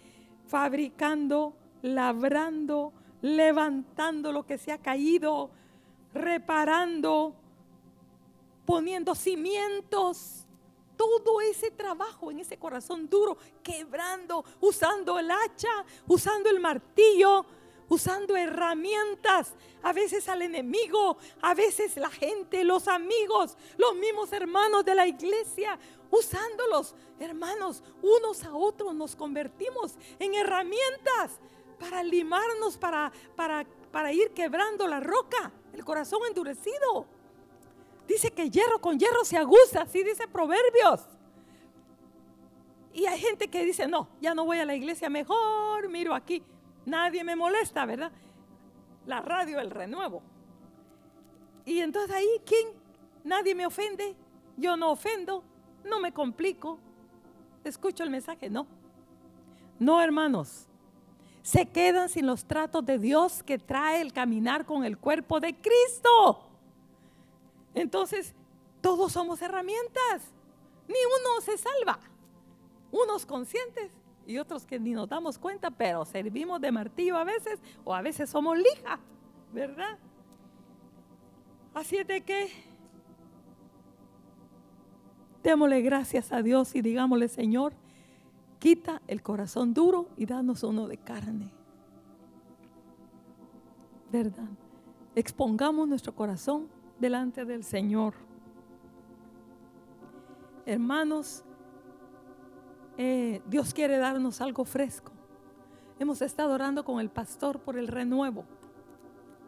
Fabricando, 0.47 1.53
labrando, 1.83 2.91
levantando 3.21 4.31
lo 4.31 4.47
que 4.47 4.57
se 4.57 4.71
ha 4.71 4.79
caído, 4.79 5.51
reparando, 6.13 7.35
poniendo 8.65 9.15
cimientos. 9.15 10.45
Todo 10.95 11.41
ese 11.41 11.71
trabajo 11.71 12.29
en 12.29 12.39
ese 12.39 12.57
corazón 12.57 13.09
duro, 13.09 13.37
quebrando, 13.63 14.45
usando 14.59 15.17
el 15.17 15.31
hacha, 15.31 15.83
usando 16.07 16.49
el 16.49 16.59
martillo, 16.59 17.45
usando 17.91 18.37
herramientas, 18.37 19.53
a 19.83 19.91
veces 19.91 20.29
al 20.29 20.43
enemigo, 20.43 21.17
a 21.41 21.53
veces 21.53 21.97
la 21.97 22.09
gente, 22.09 22.63
los 22.63 22.87
amigos, 22.87 23.57
los 23.77 23.95
mismos 23.95 24.31
hermanos 24.31 24.85
de 24.85 24.95
la 24.95 25.07
iglesia, 25.07 25.77
usándolos, 26.09 26.95
hermanos, 27.19 27.83
unos 28.01 28.43
a 28.43 28.53
otros 28.55 28.95
nos 28.95 29.15
convertimos 29.15 29.95
en 30.19 30.35
herramientas 30.35 31.39
para 31.79 32.01
limarnos, 32.01 32.77
para, 32.77 33.11
para, 33.35 33.65
para 33.91 34.13
ir 34.13 34.31
quebrando 34.31 34.87
la 34.87 34.99
roca, 34.99 35.51
el 35.73 35.83
corazón 35.83 36.21
endurecido. 36.27 37.07
Dice 38.11 38.29
que 38.29 38.49
hierro 38.49 38.81
con 38.81 38.99
hierro 38.99 39.23
se 39.23 39.37
aguza, 39.37 39.83
así 39.83 40.03
dice 40.03 40.27
Proverbios. 40.27 41.07
Y 42.93 43.05
hay 43.05 43.17
gente 43.17 43.47
que 43.47 43.63
dice, 43.63 43.87
no, 43.87 44.09
ya 44.19 44.35
no 44.35 44.43
voy 44.43 44.57
a 44.57 44.65
la 44.65 44.75
iglesia, 44.75 45.09
mejor 45.09 45.87
miro 45.87 46.13
aquí. 46.13 46.43
Nadie 46.85 47.23
me 47.23 47.37
molesta, 47.37 47.85
¿verdad? 47.85 48.11
La 49.05 49.21
radio, 49.21 49.61
el 49.61 49.71
renuevo. 49.71 50.21
Y 51.63 51.79
entonces 51.79 52.13
ahí, 52.13 52.27
¿quién? 52.45 52.67
Nadie 53.23 53.55
me 53.55 53.65
ofende, 53.65 54.13
yo 54.57 54.75
no 54.75 54.91
ofendo, 54.91 55.41
no 55.85 56.01
me 56.01 56.11
complico. 56.11 56.79
Escucho 57.63 58.03
el 58.03 58.09
mensaje, 58.09 58.49
no. 58.49 58.67
No, 59.79 60.01
hermanos. 60.01 60.67
Se 61.43 61.65
quedan 61.65 62.09
sin 62.09 62.27
los 62.27 62.43
tratos 62.43 62.85
de 62.85 62.99
Dios 62.99 63.41
que 63.41 63.57
trae 63.57 64.01
el 64.01 64.11
caminar 64.11 64.65
con 64.65 64.83
el 64.83 64.97
cuerpo 64.97 65.39
de 65.39 65.55
Cristo. 65.55 66.50
Entonces, 67.73 68.33
todos 68.81 69.11
somos 69.13 69.41
herramientas. 69.41 70.31
Ni 70.87 70.95
uno 70.95 71.41
se 71.41 71.57
salva. 71.57 71.99
Unos 72.91 73.25
conscientes 73.25 73.91
y 74.25 74.37
otros 74.37 74.65
que 74.65 74.79
ni 74.79 74.91
nos 74.91 75.07
damos 75.07 75.37
cuenta, 75.37 75.71
pero 75.71 76.05
servimos 76.05 76.59
de 76.61 76.71
martillo 76.71 77.17
a 77.17 77.23
veces 77.23 77.59
o 77.83 77.93
a 77.93 78.01
veces 78.01 78.29
somos 78.29 78.57
lija, 78.57 78.99
¿verdad? 79.53 79.97
Así 81.73 81.97
es 81.97 82.07
de 82.07 82.21
que 82.21 82.49
démosle 85.41 85.81
gracias 85.81 86.31
a 86.31 86.41
Dios 86.41 86.75
y 86.75 86.81
digámosle, 86.81 87.27
Señor, 87.29 87.73
quita 88.59 89.01
el 89.07 89.23
corazón 89.23 89.73
duro 89.73 90.09
y 90.17 90.25
danos 90.25 90.63
uno 90.63 90.87
de 90.87 90.97
carne. 90.97 91.51
¿Verdad? 94.11 94.49
Expongamos 95.15 95.87
nuestro 95.87 96.13
corazón 96.13 96.67
delante 97.01 97.43
del 97.43 97.63
Señor. 97.63 98.13
Hermanos, 100.65 101.43
eh, 102.97 103.41
Dios 103.47 103.73
quiere 103.73 103.97
darnos 103.97 104.39
algo 104.39 104.63
fresco. 104.63 105.11
Hemos 105.99 106.21
estado 106.21 106.53
orando 106.53 106.85
con 106.85 106.99
el 106.99 107.09
pastor 107.09 107.59
por 107.59 107.77
el 107.77 107.87
renuevo. 107.87 108.45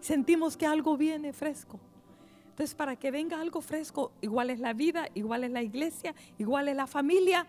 Sentimos 0.01 0.57
que 0.57 0.65
algo 0.65 0.97
viene 0.97 1.31
fresco. 1.31 1.79
Entonces, 2.49 2.75
para 2.75 2.95
que 2.95 3.09
venga 3.09 3.39
algo 3.39 3.61
fresco, 3.61 4.11
igual 4.21 4.49
es 4.49 4.59
la 4.59 4.73
vida, 4.73 5.07
igual 5.13 5.43
es 5.43 5.51
la 5.51 5.63
iglesia, 5.63 6.13
igual 6.37 6.67
es 6.67 6.75
la 6.75 6.87
familia. 6.87 7.47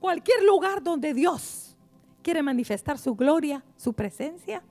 Cualquier 0.00 0.42
lugar 0.42 0.82
donde 0.82 1.14
Dios 1.14 1.76
quiere 2.22 2.42
manifestar 2.42 2.98
su 2.98 3.14
gloria, 3.14 3.62
su 3.76 3.92
presencia, 3.92 4.62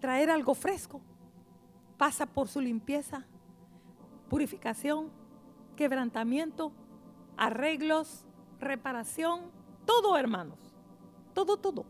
traer 0.00 0.30
algo 0.30 0.54
fresco, 0.54 1.00
pasa 1.98 2.24
por 2.24 2.48
su 2.48 2.60
limpieza, 2.60 3.26
purificación, 4.30 5.10
quebrantamiento, 5.76 6.72
arreglos, 7.36 8.24
reparación, 8.60 9.50
todo 9.84 10.16
hermanos, 10.16 10.58
todo, 11.34 11.56
todo. 11.56 11.84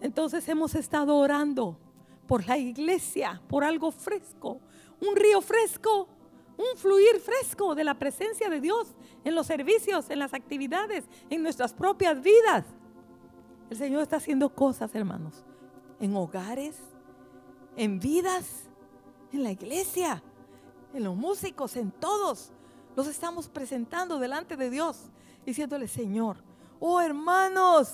Entonces 0.00 0.48
hemos 0.48 0.74
estado 0.74 1.16
orando 1.16 1.78
por 2.26 2.46
la 2.46 2.58
iglesia, 2.58 3.40
por 3.48 3.64
algo 3.64 3.90
fresco, 3.92 4.60
un 5.00 5.14
río 5.14 5.40
fresco, 5.40 6.08
un 6.56 6.78
fluir 6.78 7.20
fresco 7.20 7.74
de 7.74 7.84
la 7.84 7.94
presencia 7.94 8.48
de 8.48 8.60
Dios 8.60 8.94
en 9.24 9.34
los 9.34 9.46
servicios, 9.46 10.10
en 10.10 10.18
las 10.18 10.34
actividades, 10.34 11.04
en 11.30 11.42
nuestras 11.42 11.72
propias 11.72 12.20
vidas. 12.22 12.64
El 13.70 13.76
Señor 13.76 14.02
está 14.02 14.16
haciendo 14.16 14.54
cosas, 14.54 14.94
hermanos, 14.94 15.44
en 16.00 16.14
hogares, 16.16 16.78
en 17.76 17.98
vidas, 18.00 18.65
en 19.32 19.42
la 19.42 19.52
iglesia, 19.52 20.22
en 20.94 21.04
los 21.04 21.16
músicos, 21.16 21.76
en 21.76 21.90
todos. 21.90 22.50
Los 22.94 23.06
estamos 23.06 23.48
presentando 23.48 24.18
delante 24.18 24.56
de 24.56 24.70
Dios, 24.70 25.10
diciéndole, 25.44 25.88
Señor, 25.88 26.38
oh 26.80 27.00
hermanos, 27.00 27.92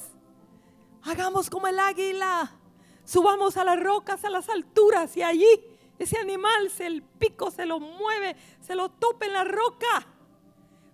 hagamos 1.03 1.51
como 1.51 1.67
el 1.67 1.79
águila, 1.79 2.53
subamos 3.05 3.57
a 3.57 3.65
las 3.65 3.83
rocas, 3.83 4.25
a 4.25 4.31
las 4.31 4.49
alturas, 4.49 5.17
y 5.17 5.23
allí 5.23 5.49
ese 5.99 6.19
animal, 6.19 6.71
el 6.79 7.03
pico 7.03 7.51
se 7.51 7.67
lo 7.67 7.79
mueve, 7.79 8.37
se 8.61 8.75
lo 8.75 8.89
tope 8.89 9.27
en 9.27 9.33
la 9.35 9.45
roca, 9.45 10.07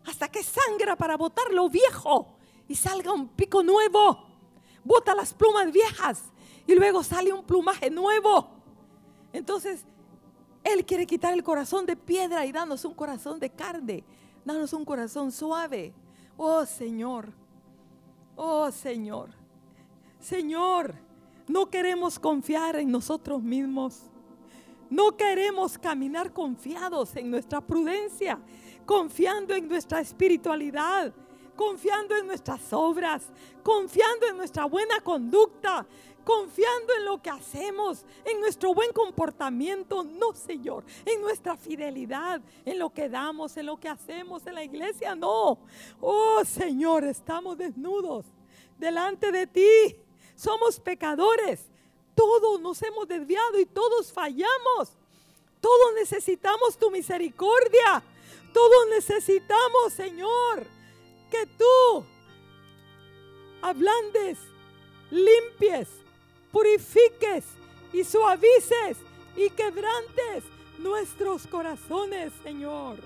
hasta 0.06 0.28
que 0.28 0.42
sangra 0.42 0.96
para 0.96 1.16
botar 1.16 1.52
lo 1.52 1.68
viejo 1.68 2.38
y 2.66 2.74
salga 2.74 3.12
un 3.12 3.28
pico 3.28 3.62
nuevo. 3.62 4.26
Bota 4.84 5.14
las 5.14 5.34
plumas 5.34 5.70
viejas 5.72 6.24
y 6.66 6.74
luego 6.74 7.02
sale 7.02 7.32
un 7.32 7.44
plumaje 7.44 7.90
nuevo. 7.90 8.50
Entonces, 9.32 9.84
él 10.72 10.84
quiere 10.84 11.06
quitar 11.06 11.32
el 11.32 11.42
corazón 11.42 11.86
de 11.86 11.96
piedra 11.96 12.44
y 12.46 12.52
darnos 12.52 12.84
un 12.84 12.94
corazón 12.94 13.38
de 13.38 13.50
carne. 13.50 14.04
Danos 14.44 14.72
un 14.72 14.84
corazón 14.84 15.32
suave. 15.32 15.92
Oh 16.36 16.64
Señor. 16.64 17.32
Oh 18.36 18.70
Señor. 18.70 19.30
Señor, 20.20 20.94
no 21.46 21.70
queremos 21.70 22.18
confiar 22.18 22.76
en 22.76 22.90
nosotros 22.90 23.42
mismos. 23.42 24.02
No 24.90 25.16
queremos 25.16 25.76
caminar 25.76 26.32
confiados 26.32 27.14
en 27.16 27.30
nuestra 27.30 27.60
prudencia, 27.60 28.38
confiando 28.86 29.54
en 29.54 29.68
nuestra 29.68 30.00
espiritualidad, 30.00 31.12
confiando 31.54 32.16
en 32.16 32.26
nuestras 32.26 32.72
obras, 32.72 33.28
confiando 33.62 34.26
en 34.28 34.36
nuestra 34.38 34.64
buena 34.64 35.00
conducta, 35.00 35.86
confiando 36.28 36.92
en 36.92 37.06
lo 37.06 37.22
que 37.22 37.30
hacemos, 37.30 38.04
en 38.22 38.38
nuestro 38.38 38.74
buen 38.74 38.92
comportamiento, 38.92 40.04
no 40.04 40.34
Señor, 40.34 40.84
en 41.06 41.22
nuestra 41.22 41.56
fidelidad, 41.56 42.42
en 42.66 42.78
lo 42.78 42.90
que 42.90 43.08
damos, 43.08 43.56
en 43.56 43.64
lo 43.64 43.80
que 43.80 43.88
hacemos 43.88 44.46
en 44.46 44.56
la 44.56 44.62
iglesia, 44.62 45.16
no. 45.16 45.58
Oh 46.02 46.42
Señor, 46.44 47.04
estamos 47.04 47.56
desnudos 47.56 48.26
delante 48.76 49.32
de 49.32 49.46
ti, 49.46 49.96
somos 50.36 50.78
pecadores, 50.78 51.64
todos 52.14 52.60
nos 52.60 52.82
hemos 52.82 53.08
desviado 53.08 53.58
y 53.58 53.64
todos 53.64 54.12
fallamos, 54.12 54.92
todos 55.62 55.94
necesitamos 55.94 56.76
tu 56.76 56.90
misericordia, 56.90 58.02
todos 58.52 58.86
necesitamos, 58.90 59.94
Señor, 59.94 60.66
que 61.30 61.46
tú 61.46 62.04
ablandes, 63.62 64.36
limpies, 65.10 65.88
purifiques 66.52 67.44
y 67.92 68.04
suavices 68.04 68.98
y 69.36 69.50
quebrantes 69.50 70.44
nuestros 70.78 71.46
corazones, 71.46 72.32
Señor. 72.42 72.96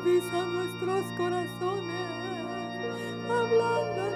Suaviza 0.00 0.46
nuestros 0.46 1.04
corazones, 1.18 2.08
hablándonos 3.28 4.09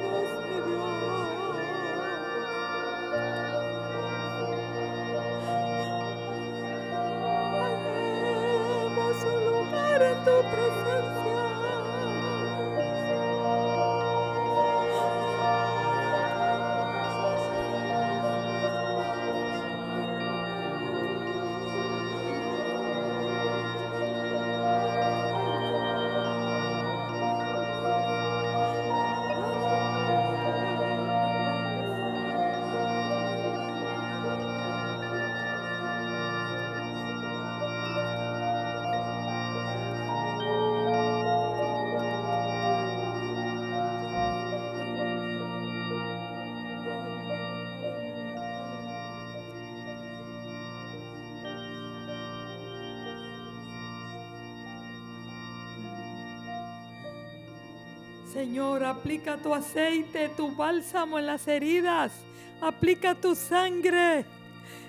Señor, 58.35 58.83
aplica 58.85 59.37
tu 59.37 59.55
aceite, 59.55 60.29
tu 60.31 60.51
bálsamo 60.51 61.21
en 61.21 61.27
las 61.27 61.47
heridas. 61.47 62.11
Aplica 62.61 63.15
tu 63.15 63.37
sangre 63.37 64.25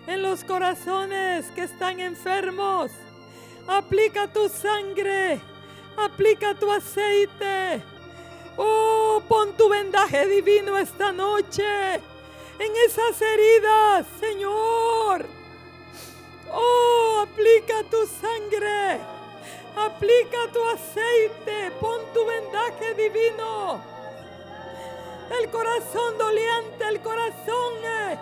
en 0.07 0.23
los 0.23 0.43
corazones 0.43 1.45
que 1.51 1.61
están 1.61 1.99
enfermos. 1.99 2.89
Aplica 3.67 4.27
tu 4.27 4.49
sangre. 4.49 5.39
Aplica 5.95 6.55
tu 6.55 6.71
aceite. 6.71 7.83
Oh, 8.57 9.21
pon 9.29 9.55
tu 9.55 9.69
vendaje 9.69 10.25
divino 10.25 10.75
esta 10.79 11.11
noche 11.11 11.95
en 12.57 12.71
esas 12.87 13.21
heridas, 13.21 14.07
Señor. 14.19 15.23
Oh, 16.51 17.25
aplica 17.27 17.83
tu 17.91 18.07
sangre. 18.07 18.99
Aplica 19.75 20.44
tu 20.55 20.63
aceite, 20.69 21.69
pon 21.81 21.99
tu 22.13 22.25
vendaje 22.25 22.93
divino. 22.93 23.81
El 25.37 25.49
corazón 25.49 26.17
doliente, 26.17 26.87
el 26.87 27.01
corazón, 27.01 27.73
eh, 27.83 28.17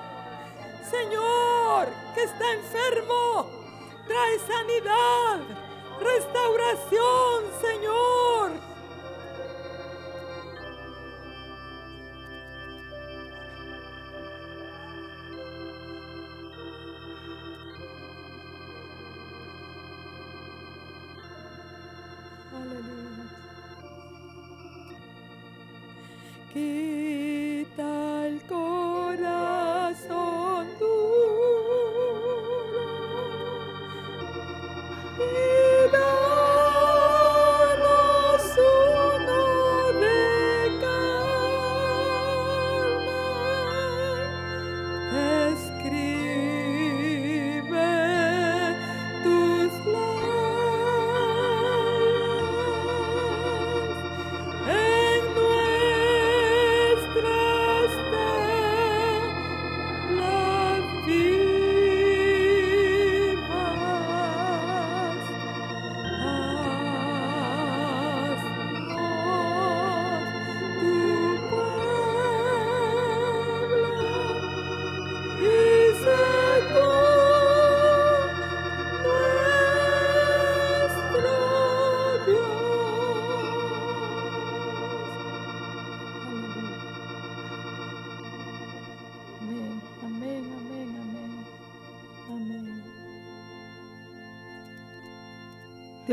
Señor, 0.90 1.88
que 2.16 2.24
está 2.24 2.52
enfermo, 2.54 3.46
trae 4.08 4.40
sanidad, 4.40 5.42
restauración, 6.02 7.44
Señor. 7.62 8.73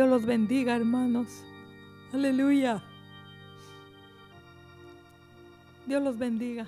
Dios 0.00 0.08
los 0.08 0.24
bendiga, 0.24 0.76
hermanos. 0.76 1.44
Aleluya. 2.14 2.82
Dios 5.86 6.02
los 6.02 6.16
bendiga. 6.16 6.66